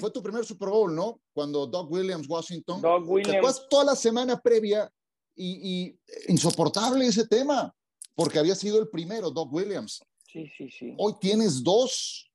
fue, 0.00 0.10
tu 0.10 0.22
primer 0.22 0.44
Super 0.44 0.70
Bowl, 0.70 0.94
¿no? 0.94 1.20
Cuando 1.32 1.66
Doug 1.66 1.92
Williams, 1.92 2.28
Washington. 2.28 2.80
Doug 2.80 3.08
Williams. 3.08 3.30
¿Te 3.30 3.36
acuerdas 3.36 3.66
toda 3.68 3.84
la 3.84 3.94
semana 3.96 4.40
previa 4.40 4.90
y, 5.36 5.94
y, 6.26 6.32
insoportable 6.32 7.06
ese 7.06 7.26
tema? 7.28 7.74
Porque 8.14 8.38
había 8.38 8.54
sido 8.54 8.80
el 8.80 8.88
primero, 8.88 9.30
Doug 9.30 9.52
Williams. 9.54 10.02
Sí, 10.26 10.50
sí, 10.56 10.70
sí. 10.70 10.94
Hoy 10.98 11.14
tienes 11.20 11.62
dos. 11.62 12.30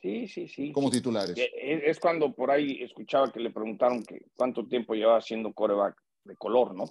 Sí, 0.00 0.28
sí, 0.28 0.48
sí. 0.48 0.72
Como 0.72 0.90
titulares. 0.90 1.36
Es 1.36 1.98
cuando 1.98 2.32
por 2.32 2.50
ahí 2.50 2.82
escuchaba 2.82 3.30
que 3.32 3.40
le 3.40 3.50
preguntaron 3.50 4.04
que 4.04 4.26
cuánto 4.36 4.66
tiempo 4.66 4.94
llevaba 4.94 5.20
siendo 5.20 5.52
coreback 5.52 5.96
de 6.24 6.36
color, 6.36 6.74
¿no? 6.74 6.84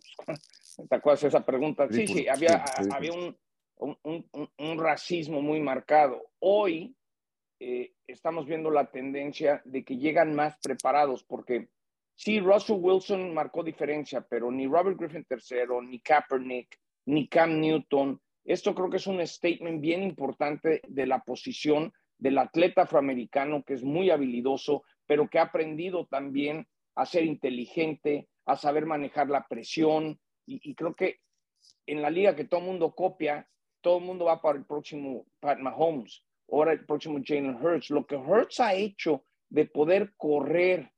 ¿Te 0.90 0.96
acuerdas 0.96 1.22
de 1.22 1.28
esa 1.30 1.46
pregunta? 1.46 1.88
Sí, 1.90 2.08
sí, 2.08 2.28
había, 2.28 2.64
había 2.92 3.14
un, 3.14 3.36
un, 3.78 4.52
un, 4.58 4.80
racismo 4.80 5.42
muy 5.42 5.60
marcado. 5.60 6.30
Hoy 6.40 6.96
eh, 7.60 7.94
estamos 8.06 8.46
viendo 8.46 8.70
la 8.70 8.92
tendencia 8.92 9.62
de 9.66 9.84
que 9.84 9.98
llegan 9.98 10.36
más 10.36 10.58
preparados, 10.62 11.24
porque 11.24 11.70
sí, 12.16 12.40
Russell 12.40 12.78
Wilson 12.80 13.34
marcó 13.34 13.64
diferencia, 13.64 14.22
pero 14.22 14.52
ni 14.52 14.68
Robert 14.68 14.98
Griffin 15.00 15.26
III, 15.30 15.88
ni 15.88 16.00
Kaepernick, 16.00 16.80
ni 17.06 17.28
Cam 17.28 17.60
Newton, 17.60 18.22
esto 18.48 18.74
creo 18.74 18.90
que 18.90 18.98
es 18.98 19.08
un 19.08 19.26
statement 19.28 19.82
bien 19.82 20.02
importante 20.04 20.82
de 20.88 21.06
la 21.06 21.20
posición 21.20 21.92
del 22.18 22.38
atleta 22.38 22.84
afroamericano 22.84 23.62
que 23.64 23.74
es 23.74 23.84
muy 23.84 24.10
habilidoso, 24.10 24.84
pero 25.06 25.28
que 25.28 25.38
ha 25.38 25.44
aprendido 25.44 26.08
también 26.08 26.66
a 26.96 27.06
ser 27.06 27.26
inteligente, 27.26 28.30
a 28.46 28.56
saber 28.56 28.86
manejar 28.86 29.28
la 29.30 29.46
presión. 29.48 30.18
Y, 30.48 30.74
creo 30.76 30.96
que 30.96 31.20
en 31.86 32.02
la 32.02 32.10
liga 32.10 32.36
que 32.36 32.46
todo 32.46 32.62
el 32.62 32.68
mundo 32.68 32.96
copia, 32.96 33.48
todo 33.82 33.98
el 34.00 34.06
mundo 34.06 34.26
va 34.26 34.42
para 34.42 34.58
el 34.58 34.66
próximo 34.66 35.26
Pat 35.40 35.60
Mahomes, 35.60 36.24
ahora 36.50 36.72
el 36.72 36.86
próximo 36.86 37.20
Jalen 37.24 37.64
Hurts. 37.64 37.90
Lo 37.90 38.08
que 38.08 38.16
Hurts 38.16 38.60
ha 38.62 38.74
hecho 38.74 39.26
de 39.50 39.66
poder 39.66 40.14
correr, 40.16 40.92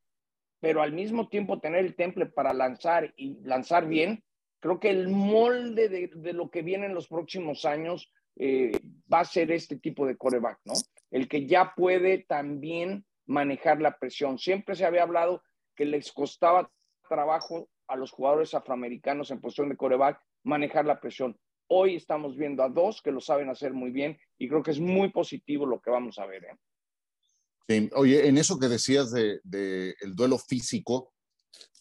pero 0.59 0.81
al 0.81 0.93
mismo 0.93 1.27
tiempo 1.27 1.59
tener 1.59 1.83
el 1.83 1.95
temple 1.95 2.27
para 2.27 2.53
lanzar 2.53 3.13
y 3.17 3.41
lanzar 3.41 3.88
bien, 3.88 4.23
creo 4.59 4.79
que 4.79 4.91
el 4.91 5.09
molde 5.09 5.89
de, 5.89 6.12
de 6.13 6.33
lo 6.33 6.49
que 6.49 6.62
viene 6.62 6.85
en 6.85 6.93
los 6.93 7.07
próximos 7.07 7.65
años 7.65 8.12
eh, 8.41 8.71
va 9.12 9.19
a 9.19 9.25
ser 9.25 9.51
este 9.51 9.77
tipo 9.77 10.05
de 10.07 10.15
coreback, 10.15 10.59
¿no? 10.63 10.73
El 11.12 11.27
que 11.27 11.45
ya 11.45 11.73
puede 11.75 12.19
también 12.19 13.05
manejar 13.25 13.81
la 13.81 13.97
presión. 13.97 14.39
Siempre 14.39 14.75
se 14.75 14.85
había 14.85 15.03
hablado 15.03 15.43
que 15.75 15.83
les 15.83 16.12
costaba 16.13 16.71
trabajo 17.07 17.69
a 17.89 17.95
los 17.95 18.12
jugadores 18.12 18.54
afroamericanos 18.54 19.32
en 19.32 19.41
posición 19.41 19.69
de 19.69 19.78
coreback 19.78 20.21
manejar 20.43 20.86
la 20.86 21.02
presión. 21.02 21.38
Hoy 21.67 21.95
estamos 21.95 22.38
viendo 22.38 22.63
a 22.63 22.69
dos 22.69 23.02
que 23.02 23.12
lo 23.12 23.19
saben 23.19 23.49
hacer 23.49 23.73
muy 23.73 23.91
bien 23.91 24.17
y 24.38 24.47
creo 24.47 24.63
que 24.63 24.71
es 24.71 24.80
muy 24.80 25.12
positivo 25.12 25.65
lo 25.65 25.82
que 25.82 25.89
vamos 25.89 26.17
a 26.19 26.25
ver. 26.25 26.43
¿eh? 26.45 26.58
Sí. 27.67 27.89
Oye, 27.95 28.28
en 28.28 28.38
eso 28.38 28.58
que 28.58 28.67
decías 28.67 29.12
de, 29.12 29.39
de, 29.43 29.95
el 30.02 30.15
duelo 30.15 30.38
físico, 30.38 31.13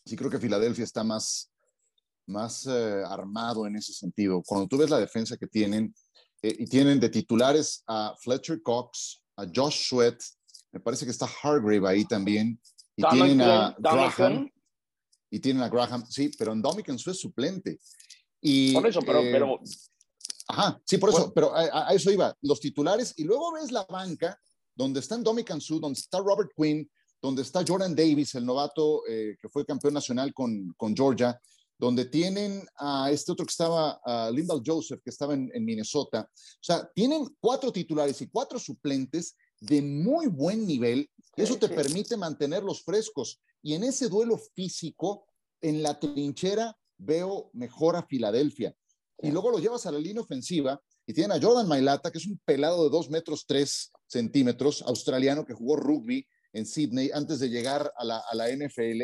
sí 0.05 0.17
creo 0.17 0.31
que 0.31 0.39
Filadelfia 0.39 0.85
está 0.85 1.05
más, 1.05 1.53
más 2.27 2.67
eh, 2.67 3.03
armado 3.07 3.67
en 3.67 3.77
ese 3.77 3.93
sentido. 3.93 4.43
Cuando 4.47 4.67
tú 4.67 4.79
ves 4.79 4.91
la 4.91 4.99
defensa 4.99 5.37
que 5.37 5.47
tienen, 5.47 5.95
eh, 6.43 6.57
y 6.59 6.67
tienen 6.67 7.01
de 7.01 7.09
titulares 7.09 7.83
a 7.87 8.15
Fletcher 8.21 8.63
Cox, 8.63 9.23
a 9.37 9.47
Josh 9.55 9.89
Sweat, 9.89 10.21
me 10.73 10.81
parece 10.81 11.05
que 11.05 11.11
está 11.11 11.27
Hargrave 11.43 11.89
ahí 11.89 12.05
también, 12.05 12.61
y 12.97 13.03
tienen 13.09 13.41
a 13.41 13.75
Graham, 13.79 14.51
y 15.31 15.41
tienen 15.41 15.63
a 15.63 15.69
Graham, 15.69 16.05
sí, 16.09 16.31
pero 16.39 16.55
Dominican 16.55 16.99
Su 16.99 17.11
es 17.11 17.21
suplente. 17.21 17.79
Y, 18.41 18.73
por 18.73 18.87
eso, 18.87 19.01
pero, 19.01 19.21
eh, 19.21 19.31
pero... 19.33 19.61
Ajá, 20.49 20.81
sí, 20.85 20.97
por 20.97 21.11
eso, 21.11 21.33
pero 21.35 21.55
a, 21.55 21.89
a, 21.89 21.95
eso 21.95 22.11
iba, 22.11 22.35
los 22.41 22.61
titulares, 22.61 23.13
y 23.17 23.25
luego 23.25 23.53
ves 23.53 23.71
la 23.71 23.85
banca, 23.85 24.41
donde 24.75 25.01
están 25.01 25.23
Dominican 25.23 25.61
Su, 25.61 25.79
donde 25.79 25.99
está 25.99 26.19
Robert 26.19 26.51
Quinn, 26.57 26.89
donde 27.21 27.43
está 27.43 27.65
Jordan 27.67 27.95
Davis, 27.95 28.35
el 28.35 28.47
novato 28.47 29.03
eh, 29.09 29.37
que 29.41 29.49
fue 29.49 29.67
campeón 29.67 29.95
nacional 29.95 30.33
con, 30.33 30.73
con, 30.77 30.97
Georgia, 30.97 31.39
donde 31.77 32.05
tienen 32.05 32.65
a 32.77 33.11
este 33.11 33.33
otro 33.33 33.45
que 33.45 33.51
estaba, 33.51 34.01
a 34.05 34.31
Limbal 34.31 34.63
Joseph, 34.65 35.01
que 35.03 35.11
estaba 35.11 35.35
en, 35.35 35.51
en, 35.53 35.65
Minnesota. 35.65 36.29
O 36.31 36.63
sea, 36.63 36.89
tienen 36.95 37.27
cuatro 37.41 37.73
titulares 37.73 38.21
y 38.23 38.29
cuatro 38.29 38.59
suplentes 38.59 39.37
de 39.61 39.83
muy 39.83 40.27
buen 40.27 40.67
nivel. 40.67 41.11
Eso 41.37 41.57
te 41.57 41.69
permite 41.69 42.17
mantenerlos 42.17 42.83
frescos. 42.83 43.41
Y 43.63 43.75
en 43.75 43.85
ese 43.85 44.09
duelo 44.09 44.39
físico, 44.39 45.27
en 45.61 45.83
la 45.83 45.99
trinchera, 45.99 46.77
veo 46.97 47.51
mejor 47.53 47.97
a 47.97 48.07
Filadelfia. 48.07 48.75
Y 49.21 49.31
luego 49.31 49.51
lo 49.51 49.59
llevas 49.59 49.87
a 49.87 49.93
la 49.93 49.99
línea 49.99 50.23
ofensiva 50.23 50.81
y 51.07 51.13
tienen 51.13 51.33
a 51.33 51.41
Jordan 51.41 51.67
Mailata, 51.67 52.11
que 52.11 52.19
es 52.19 52.27
un 52.27 52.41
pelado 52.45 52.85
de 52.85 52.91
2 52.91 53.11
metros 53.11 53.47
3 53.47 53.93
centímetros, 54.07 54.83
australiano 54.83 55.45
que 55.45 55.55
jugó 55.55 55.77
rugby 55.77 56.27
en 56.53 56.67
Sydney 56.67 57.11
antes 57.13 57.41
de 57.41 57.49
llegar 57.49 57.93
a 57.97 58.05
la, 58.05 58.19
a 58.19 58.35
la 58.35 58.49
NFL, 58.51 59.03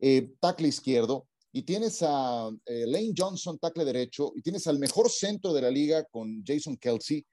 eh, 0.00 0.34
tackle 0.40 0.68
izquierdo, 0.68 1.28
y 1.52 1.62
tienes 1.62 2.02
a 2.02 2.48
eh, 2.64 2.86
Lane 2.86 3.12
Johnson, 3.16 3.58
tackle 3.58 3.84
derecho, 3.84 4.32
y 4.34 4.42
tienes 4.42 4.66
al 4.66 4.78
mejor 4.78 5.10
centro 5.10 5.52
de 5.52 5.62
la 5.62 5.70
liga 5.70 6.04
con 6.04 6.42
Jason 6.44 6.76
Kelsey, 6.76 7.26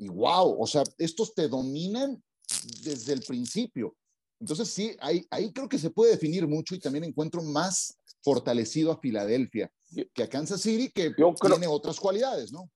y 0.00 0.08
wow, 0.08 0.56
o 0.58 0.66
sea, 0.66 0.82
estos 0.96 1.34
te 1.34 1.46
dominan 1.46 2.20
desde 2.82 3.12
el 3.12 3.20
principio. 3.20 3.94
Entonces 4.40 4.68
sí, 4.68 4.96
ahí, 5.00 5.26
ahí 5.30 5.52
creo 5.52 5.68
que 5.68 5.78
se 5.78 5.90
puede 5.90 6.12
definir 6.12 6.48
mucho 6.48 6.74
y 6.74 6.80
también 6.80 7.04
encuentro 7.04 7.42
más 7.42 7.98
fortalecido 8.22 8.92
a 8.92 8.98
Filadelfia 8.98 9.70
que 10.14 10.22
a 10.22 10.28
Kansas 10.28 10.62
City, 10.62 10.90
que 10.90 11.12
tiene 11.12 11.66
otras 11.66 12.00
cualidades, 12.00 12.50
¿no? 12.50 12.70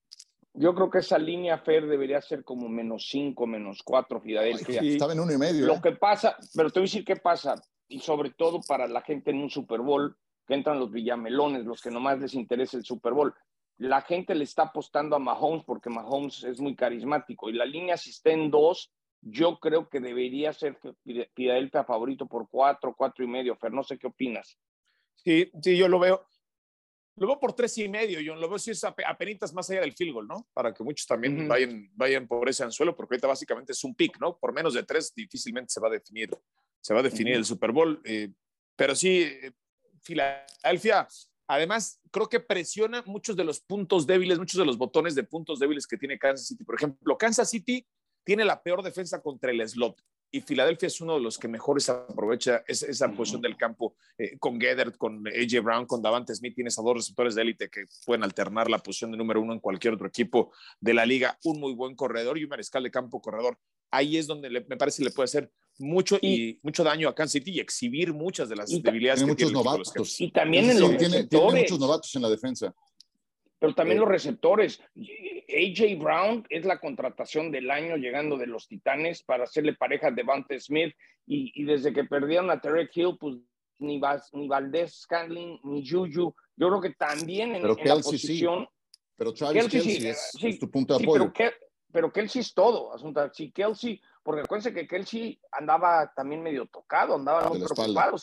Yo 0.53 0.75
creo 0.75 0.91
que 0.91 0.99
esa 0.99 1.19
línea 1.19 1.59
Fer 1.59 1.87
debería 1.87 2.21
ser 2.21 2.45
como 2.45 2.69
menos 2.69 3.09
5, 3.11 3.47
menos 3.47 3.83
4 3.83 4.21
Filadelfia. 4.21 4.81
Estaba 4.83 5.13
en 5.13 5.21
uno 5.21 5.33
y 5.33 5.39
medio. 5.39 5.67
Lo 5.67 5.77
¿eh? 5.77 5.81
que 5.83 5.93
pasa, 5.93 6.37
pero 6.55 6.71
te 6.71 6.79
voy 6.79 6.85
a 6.85 6.91
decir 6.91 7.05
qué 7.05 7.17
pasa, 7.17 7.55
y 7.89 8.01
sobre 8.01 8.31
todo 8.31 8.61
para 8.61 8.87
la 8.87 9.01
gente 9.01 9.31
en 9.31 9.39
un 9.39 9.51
Super 9.51 9.81
Bowl, 9.81 10.17
que 10.47 10.55
entran 10.55 10.79
los 10.79 10.93
villamelones, 10.93 11.65
los 11.65 11.81
que 11.81 11.91
nomás 11.91 12.21
les 12.21 12.35
interesa 12.35 12.77
el 12.77 12.85
Super 12.85 13.15
Bowl. 13.15 13.35
La 13.79 14.03
gente 14.03 14.35
le 14.35 14.45
está 14.45 14.65
apostando 14.65 15.17
a 15.17 15.19
Mahomes 15.19 15.65
porque 15.65 15.91
Mahomes 15.91 16.45
es 16.45 16.61
muy 16.61 16.77
carismático 16.77 17.51
y 17.51 17.55
la 17.55 17.65
línea 17.65 17.97
si 17.97 18.11
está 18.11 18.31
en 18.31 18.51
2, 18.51 18.93
yo 19.23 19.59
creo 19.59 19.89
que 19.89 20.01
debería 20.01 20.53
ser 20.53 20.79
Filadelfia 21.35 21.85
favorito 21.85 22.27
por 22.27 22.49
4, 22.49 22.95
4 22.97 23.25
y 23.25 23.29
medio. 23.29 23.57
Fer, 23.57 23.73
no 23.73 23.83
sé 23.83 23.99
qué 23.99 24.07
opinas. 24.07 24.59
Sí, 25.15 25.51
sí, 25.63 25.77
yo 25.77 25.89
lo 25.89 25.99
veo. 25.99 26.27
Lo 27.17 27.29
veo 27.29 27.39
por 27.39 27.53
tres 27.53 27.79
y 27.79 27.89
medio, 27.89 28.21
yo 28.21 28.35
lo 28.35 28.49
veo 28.49 28.59
si 28.59 28.73
es 28.73 28.83
apenas 28.83 29.55
más 29.55 29.71
allá 29.71 29.83
del 29.83 29.93
field 29.93 30.15
goal, 30.15 30.27
¿no? 30.27 30.49
Para 30.53 30.75
que 30.75 30.83
muchos 30.83 31.07
también 31.07 31.47
vayan, 31.47 31.89
vayan 31.95 32.27
por 32.27 32.49
ese 32.49 32.65
anzuelo, 32.65 32.97
porque 32.97 33.15
ahorita 33.15 33.29
básicamente 33.29 33.73
es 33.73 33.85
un 33.85 33.95
pick, 33.95 34.19
¿no? 34.21 34.37
Por 34.37 34.53
menos 34.53 34.75
de 34.75 34.83
tres 34.83 35.15
difícilmente 35.15 35.73
se 35.73 35.81
va 35.81 35.87
a 35.87 35.93
definir, 35.93 36.31
se 36.81 36.93
va 36.93 37.01
a 37.01 37.05
definir 37.05 37.35
el 37.35 37.45
Super 37.45 37.71
Bowl. 37.71 38.01
Eh, 38.05 38.31
pero 38.75 38.97
sí, 38.97 39.23
eh, 39.23 39.53
Filadelfia, 40.03 41.07
además, 41.47 42.01
creo 42.11 42.29
que 42.29 42.41
presiona 42.41 43.03
muchos 43.07 43.37
de 43.37 43.45
los 43.45 43.61
puntos 43.61 44.07
débiles, 44.07 44.39
muchos 44.39 44.59
de 44.59 44.67
los 44.67 44.79
botones 44.79 45.15
de 45.15 45.25
puntos 45.25 45.59
débiles 45.59 45.87
que 45.87 45.97
tiene 45.97 46.19
Kansas 46.19 46.49
City. 46.49 46.65
Por 46.65 46.77
ejemplo, 46.77 47.19
Kansas 47.19 47.51
City 47.51 47.87
tiene 48.25 48.45
la 48.45 48.63
peor 48.63 48.83
defensa 48.83 49.21
contra 49.21 49.51
el 49.51 49.69
slot 49.69 50.03
y 50.35 50.41
Filadelfia 50.41 50.89
es 50.89 51.01
uno 51.01 51.15
de 51.15 51.21
los 51.21 51.39
que 51.39 51.47
mejores 51.47 51.89
aprovecha 51.89 52.65
esa, 52.67 53.09
posición 53.13 53.41
del 53.41 53.57
campo 53.57 53.95
eh, 54.19 54.37
con 54.37 54.61
Gedert, 54.61 54.97
con 54.97 55.25
AJ 55.29 55.63
Brown, 55.63 55.87
con 55.87 56.03
Davante 56.03 56.35
Smith. 56.35 56.57
Tienes 56.57 56.77
a 56.77 56.83
dos 56.83 56.95
receptores 56.97 57.37
de 57.37 57.43
élite 57.43 57.71
que 57.71 57.85
pueden 58.05 58.25
alternar 58.25 58.69
la 58.69 58.79
posición 58.81 59.13
de 59.13 59.17
número 59.17 59.41
uno 59.41 59.53
en 59.53 59.61
cualquier 59.61 59.95
otro 59.95 60.09
equipo 60.09 60.53
de 60.81 60.93
la 60.93 61.07
liga. 61.07 61.39
Un 61.45 61.61
muy 61.61 61.73
buen 61.73 61.95
corredor 61.95 62.37
y 62.37 62.43
un 62.43 62.51
mariscal 62.51 62.83
de 62.83 62.91
campo 62.91 63.23
corredor. 63.23 63.61
Ahí 63.93 64.17
es 64.17 64.27
donde 64.27 64.51
me 64.51 64.77
parece 64.77 65.03
que 65.03 65.11
le 65.11 65.15
puede 65.15 65.27
hacer 65.27 65.53
mucho 65.79 66.19
y, 66.21 66.59
mucho 66.63 66.85
daño 66.85 67.09
a 67.09 67.15
Kansas 67.15 67.33
City 67.33 67.53
y 67.53 67.61
exhibir 67.61 68.13
muchas 68.13 68.49
de 68.49 68.57
las 68.57 68.71
debilidades 68.71 69.21
tiene 69.21 69.37
que 69.37 69.45
muchos 69.45 69.53
novatos. 69.53 70.21
Y 70.21 70.31
también 70.31 70.71
en 70.71 70.81
los 70.81 70.97
tiene, 70.97 71.25
tiene 71.25 71.61
muchos 71.61 71.79
novatos 71.79 72.15
en 72.15 72.23
la 72.23 72.29
defensa 72.29 72.75
pero 73.65 73.75
también 73.75 73.97
eh, 73.97 74.01
los 74.01 74.11
receptores. 74.11 74.79
AJ 74.95 75.99
Brown 75.99 76.45
es 76.51 76.67
la 76.67 76.79
contratación 76.79 77.51
del 77.51 77.71
año 77.71 77.97
llegando 77.97 78.37
de 78.37 78.47
los 78.47 78.69
Titanes 78.69 79.23
para 79.23 79.45
hacerle 79.45 79.73
pareja 79.73 80.09
a 80.09 80.11
Devante 80.11 80.61
Smith 80.61 80.95
y, 81.27 81.65
desde 81.65 81.95
que 81.95 82.05
perdieron 82.05 82.51
a 82.51 82.61
Tarek 82.61 82.95
Hill, 82.95 83.17
pues 83.19 83.37
ni, 83.79 83.99
ni 84.33 84.49
Valdés 84.49 85.01
Scandling 85.01 85.61
ni 85.65 85.89
Juju, 85.89 86.35
yo 86.57 86.69
creo 86.69 86.81
que 86.83 86.91
también 86.91 87.55
en, 87.55 87.63
la 87.63 87.75
posición... 87.75 88.69
Pero 89.17 89.33
Travis 89.33 89.69
Kelsey, 89.69 90.09
es, 90.09 90.59
tu 90.59 90.71
punto 90.71 90.99
de 90.99 91.05
apoyo. 91.05 91.33
Pero, 91.91 92.13
Kelsey 92.13 92.43
es 92.43 92.53
todo. 92.53 92.93
Sí, 93.33 93.51
Kelsey, 93.51 93.99
porque 94.25 94.41
acuérdense 94.43 94.75
que 94.75 94.89
Kelsey 94.89 95.41
andaba 95.53 96.13
también 96.17 96.43
medio 96.43 96.67
tocado, 96.67 97.15
andaba 97.15 97.49
muy 97.49 97.61
preocupado 97.61 98.17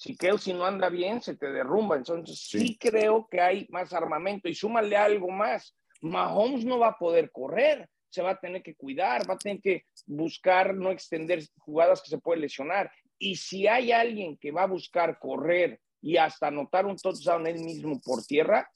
si 0.00 0.16
Kelsey 0.16 0.54
no 0.54 0.64
anda 0.64 0.88
bien, 0.88 1.20
se 1.20 1.36
te 1.36 1.52
derrumba. 1.52 1.96
Entonces, 1.96 2.40
sí. 2.40 2.78
creo 2.78 3.28
que 3.30 3.38
hay 3.38 3.66
más 3.68 3.92
armamento 3.92 4.48
y 4.48 4.54
súmale 4.54 4.96
algo 4.96 5.28
más. 5.28 5.76
Mahomes 6.00 6.64
no 6.64 6.78
va 6.78 6.88
a 6.88 6.98
poder 6.98 7.30
correr, 7.30 7.86
se 8.08 8.22
va 8.22 8.30
a 8.30 8.40
tener 8.40 8.62
que 8.62 8.74
cuidar, 8.74 9.28
va 9.28 9.34
a 9.34 9.38
tener 9.38 9.60
que 9.60 9.84
buscar 10.06 10.74
no 10.74 10.90
extender 10.90 11.44
jugadas 11.58 12.00
que 12.00 12.08
se 12.08 12.16
puede 12.16 12.40
lesionar. 12.40 12.90
Y 13.18 13.36
si 13.36 13.66
hay 13.68 13.92
alguien 13.92 14.38
que 14.38 14.52
va 14.52 14.62
a 14.62 14.68
buscar 14.68 15.18
correr 15.18 15.78
y 16.00 16.16
hasta 16.16 16.46
anotar 16.46 16.86
un 16.86 16.96
touchdown 16.96 17.46
él 17.46 17.60
mismo 17.60 18.00
por 18.02 18.24
tierra, 18.24 18.70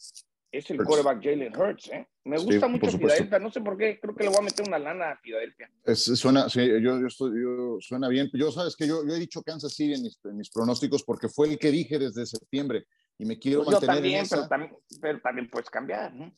es 0.58 0.70
el 0.70 0.78
quarterback 0.78 1.22
Jalen 1.22 1.56
Hurts. 1.56 1.88
¿eh? 1.88 2.06
Me 2.24 2.38
gusta 2.38 2.68
mucho 2.68 2.90
Filadelfia, 2.90 3.38
no 3.38 3.50
sé 3.50 3.60
por 3.60 3.76
qué, 3.76 3.98
creo 4.00 4.14
que 4.14 4.24
le 4.24 4.30
voy 4.30 4.38
a 4.38 4.42
meter 4.42 4.66
una 4.66 4.78
lana 4.78 5.10
a 5.10 5.16
Filadelfia. 5.18 5.70
suena, 5.94 6.48
sí, 6.48 6.66
yo, 6.66 6.98
yo, 7.00 7.06
estoy, 7.06 7.42
yo, 7.42 7.76
suena 7.80 8.08
bien. 8.08 8.30
Yo 8.32 8.50
sabes 8.52 8.76
que 8.76 8.86
yo, 8.86 9.06
yo 9.06 9.14
he 9.14 9.18
dicho 9.18 9.42
Kansas 9.42 9.74
City 9.74 9.94
en 9.94 10.02
mis, 10.02 10.18
en 10.24 10.36
mis, 10.36 10.50
pronósticos 10.50 11.02
porque 11.02 11.28
fue 11.28 11.48
el 11.48 11.58
que 11.58 11.70
dije 11.70 11.98
desde 11.98 12.24
septiembre 12.24 12.86
y 13.18 13.26
me 13.26 13.38
quiero 13.38 13.64
pues 13.64 13.74
mantener 13.74 13.96
también, 13.96 14.18
en 14.18 14.24
esa... 14.24 14.36
pero, 14.36 14.48
también, 14.48 14.76
pero 15.00 15.20
también 15.20 15.50
puedes 15.50 15.70
cambiar, 15.70 16.14
¿no? 16.14 16.32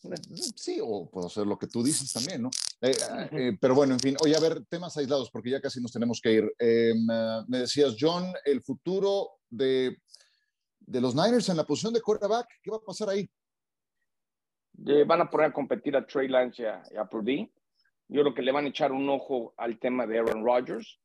Sí, 0.57 0.79
o 0.83 1.09
puedo 1.11 1.27
hacer 1.27 1.47
lo 1.47 1.59
que 1.59 1.67
tú 1.67 1.83
dices 1.83 2.12
también, 2.12 2.43
¿no? 2.43 2.51
Eh, 2.81 2.97
eh, 3.33 3.59
pero 3.61 3.75
bueno, 3.75 3.95
en 3.95 4.01
fin, 4.01 4.17
oye, 4.23 4.37
a 4.37 4.41
ver, 4.41 4.64
temas 4.67 4.97
aislados 4.97 5.31
porque 5.31 5.51
ya 5.51 5.61
casi 5.61 5.81
nos 5.81 5.93
tenemos 5.93 6.21
que 6.21 6.33
ir. 6.33 6.55
Em, 6.59 7.07
me 7.49 7.59
decías, 7.59 7.97
John, 7.99 8.33
el 8.45 8.62
futuro 8.62 9.31
de, 9.49 9.99
de 10.81 11.01
los 11.01 11.14
Niners 11.14 11.49
en 11.49 11.57
la 11.57 11.64
posición 11.64 11.95
de 11.95 12.01
quarterback, 12.01 12.47
¿qué 12.62 12.71
va 12.71 12.79
a 12.79 12.85
pasar 12.85 13.09
ahí? 13.09 13.29
Van 14.79 15.20
a 15.20 15.31
poner 15.31 15.49
a 15.49 15.53
competir 15.53 15.97
a 15.97 16.07
Trey 16.07 16.29
Lance 16.29 16.62
y 16.62 16.97
a, 16.97 17.05
Purdy. 17.05 17.51
Yo 18.09 18.22
creo 18.22 18.35
que 18.35 18.43
le 18.43 18.53
van 18.53 18.66
a 18.66 18.68
echar 18.68 18.93
un 18.93 19.09
ojo 19.09 19.55
al 19.57 19.79
tema 19.79 20.07
de 20.07 20.18
Aaron 20.18 20.45
Rodgers. 20.45 21.01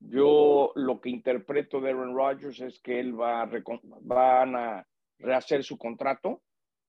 Yo 0.00 0.72
lo 0.74 1.00
que 1.00 1.10
interpreto 1.10 1.80
de 1.80 1.90
Aaron 1.90 2.14
Rodgers 2.14 2.60
es 2.60 2.80
que 2.80 2.98
él 2.98 3.18
va 3.18 3.42
a 3.42 3.50
van 4.02 4.56
a 4.56 4.86
rehacer 5.18 5.62
su 5.62 5.76
contrato. 5.76 6.42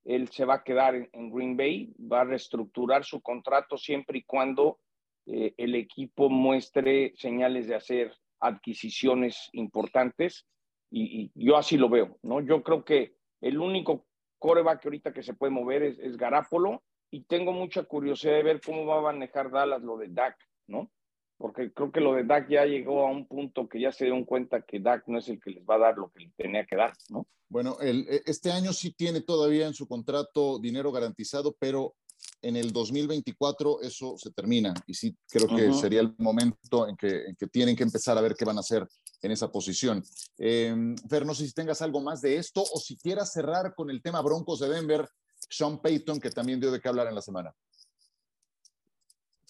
Él 0.04 0.30
se 0.30 0.46
va 0.46 0.56
a 0.56 0.64
quedar 0.64 0.96
en, 0.96 1.32
Green 1.32 1.56
Bay, 1.56 1.94
va 2.00 2.22
a 2.22 2.26
reestructurar 2.26 3.04
su 3.04 3.22
contrato 3.22 3.78
siempre 3.78 4.20
y 4.20 4.24
cuando 4.24 4.80
eh, 5.28 5.54
el 5.58 5.76
equipo 5.76 6.30
muestre 6.30 7.14
señales 7.16 7.68
de 7.68 7.76
hacer 7.76 8.14
adquisiciones 8.40 9.50
importantes. 9.54 10.48
Y, 10.90 11.32
y, 11.36 11.46
yo 11.46 11.58
así 11.58 11.78
lo 11.78 11.90
veo, 11.90 12.18
¿no? 12.24 12.42
Yo 12.42 12.64
creo 12.64 12.84
que 12.84 13.14
el 13.42 13.60
único 13.60 14.08
coreback 14.42 14.84
ahorita 14.84 15.14
que 15.14 15.22
se 15.22 15.36
puede 15.36 15.52
mover 15.52 15.84
es, 15.84 16.00
es 16.00 16.18
Garápolo 16.18 16.84
y 17.12 17.22
tengo 17.26 17.54
mucha 17.54 17.84
curiosidad 17.84 18.34
de 18.34 18.44
ver 18.44 18.62
cómo 18.62 18.86
va 18.86 18.98
a 18.98 19.14
manejar 19.14 19.52
Dallas 19.52 19.84
lo 19.84 19.98
de 19.98 20.08
Dak, 20.10 20.36
¿no? 20.68 20.92
Porque 21.38 21.72
creo 21.72 21.92
que 21.92 22.02
lo 22.02 22.16
de 22.16 22.24
Dak 22.24 22.50
ya 22.50 22.66
llegó 22.66 23.06
a 23.06 23.12
un 23.12 23.28
punto 23.28 23.70
que 23.70 23.80
ya 23.80 23.92
se 23.92 24.06
dieron 24.06 24.26
cuenta 24.26 24.64
que 24.64 24.80
Dak 24.80 25.08
no 25.08 25.20
es 25.20 25.30
el 25.30 25.40
que 25.40 25.52
les 25.52 25.64
va 25.64 25.76
a 25.76 25.80
dar 25.80 25.98
lo 25.98 26.10
que 26.10 26.26
le 26.26 26.32
tenía 26.36 26.66
que 26.66 26.76
dar, 26.76 26.94
¿no? 27.10 27.28
Bueno, 27.50 27.78
el, 27.82 28.08
e, 28.10 28.22
este 28.26 28.52
año 28.52 28.74
sí 28.74 28.94
tiene 28.94 29.22
todavía 29.22 29.68
en 29.68 29.74
su 29.74 29.88
contrato 29.88 30.58
dinero 30.58 30.92
garantizado, 30.92 31.56
pero 31.60 31.96
en 32.42 32.56
el 32.56 32.72
2024 32.72 33.82
eso 33.82 34.16
se 34.18 34.32
termina 34.32 34.74
y 34.88 34.94
sí 34.94 35.16
creo 35.30 35.48
que 35.48 35.74
sería 35.74 36.02
el 36.02 36.16
momento 36.18 36.88
en 36.88 36.96
que, 36.96 37.26
en 37.26 37.36
que, 37.36 37.48
tienen 37.48 37.76
que 37.76 37.84
empezar 37.84 38.18
a 38.18 38.22
ver 38.22 38.36
qué 38.36 38.46
van 38.46 38.58
a 38.58 38.62
hacer 38.62 38.88
en 39.22 39.32
esa 39.32 39.52
posición. 39.52 40.04
Eh, 40.38 40.96
Fer, 41.10 41.26
no 41.26 41.36
sé 41.36 41.46
si 41.46 41.54
tengas 41.54 41.82
algo 41.82 42.02
más 42.02 42.22
de 42.22 42.38
esto 42.38 42.64
o 42.64 42.80
si 42.80 42.98
quieras 42.98 43.32
cerrar 43.32 43.76
con 43.76 43.90
el 43.90 44.02
tema 44.02 44.22
Broncos 44.22 44.60
de 44.60 44.70
Denver, 44.70 45.08
Sean 45.50 45.82
Payton, 45.82 46.20
que 46.20 46.32
también 46.32 46.60
dio 46.60 46.72
de 46.72 46.80
qué 46.80 46.90
hablar 46.90 47.08
en 47.08 47.16
la 47.16 47.22
semana. 47.22 47.54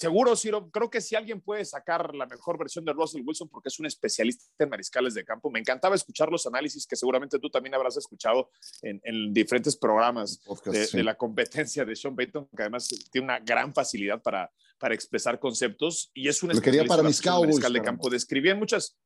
Seguro, 0.02 0.36
Ciro. 0.36 0.72
Creo 0.72 0.90
que 0.90 1.00
si 1.00 1.16
alguien 1.16 1.42
puede 1.42 1.64
sacar 1.64 2.16
la 2.16 2.26
mejor 2.26 2.58
versión 2.58 2.84
de 2.84 2.92
Russell 2.92 3.22
Wilson, 3.24 3.48
porque 3.50 3.70
es 3.70 3.80
un 3.80 3.86
especialista 3.86 4.44
en 4.58 4.68
mariscales 4.68 5.14
de 5.14 5.24
campo, 5.24 5.52
me 5.52 5.60
encantaba 5.60 5.94
escuchar 5.94 6.32
los 6.32 6.48
análisis 6.48 6.88
que 6.88 6.96
seguramente 6.96 7.38
tú 7.38 7.52
también 7.52 7.76
habrás 7.76 7.98
escuchado 7.98 8.50
en, 8.82 9.32
diferentes 9.32 9.78
programas 9.78 10.42
de, 10.66 11.04
la 11.04 11.14
competencia 11.14 11.86
de 11.86 11.96
Sean 11.96 12.16
Payton, 12.16 12.48
que 12.48 12.64
además 12.64 12.90
tiene 13.12 13.26
una 13.26 13.40
gran 13.42 13.76
facilidad 13.76 14.20
para, 14.24 14.52
para 14.80 14.96
expresar 14.96 15.40
conceptos 15.40 16.10
y 16.16 16.28
es 16.28 16.42
un 16.42 16.50
especialista 16.50 16.88
para 16.88 17.04
mis 17.04 17.24
mariscal 17.24 17.72
de 17.72 17.82
campo. 17.84 18.10
Describían 18.10 18.58
muchas, 18.58 18.98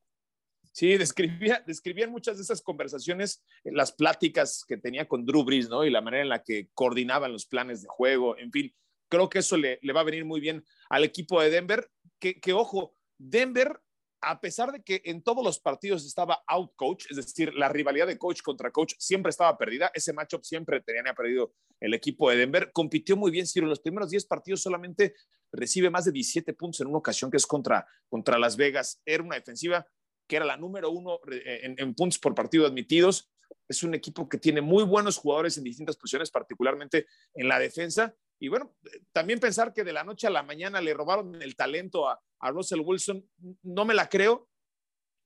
Sí, 0.72 0.98
describía, 0.98 1.62
describían 1.68 2.10
muchas 2.10 2.38
de 2.38 2.44
esas 2.44 2.62
conversaciones, 2.62 3.44
las 3.66 3.92
pláticas 3.92 4.64
que 4.66 4.78
tenía 4.78 5.10
con 5.10 5.26
Drew 5.26 5.44
Brees, 5.44 5.68
¿no? 5.68 5.84
Y 5.84 5.90
la 5.90 6.00
manera 6.00 6.24
en 6.24 6.30
la 6.30 6.42
que 6.42 6.70
coordinaban 6.74 7.34
los 7.34 7.46
planes 7.46 7.82
de 7.82 7.90
juego, 7.90 8.38
en 8.38 8.52
fin 8.52 8.74
creo 9.10 9.30
que 9.30 9.40
eso 9.40 9.58
le, 9.58 9.80
va 9.96 10.02
a 10.02 10.06
venir 10.06 10.26
muy 10.26 10.40
bien 10.40 10.64
al 10.90 11.04
equipo 11.04 11.42
de 11.42 11.50
Denver, 11.50 11.90
que, 12.20 12.54
ojo, 12.54 12.96
Denver 13.18 13.80
a 14.22 14.42
pesar 14.42 14.72
de 14.72 14.82
que 14.82 15.02
en 15.06 15.22
todos 15.22 15.44
los 15.44 15.60
partidos 15.60 16.04
estaba 16.04 16.44
out 16.48 16.72
coach, 16.76 17.06
es 17.12 17.18
decir, 17.18 17.54
la 17.54 17.70
rivalidad 17.70 18.08
de 18.08 18.18
coach 18.18 18.42
contra 18.42 18.72
coach 18.72 18.94
siempre 18.98 19.30
estaba 19.30 19.56
perdida, 19.56 19.92
ese 19.94 20.14
matchup 20.14 20.44
siempre 20.44 20.82
tenía 20.82 21.14
perdido 21.14 21.54
el 21.80 21.94
equipo 21.94 22.32
de 22.32 22.38
Denver, 22.38 22.72
compitió 22.72 23.16
muy 23.16 23.30
bien, 23.30 23.46
Ciro, 23.46 23.66
en 23.66 23.70
los 23.70 23.82
primeros 23.82 24.10
10 24.10 24.26
partidos 24.26 24.62
solamente 24.64 25.14
recibe 25.52 25.92
más 25.92 26.06
de 26.06 26.12
17 26.12 26.54
puntos 26.54 26.82
en 26.82 26.88
una 26.88 26.98
ocasión 26.98 27.30
que 27.30 27.38
es 27.38 27.46
contra, 27.46 27.86
contra 28.10 28.40
Las 28.40 28.58
Vegas, 28.58 29.00
era 29.06 29.22
una 29.22 29.36
defensiva 29.36 29.86
que 30.28 30.38
era 30.38 30.46
la 30.46 30.58
número 30.58 30.90
uno 30.90 31.20
en, 31.28 31.76
en 31.78 31.94
puntos 31.94 32.18
por 32.18 32.34
partido 32.34 32.66
admitidos, 32.66 33.30
es 33.68 33.84
un 33.84 33.94
equipo 33.94 34.28
que 34.28 34.38
tiene 34.38 34.62
muy 34.62 34.84
buenos 34.84 35.18
jugadores 35.18 35.58
en 35.58 35.64
distintas 35.64 35.98
posiciones, 35.98 36.32
particularmente 36.32 37.06
en 37.34 37.48
la 37.48 37.60
defensa, 37.60 38.16
y 38.40 38.48
bueno, 38.48 38.76
también 39.12 39.40
pensar 39.40 39.74
que 39.74 39.84
de 39.84 39.94
la 39.94 40.04
noche 40.04 40.28
a 40.28 40.32
la 40.32 40.44
mañana 40.44 40.82
le 40.82 40.94
robaron 40.94 41.42
el 41.42 41.56
talento 41.56 42.10
a, 42.10 42.22
Russell 42.52 42.82
Wilson, 42.82 43.28
no 43.64 43.86
me 43.86 43.96
la 43.96 44.08
creo, 44.08 44.48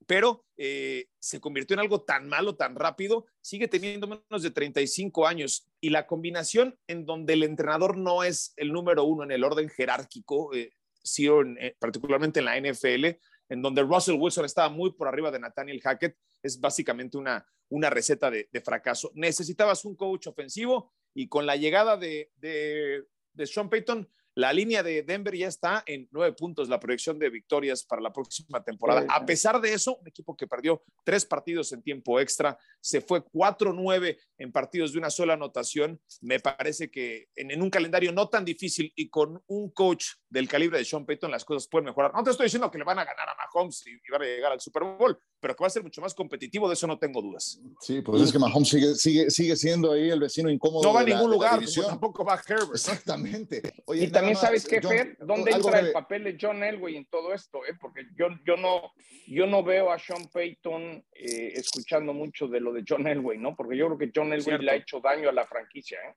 pero 0.08 0.46
eh, 0.56 1.10
se 1.20 1.42
convirtió 1.42 1.74
en 1.74 1.82
algo 1.82 2.02
tan 2.04 2.30
malo, 2.30 2.56
tan 2.56 2.76
rápido, 2.76 3.26
sigue 3.42 3.68
teniendo 3.68 4.08
menos 4.08 4.42
de 4.42 4.52
35 4.52 5.28
años 5.28 5.70
y 5.82 5.90
la 5.90 6.08
combinación 6.08 6.80
en 6.88 7.06
donde 7.06 7.34
el 7.34 7.44
entrenador 7.44 7.98
no 7.98 8.24
es 8.24 8.54
el 8.56 8.72
número 8.72 9.04
uno 9.04 9.24
en 9.24 9.32
el 9.32 9.44
orden 9.44 9.68
jerárquico, 9.68 10.54
eh, 10.54 10.72
eh 11.18 11.76
particularmente 11.78 12.40
en 12.40 12.46
la 12.46 12.58
NFL, 12.58 13.20
en 13.50 13.62
donde 13.62 13.82
Russell 13.82 14.18
Wilson 14.18 14.46
estaba 14.46 14.70
muy 14.70 14.94
por 14.94 15.10
arriba 15.10 15.30
de 15.30 15.40
Nathaniel 15.40 15.82
Hackett, 15.82 16.16
es 16.42 16.58
básicamente 16.58 17.18
una, 17.18 17.46
una 17.68 17.90
receta 17.90 18.32
de, 18.32 18.48
de 18.50 18.62
fracaso. 18.62 19.12
Necesitabas 19.14 19.84
un 19.84 19.98
coach 19.98 20.28
ofensivo 20.28 20.94
y 21.14 21.28
con 21.28 21.46
la 21.46 21.56
llegada 21.56 21.98
de, 21.98 22.32
de, 22.38 23.06
de 23.34 23.48
Sean 23.48 23.70
Payton, 23.70 24.10
la 24.40 24.54
línea 24.54 24.84
de 24.84 25.04
Denver 25.04 25.36
ya 25.36 25.50
está 25.50 25.84
en 25.86 26.08
nueve 26.12 26.34
puntos, 26.34 26.70
la 26.70 26.80
proyección 26.80 27.20
de 27.20 27.30
victorias 27.30 27.84
para 27.84 28.02
la 28.02 28.14
próxima 28.14 28.64
temporada. 28.64 29.06
A 29.10 29.26
pesar 29.26 29.60
de 29.60 29.74
eso, 29.74 29.98
un 29.98 30.08
equipo 30.08 30.38
que 30.38 30.48
perdió 30.48 30.82
tres 31.04 31.26
partidos 31.26 31.74
en 31.74 31.82
tiempo 31.82 32.22
extra, 32.22 32.58
se 32.80 33.02
fue 33.02 33.22
4-9 33.22 34.18
en 34.38 34.52
partidos 34.54 34.94
de 34.94 35.00
una 35.00 35.10
sola 35.10 35.34
anotación, 35.34 36.00
me 36.22 36.40
parece 36.40 36.90
que 36.90 37.28
en, 37.36 37.62
un 37.62 37.70
calendario 37.70 38.14
no 38.14 38.30
tan 38.30 38.46
difícil 38.46 38.94
y 38.96 39.10
con 39.10 39.44
un 39.48 39.72
coach 39.72 40.06
del 40.30 40.48
calibre 40.48 40.78
de 40.78 40.86
Sean 40.86 41.06
Payton, 41.06 41.32
las 41.32 41.44
cosas 41.44 41.68
pueden 41.68 41.88
mejorar. 41.88 42.14
No 42.14 42.24
te 42.24 42.32
estoy 42.32 42.46
diciendo 42.46 42.72
que 42.72 42.78
le 42.78 42.86
van 42.86 43.00
a 43.00 43.04
ganar 43.04 43.28
a 43.28 43.36
Mahomes 43.36 43.86
y, 43.88 43.92
y 43.92 44.12
van 44.12 44.22
a 44.22 44.26
llegar 44.26 44.54
al 44.54 44.62
Super 44.62 44.84
Bowl, 44.84 45.20
pero 45.40 45.56
que 45.56 45.64
va 45.64 45.68
a 45.68 45.72
ser 45.72 45.84
mucho 45.84 46.02
más 46.02 46.14
competitivo, 46.14 46.68
de 46.68 46.74
eso 46.74 46.88
no 46.88 46.98
tengo 46.98 47.22
dudas. 47.22 47.60
Sí, 47.82 48.02
pues 48.02 48.22
es 48.22 48.32
que 48.32 48.40
Mahomes 48.40 48.68
sigue, 48.68 48.96
sigue, 48.96 49.30
sigue 49.30 49.56
siendo 49.56 49.92
ahí 49.92 50.10
el 50.10 50.20
vecino 50.20 50.50
incómodo. 50.50 50.84
No 50.84 50.94
va 50.94 51.02
a 51.02 51.04
ningún 51.04 51.32
lugar, 51.32 51.60
tampoco 51.88 52.26
va 52.26 52.36
a 52.36 52.42
Herbert. 52.46 52.72
Exactamente. 52.74 53.62
y 53.94 54.08
también 54.08 54.36
sabes 54.36 54.68
qué, 54.68 54.82
Fer, 54.82 55.18
¿dónde 55.20 55.52
entra 55.52 55.80
el 55.80 55.92
papel 55.92 56.24
de 56.26 56.38
John 56.40 56.64
Elway 56.64 56.98
en 56.98 57.06
todo 57.06 57.34
esto? 57.34 57.66
Eh? 57.66 57.74
Porque 57.80 58.08
yo, 58.18 58.28
yo, 58.46 58.58
no, 58.58 58.92
yo 59.28 59.48
no 59.48 59.64
veo 59.64 59.92
a 59.92 60.00
Sean 60.00 60.28
Payton 60.28 61.04
eh, 61.14 61.54
escuchando 61.56 62.14
mucho 62.14 62.48
de 62.48 62.60
lo 62.60 62.74
de 62.74 62.84
John 62.88 63.08
Elway, 63.08 63.38
¿no? 63.38 63.56
Porque 63.56 63.78
yo 63.78 63.88
creo 63.88 63.98
que 63.98 64.12
John 64.14 64.34
Elway 64.34 64.60
le 64.60 64.72
ha 64.72 64.76
hecho 64.76 65.00
daño 65.00 65.30
a 65.30 65.34
la 65.34 65.46
franquicia. 65.46 65.98
¿eh? 66.00 66.16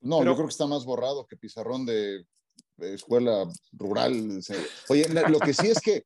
No, 0.00 0.24
yo 0.24 0.34
creo 0.34 0.46
que 0.46 0.52
está 0.52 0.66
más 0.66 0.84
borrado 0.84 1.26
que 1.26 1.36
pizarrón 1.36 1.86
de 1.86 2.24
escuela 2.80 3.44
rural. 3.72 4.40
Oye, 4.88 5.06
lo 5.28 5.38
que 5.38 5.52
sí 5.52 5.68
es 5.68 5.80
que 5.80 6.04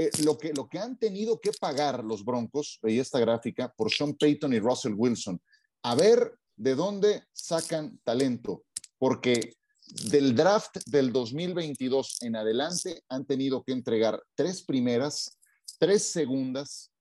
eh, 0.00 0.10
lo, 0.22 0.38
que, 0.38 0.52
lo 0.52 0.68
que 0.68 0.78
han 0.78 0.96
tenido 0.96 1.40
que 1.40 1.50
pagar 1.50 2.04
los 2.04 2.24
Broncos, 2.24 2.78
veía 2.80 3.02
esta 3.02 3.18
gráfica, 3.18 3.74
por 3.76 3.90
Sean 3.90 4.14
Payton 4.14 4.52
y 4.52 4.60
Russell 4.60 4.94
Wilson, 4.96 5.42
a 5.82 5.96
ver 5.96 6.38
de 6.54 6.76
dónde 6.76 7.24
sacan 7.32 7.98
talento, 8.04 8.64
porque 8.96 9.56
del 10.12 10.36
draft 10.36 10.76
del 10.86 11.12
2022 11.12 12.18
en 12.20 12.36
adelante 12.36 13.02
han 13.08 13.24
tenido 13.24 13.64
que 13.64 13.72
entregar 13.72 14.22
tres 14.36 14.62
primeras, 14.62 15.36
tres 15.80 16.04
segundas, 16.04 16.92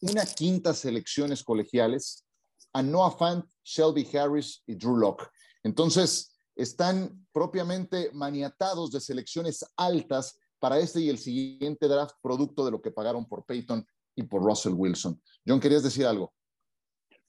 una 0.00 0.26
quinta 0.26 0.74
selecciones 0.74 1.44
colegiales 1.44 2.24
a 2.72 2.82
Noah 2.82 3.16
Fant, 3.16 3.44
Shelby 3.62 4.08
Harris 4.16 4.64
y 4.66 4.74
Drew 4.74 4.96
Locke. 4.96 5.28
Entonces, 5.62 6.32
están 6.56 7.28
propiamente 7.30 8.10
maniatados 8.12 8.90
de 8.90 9.00
selecciones 9.00 9.64
altas 9.76 10.36
para 10.60 10.78
este 10.78 11.00
y 11.00 11.08
el 11.08 11.18
siguiente 11.18 11.88
draft, 11.88 12.14
producto 12.22 12.64
de 12.64 12.70
lo 12.70 12.80
que 12.80 12.92
pagaron 12.92 13.26
por 13.26 13.44
Peyton 13.44 13.84
y 14.14 14.22
por 14.22 14.42
Russell 14.42 14.74
Wilson. 14.74 15.20
John, 15.46 15.58
¿querías 15.58 15.82
decir 15.82 16.06
algo? 16.06 16.32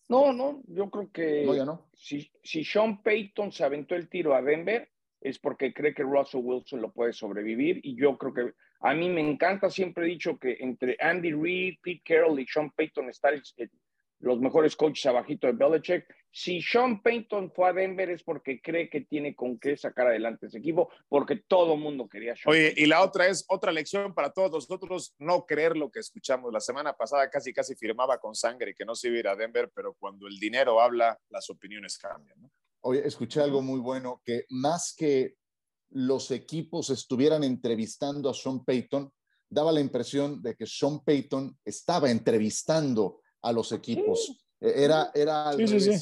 No, 0.10 0.34
no, 0.34 0.62
yo 0.68 0.90
creo 0.90 1.10
que 1.12 1.46
no, 1.46 1.56
ya 1.56 1.66
no. 1.66 1.90
Si, 1.94 2.30
si 2.44 2.66
Sean 2.66 3.02
Payton 3.02 3.52
se 3.52 3.64
aventó 3.64 3.96
el 3.96 4.10
tiro 4.10 4.36
a 4.36 4.42
Denver, 4.42 4.92
es 5.22 5.40
porque 5.40 5.74
cree 5.74 5.94
que 5.94 6.04
Russell 6.04 6.42
Wilson 6.44 6.82
lo 6.82 6.92
puede 6.92 7.14
sobrevivir 7.14 7.80
y 7.84 7.96
yo 7.96 8.18
creo 8.18 8.34
que 8.34 8.54
a 8.82 8.94
mí 8.94 9.10
me 9.10 9.22
encanta, 9.22 9.70
siempre 9.70 10.06
he 10.06 10.10
dicho 10.10 10.38
que 10.38 10.58
entre 10.60 10.98
Andy 11.00 11.32
Reid, 11.32 11.76
Pete 11.82 12.02
Carroll 12.04 12.40
y 12.40 12.48
Sean 12.48 12.72
Payton 12.72 13.10
están 13.10 13.36
los 14.22 14.40
mejores 14.40 14.76
coaches 14.76 15.06
abajito 15.06 15.48
de 15.48 15.54
Belichick. 15.54 16.06
Si 16.32 16.62
Sean 16.62 17.02
Payton 17.02 17.52
fue 17.52 17.70
a 17.70 17.74
Denver 17.74 18.10
es 18.10 18.24
porque 18.24 18.62
cree 18.62 18.90
que 18.90 19.02
tiene 19.02 19.36
con 19.36 19.60
qué 19.60 19.76
sacar 19.76 20.08
adelante 20.08 20.48
ese 20.48 20.60
equipo, 20.60 20.90
porque 21.10 21.36
todo 21.36 21.74
el 21.74 21.82
mundo 21.82 22.08
quería 22.08 22.36
Sean 22.36 22.54
Oye, 22.54 22.74
y 22.78 22.86
la 22.86 23.04
otra 23.04 23.28
es 23.28 23.44
otra 23.50 23.72
lección 23.72 24.14
para 24.14 24.32
todos 24.32 24.70
nosotros, 24.70 25.14
no 25.20 25.46
creer 25.46 25.76
lo 25.76 25.92
que 25.92 26.00
escuchamos. 26.00 26.54
La 26.54 26.62
semana 26.62 26.94
pasada 26.94 27.30
casi 27.30 27.52
casi 27.54 27.76
firmaba 27.76 28.18
con 28.20 28.34
sangre 28.34 28.74
que 28.74 28.86
no 28.86 28.96
se 28.96 29.10
iba 29.10 29.18
a 29.18 29.20
ir 29.20 29.28
a 29.28 29.36
Denver, 29.36 29.70
pero 29.74 29.94
cuando 29.96 30.28
el 30.28 30.40
dinero 30.40 30.80
habla, 30.80 31.20
las 31.30 31.50
opiniones 31.50 31.98
cambian. 31.98 32.40
¿no? 32.42 32.50
Oye, 32.82 33.06
escuché 33.06 33.42
algo 33.42 33.62
muy 33.62 33.80
bueno, 33.80 34.22
que 34.24 34.46
más 34.50 34.96
que 34.98 35.36
los 35.90 36.32
equipos 36.32 36.90
estuvieran 36.90 37.44
entrevistando 37.44 38.30
a 38.30 38.34
Sean 38.34 38.64
Payton, 38.64 39.12
daba 39.50 39.72
la 39.72 39.82
impresión 39.82 40.42
de 40.42 40.56
que 40.56 40.66
Sean 40.66 41.04
Payton 41.04 41.58
estaba 41.66 42.10
entrevistando 42.10 43.21
a 43.42 43.52
los 43.52 43.72
equipos. 43.72 44.46
E, 44.60 44.84
era, 44.84 45.12
era, 45.14 45.52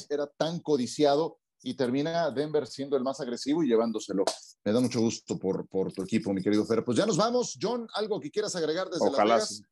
era 0.08 0.26
tan 0.36 0.60
codiciado 0.60 1.40
y 1.62 1.74
termina 1.74 2.30
Denver 2.30 2.66
siendo 2.66 2.96
el 2.96 3.02
más 3.02 3.20
agresivo 3.20 3.62
y 3.62 3.68
llevándoselo. 3.68 4.24
Me 4.64 4.72
da 4.72 4.80
mucho 4.80 5.00
gusto 5.00 5.38
por, 5.38 5.68
por 5.68 5.92
tu 5.92 6.02
equipo, 6.02 6.32
mi 6.32 6.42
querido 6.42 6.64
Fer. 6.64 6.84
Pues 6.84 6.96
ya 6.98 7.06
nos 7.06 7.16
vamos. 7.16 7.58
John, 7.60 7.86
¿algo 7.94 8.20
que 8.20 8.30
quieras 8.30 8.56
agregar 8.56 8.88
desde 8.88 9.08
Ojalá 9.08 9.36
Las 9.36 9.62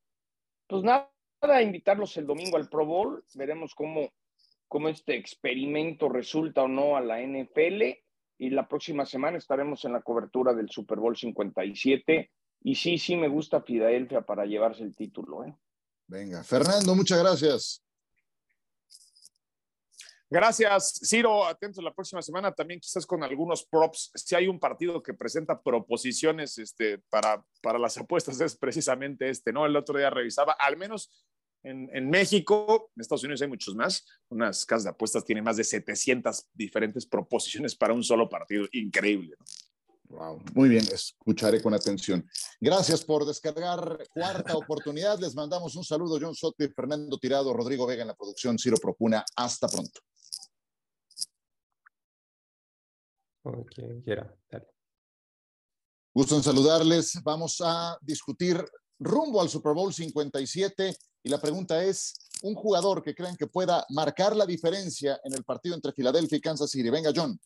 Pues 0.66 0.82
nada, 0.82 1.62
invitarlos 1.62 2.16
el 2.16 2.26
domingo 2.26 2.56
al 2.56 2.68
Pro 2.68 2.84
Bowl. 2.84 3.24
Veremos 3.34 3.74
cómo, 3.74 4.10
cómo 4.66 4.88
este 4.88 5.16
experimento 5.16 6.08
resulta 6.08 6.62
o 6.62 6.68
no 6.68 6.96
a 6.96 7.00
la 7.00 7.20
NFL. 7.20 7.82
Y 8.40 8.50
la 8.50 8.68
próxima 8.68 9.04
semana 9.04 9.38
estaremos 9.38 9.84
en 9.84 9.92
la 9.92 10.02
cobertura 10.02 10.54
del 10.54 10.70
Super 10.70 10.98
Bowl 10.98 11.16
57. 11.16 12.30
Y 12.60 12.74
sí, 12.74 12.98
sí 12.98 13.16
me 13.16 13.28
gusta 13.28 13.62
Filadelfia 13.62 14.22
para 14.22 14.44
llevarse 14.44 14.82
el 14.82 14.94
título. 14.94 15.44
¿eh? 15.44 15.56
Venga, 16.08 16.42
Fernando, 16.42 16.94
muchas 16.94 17.18
gracias. 17.18 17.84
Gracias, 20.30 21.00
Ciro. 21.04 21.46
Atentos 21.46 21.84
la 21.84 21.94
próxima 21.94 22.20
semana 22.22 22.52
también 22.52 22.80
quizás 22.80 23.06
con 23.06 23.22
algunos 23.22 23.64
props. 23.66 24.10
Si 24.14 24.34
hay 24.34 24.48
un 24.48 24.58
partido 24.58 25.02
que 25.02 25.14
presenta 25.14 25.62
proposiciones 25.62 26.58
este, 26.58 26.98
para, 27.10 27.44
para 27.62 27.78
las 27.78 27.96
apuestas 27.96 28.40
es 28.40 28.56
precisamente 28.56 29.28
este, 29.28 29.52
¿no? 29.52 29.64
El 29.64 29.76
otro 29.76 29.98
día 29.98 30.10
revisaba, 30.10 30.54
al 30.58 30.76
menos 30.76 31.10
en, 31.62 31.88
en, 31.94 32.08
México, 32.08 32.90
en 32.94 33.00
Estados 33.00 33.24
Unidos 33.24 33.42
hay 33.42 33.48
muchos 33.48 33.74
más. 33.74 34.06
Unas 34.28 34.64
casas 34.64 34.84
de 34.84 34.90
apuestas 34.90 35.24
tienen 35.24 35.44
más 35.44 35.56
de 35.56 35.64
700 35.64 36.48
diferentes 36.52 37.06
proposiciones 37.06 37.74
para 37.74 37.94
un 37.94 38.02
solo 38.02 38.28
partido. 38.28 38.66
Increíble, 38.72 39.34
¿no? 39.38 39.44
Wow, 40.10 40.40
muy 40.54 40.70
bien, 40.70 40.84
escucharé 40.90 41.60
con 41.60 41.74
atención. 41.74 42.26
Gracias 42.60 43.04
por 43.04 43.26
descargar 43.26 44.08
cuarta 44.12 44.56
oportunidad. 44.56 45.18
Les 45.18 45.34
mandamos 45.34 45.76
un 45.76 45.84
saludo, 45.84 46.18
John 46.20 46.34
Soto 46.34 46.64
y 46.64 46.68
Fernando 46.68 47.18
Tirado, 47.18 47.52
Rodrigo 47.52 47.86
Vega 47.86 48.02
en 48.02 48.08
la 48.08 48.16
producción, 48.16 48.58
Ciro 48.58 48.78
Procuna. 48.78 49.24
Hasta 49.36 49.68
pronto. 49.68 50.00
Ok, 53.42 54.02
quiera, 54.04 54.34
Gusto 56.14 56.36
en 56.36 56.42
saludarles. 56.42 57.22
Vamos 57.22 57.60
a 57.62 57.98
discutir 58.00 58.64
rumbo 58.98 59.40
al 59.40 59.48
Super 59.48 59.74
Bowl 59.74 59.92
57 59.92 60.96
y 61.22 61.28
la 61.28 61.40
pregunta 61.40 61.84
es, 61.84 62.14
un 62.42 62.54
jugador 62.54 63.02
que 63.02 63.14
creen 63.14 63.36
que 63.36 63.46
pueda 63.46 63.84
marcar 63.90 64.36
la 64.36 64.46
diferencia 64.46 65.20
en 65.24 65.34
el 65.34 65.44
partido 65.44 65.74
entre 65.74 65.92
Filadelfia 65.92 66.38
y 66.38 66.40
Kansas 66.40 66.70
City. 66.70 66.90
Venga, 66.90 67.12
John. 67.14 67.38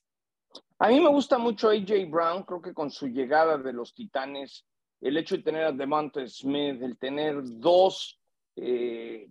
A 0.79 0.89
mí 0.89 1.01
me 1.01 1.09
gusta 1.09 1.39
mucho 1.39 1.71
AJ 1.71 2.11
Brown, 2.11 2.43
creo 2.43 2.61
que 2.61 2.75
con 2.75 2.91
su 2.91 3.07
llegada 3.07 3.57
de 3.57 3.73
los 3.73 3.95
Titanes, 3.95 4.67
el 5.01 5.17
hecho 5.17 5.37
de 5.37 5.43
tener 5.45 5.65
a 5.65 5.73
Devonta 5.73 6.27
Smith, 6.27 6.83
el 6.83 6.99
tener 6.99 7.37
dos 7.41 8.19
eh, 8.57 9.29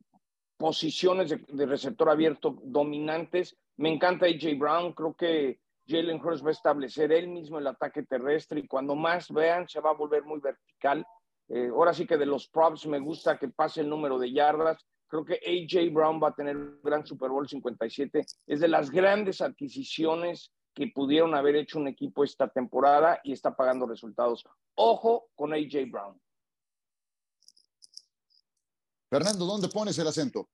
posiciones 0.58 1.30
de, 1.48 1.66
receptor 1.66 2.10
abierto 2.10 2.58
dominantes, 2.64 3.58
me 3.78 3.92
encanta 3.92 4.28
AJ 4.28 4.58
Brown, 4.58 4.94
creo 4.94 5.14
que 5.14 5.60
Jalen 5.88 6.24
Hurst 6.24 6.46
va 6.46 6.50
a 6.50 6.54
establecer 6.54 7.12
él 7.12 7.28
mismo 7.28 7.60
el 7.60 7.68
ataque 7.68 8.04
terrestre 8.04 8.62
y 8.62 8.68
cuando 8.68 8.96
más 8.96 9.30
vean 9.30 9.68
se 9.68 9.82
va 9.82 9.90
a 9.90 9.96
volver 9.96 10.24
muy 10.24 10.40
vertical. 10.40 11.06
Eh, 11.50 11.68
ahora 11.68 11.94
sí 11.94 12.06
que 12.06 12.18
de 12.18 12.26
los 12.26 12.48
props 12.48 12.86
me 12.86 13.00
gusta 13.00 13.38
que 13.38 13.50
pase 13.50 13.82
el 13.82 13.90
número 13.90 14.18
de 14.18 14.32
yardas. 14.32 14.86
Creo 15.08 15.26
que 15.26 15.34
AJ 15.34 15.92
Brown 15.92 16.22
va 16.24 16.30
a 16.30 16.34
tener 16.34 16.56
un 16.56 16.80
gran 16.82 17.06
Super 17.06 17.30
Bowl 17.30 17.48
57. 17.48 18.26
Es 18.48 18.60
de 18.62 18.68
las 18.70 18.90
grandes 18.90 19.42
adquisiciones 19.42 20.54
que 20.74 20.88
pudieron 20.88 21.36
haber 21.36 21.56
hecho 21.56 21.80
un 21.80 21.88
equipo 21.88 22.24
esta 22.24 22.48
temporada 22.48 23.20
y 23.24 23.34
está 23.34 23.56
pagando 23.56 23.86
resultados. 23.86 24.44
Ojo 24.76 25.30
con 25.36 25.54
AJ 25.54 25.90
Brown. 25.90 26.22
Fernando, 29.10 29.46
¿dónde 29.46 29.68
pones 29.68 29.98
el 30.00 30.08
acento? 30.08 30.50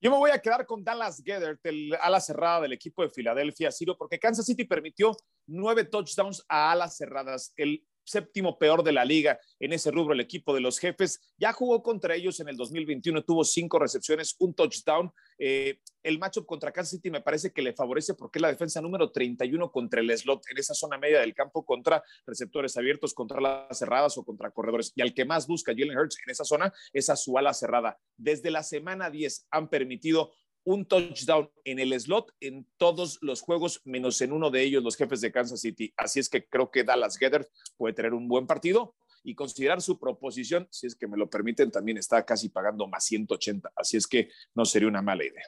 Yo 0.00 0.10
me 0.10 0.16
voy 0.16 0.30
a 0.30 0.38
quedar 0.40 0.66
con 0.66 0.82
Dallas 0.82 1.22
Gedert, 1.24 1.64
el 1.64 1.94
ala 2.00 2.20
cerrada 2.20 2.62
del 2.62 2.72
equipo 2.72 3.02
de 3.02 3.10
Filadelfia, 3.10 3.70
Ciro, 3.70 3.96
porque 3.96 4.18
Kansas 4.18 4.46
City 4.46 4.64
permitió 4.64 5.16
nueve 5.46 5.84
touchdowns 5.84 6.44
a 6.48 6.72
alas 6.72 6.96
cerradas. 6.96 7.52
El 7.56 7.86
séptimo 8.04 8.58
peor 8.58 8.82
de 8.82 8.92
la 8.92 9.04
liga 9.04 9.38
en 9.60 9.72
ese 9.72 9.90
rubro, 9.90 10.14
el 10.14 10.20
equipo 10.20 10.54
de 10.54 10.60
los 10.60 10.78
jefes. 10.78 11.32
Ya 11.36 11.52
jugó 11.52 11.82
contra 11.82 12.14
ellos 12.14 12.40
en 12.40 12.48
el 12.48 12.56
2021, 12.56 13.22
tuvo 13.24 13.44
cinco 13.44 13.78
recepciones, 13.78 14.36
un 14.38 14.54
touchdown. 14.54 15.12
Eh, 15.38 15.78
el 16.02 16.18
matchup 16.18 16.46
contra 16.46 16.72
Kansas 16.72 16.90
City 16.90 17.10
me 17.10 17.20
parece 17.20 17.52
que 17.52 17.62
le 17.62 17.72
favorece 17.72 18.14
porque 18.14 18.38
es 18.38 18.42
la 18.42 18.48
defensa 18.48 18.80
número 18.80 19.10
31 19.10 19.70
contra 19.70 20.00
el 20.00 20.16
slot 20.16 20.42
en 20.50 20.58
esa 20.58 20.74
zona 20.74 20.98
media 20.98 21.20
del 21.20 21.34
campo 21.34 21.64
contra 21.64 22.02
receptores 22.26 22.76
abiertos, 22.76 23.14
contra 23.14 23.40
las 23.40 23.78
cerradas 23.78 24.18
o 24.18 24.24
contra 24.24 24.50
corredores. 24.50 24.92
Y 24.96 25.02
al 25.02 25.14
que 25.14 25.24
más 25.24 25.46
busca 25.46 25.72
Jalen 25.76 25.96
Hurts 25.96 26.18
en 26.24 26.30
esa 26.30 26.44
zona 26.44 26.72
es 26.92 27.08
a 27.08 27.16
su 27.16 27.38
ala 27.38 27.54
cerrada. 27.54 27.98
Desde 28.16 28.50
la 28.50 28.62
semana 28.62 29.10
10 29.10 29.46
han 29.50 29.68
permitido 29.68 30.32
un 30.64 30.86
touchdown 30.86 31.50
en 31.64 31.78
el 31.78 31.98
slot 32.00 32.32
en 32.40 32.66
todos 32.76 33.18
los 33.20 33.40
juegos, 33.40 33.80
menos 33.84 34.20
en 34.20 34.32
uno 34.32 34.50
de 34.50 34.62
ellos 34.62 34.82
los 34.82 34.96
jefes 34.96 35.20
de 35.20 35.32
Kansas 35.32 35.60
City. 35.60 35.92
Así 35.96 36.20
es 36.20 36.28
que 36.28 36.46
creo 36.46 36.70
que 36.70 36.84
Dallas 36.84 37.16
Gedder 37.16 37.48
puede 37.76 37.94
tener 37.94 38.14
un 38.14 38.28
buen 38.28 38.46
partido 38.46 38.94
y 39.24 39.34
considerar 39.34 39.80
su 39.80 39.98
proposición, 39.98 40.66
si 40.70 40.86
es 40.86 40.96
que 40.96 41.06
me 41.06 41.16
lo 41.16 41.30
permiten, 41.30 41.70
también 41.70 41.98
está 41.98 42.24
casi 42.24 42.48
pagando 42.48 42.86
más 42.88 43.04
180. 43.04 43.72
Así 43.76 43.96
es 43.96 44.06
que 44.06 44.28
no 44.54 44.64
sería 44.64 44.88
una 44.88 45.02
mala 45.02 45.24
idea. 45.24 45.44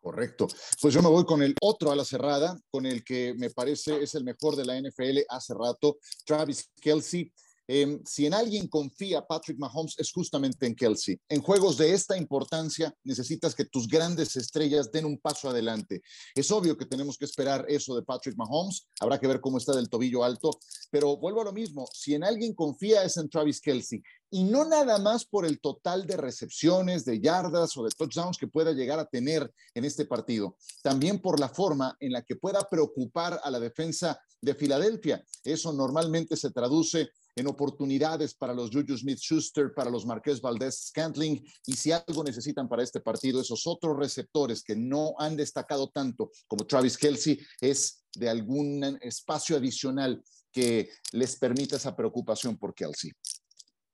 Correcto. 0.00 0.46
Pues 0.80 0.94
yo 0.94 1.02
me 1.02 1.08
voy 1.08 1.24
con 1.24 1.42
el 1.42 1.54
otro 1.60 1.90
a 1.90 1.96
la 1.96 2.04
cerrada, 2.04 2.56
con 2.70 2.86
el 2.86 3.02
que 3.02 3.34
me 3.34 3.50
parece 3.50 4.02
es 4.02 4.14
el 4.14 4.22
mejor 4.22 4.54
de 4.54 4.64
la 4.64 4.80
NFL 4.80 5.18
hace 5.28 5.52
rato, 5.54 5.98
Travis 6.24 6.70
Kelsey. 6.80 7.32
Em, 7.68 8.00
si 8.04 8.26
en 8.26 8.34
alguien 8.34 8.68
confía 8.68 9.26
Patrick 9.26 9.58
Mahomes 9.58 9.94
es 9.98 10.12
justamente 10.12 10.66
en 10.66 10.74
Kelsey. 10.74 11.18
En 11.28 11.42
juegos 11.42 11.76
de 11.76 11.92
esta 11.92 12.16
importancia 12.16 12.94
necesitas 13.02 13.54
que 13.54 13.64
tus 13.64 13.88
grandes 13.88 14.36
estrellas 14.36 14.90
den 14.92 15.04
un 15.04 15.18
paso 15.18 15.50
adelante. 15.50 16.02
Es 16.34 16.50
obvio 16.50 16.76
que 16.76 16.86
tenemos 16.86 17.18
que 17.18 17.24
esperar 17.24 17.64
eso 17.68 17.96
de 17.96 18.02
Patrick 18.02 18.36
Mahomes. 18.36 18.86
Habrá 19.00 19.18
que 19.18 19.26
ver 19.26 19.40
cómo 19.40 19.58
está 19.58 19.74
del 19.74 19.88
tobillo 19.88 20.22
alto. 20.22 20.50
Pero 20.90 21.16
vuelvo 21.16 21.40
a 21.40 21.44
lo 21.44 21.52
mismo. 21.52 21.88
Si 21.92 22.14
en 22.14 22.22
alguien 22.22 22.54
confía 22.54 23.02
es 23.02 23.16
en 23.16 23.28
Travis 23.28 23.60
Kelsey. 23.60 24.02
Y 24.30 24.44
no 24.44 24.64
nada 24.64 24.98
más 24.98 25.24
por 25.24 25.46
el 25.46 25.60
total 25.60 26.06
de 26.06 26.16
recepciones, 26.16 27.04
de 27.04 27.20
yardas 27.20 27.76
o 27.76 27.84
de 27.84 27.90
touchdowns 27.90 28.38
que 28.38 28.48
pueda 28.48 28.72
llegar 28.72 28.98
a 28.98 29.06
tener 29.06 29.52
en 29.74 29.84
este 29.84 30.04
partido. 30.04 30.56
También 30.82 31.20
por 31.20 31.40
la 31.40 31.48
forma 31.48 31.96
en 32.00 32.12
la 32.12 32.22
que 32.22 32.36
pueda 32.36 32.68
preocupar 32.68 33.40
a 33.42 33.50
la 33.50 33.60
defensa 33.60 34.20
de 34.40 34.54
Filadelfia. 34.54 35.24
Eso 35.44 35.72
normalmente 35.72 36.36
se 36.36 36.50
traduce 36.50 37.10
en 37.36 37.46
oportunidades 37.46 38.34
para 38.34 38.54
los 38.54 38.70
Juju 38.70 38.96
Smith 38.96 39.18
Schuster, 39.18 39.72
para 39.74 39.90
los 39.90 40.06
Marqués 40.06 40.40
Valdés 40.40 40.86
Scantling. 40.88 41.44
Y 41.66 41.74
si 41.74 41.92
algo 41.92 42.24
necesitan 42.24 42.68
para 42.68 42.82
este 42.82 43.00
partido, 43.00 43.40
esos 43.40 43.66
otros 43.66 43.96
receptores 43.96 44.64
que 44.64 44.74
no 44.74 45.14
han 45.18 45.36
destacado 45.36 45.90
tanto 45.90 46.30
como 46.46 46.66
Travis 46.66 46.96
Kelsey, 46.96 47.38
es 47.60 48.04
de 48.14 48.28
algún 48.30 48.98
espacio 49.02 49.56
adicional 49.56 50.22
que 50.50 50.90
les 51.12 51.36
permita 51.36 51.76
esa 51.76 51.94
preocupación 51.94 52.56
por 52.56 52.74
Kelsey. 52.74 53.12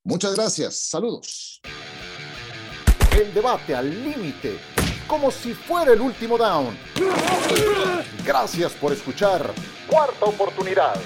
Muchas 0.05 0.36
gracias. 0.36 0.76
Saludos. 0.88 1.61
El 3.16 3.34
debate 3.34 3.74
al 3.74 3.90
límite, 3.90 4.59
como 5.09 5.30
si 5.32 5.53
fuera 5.53 5.93
el 5.93 6.01
último 6.01 6.38
down. 6.38 6.78
Gracias 8.24 8.72
por 8.74 8.93
escuchar. 8.93 9.53
Cuarta 9.88 10.26
oportunidad. 10.26 10.97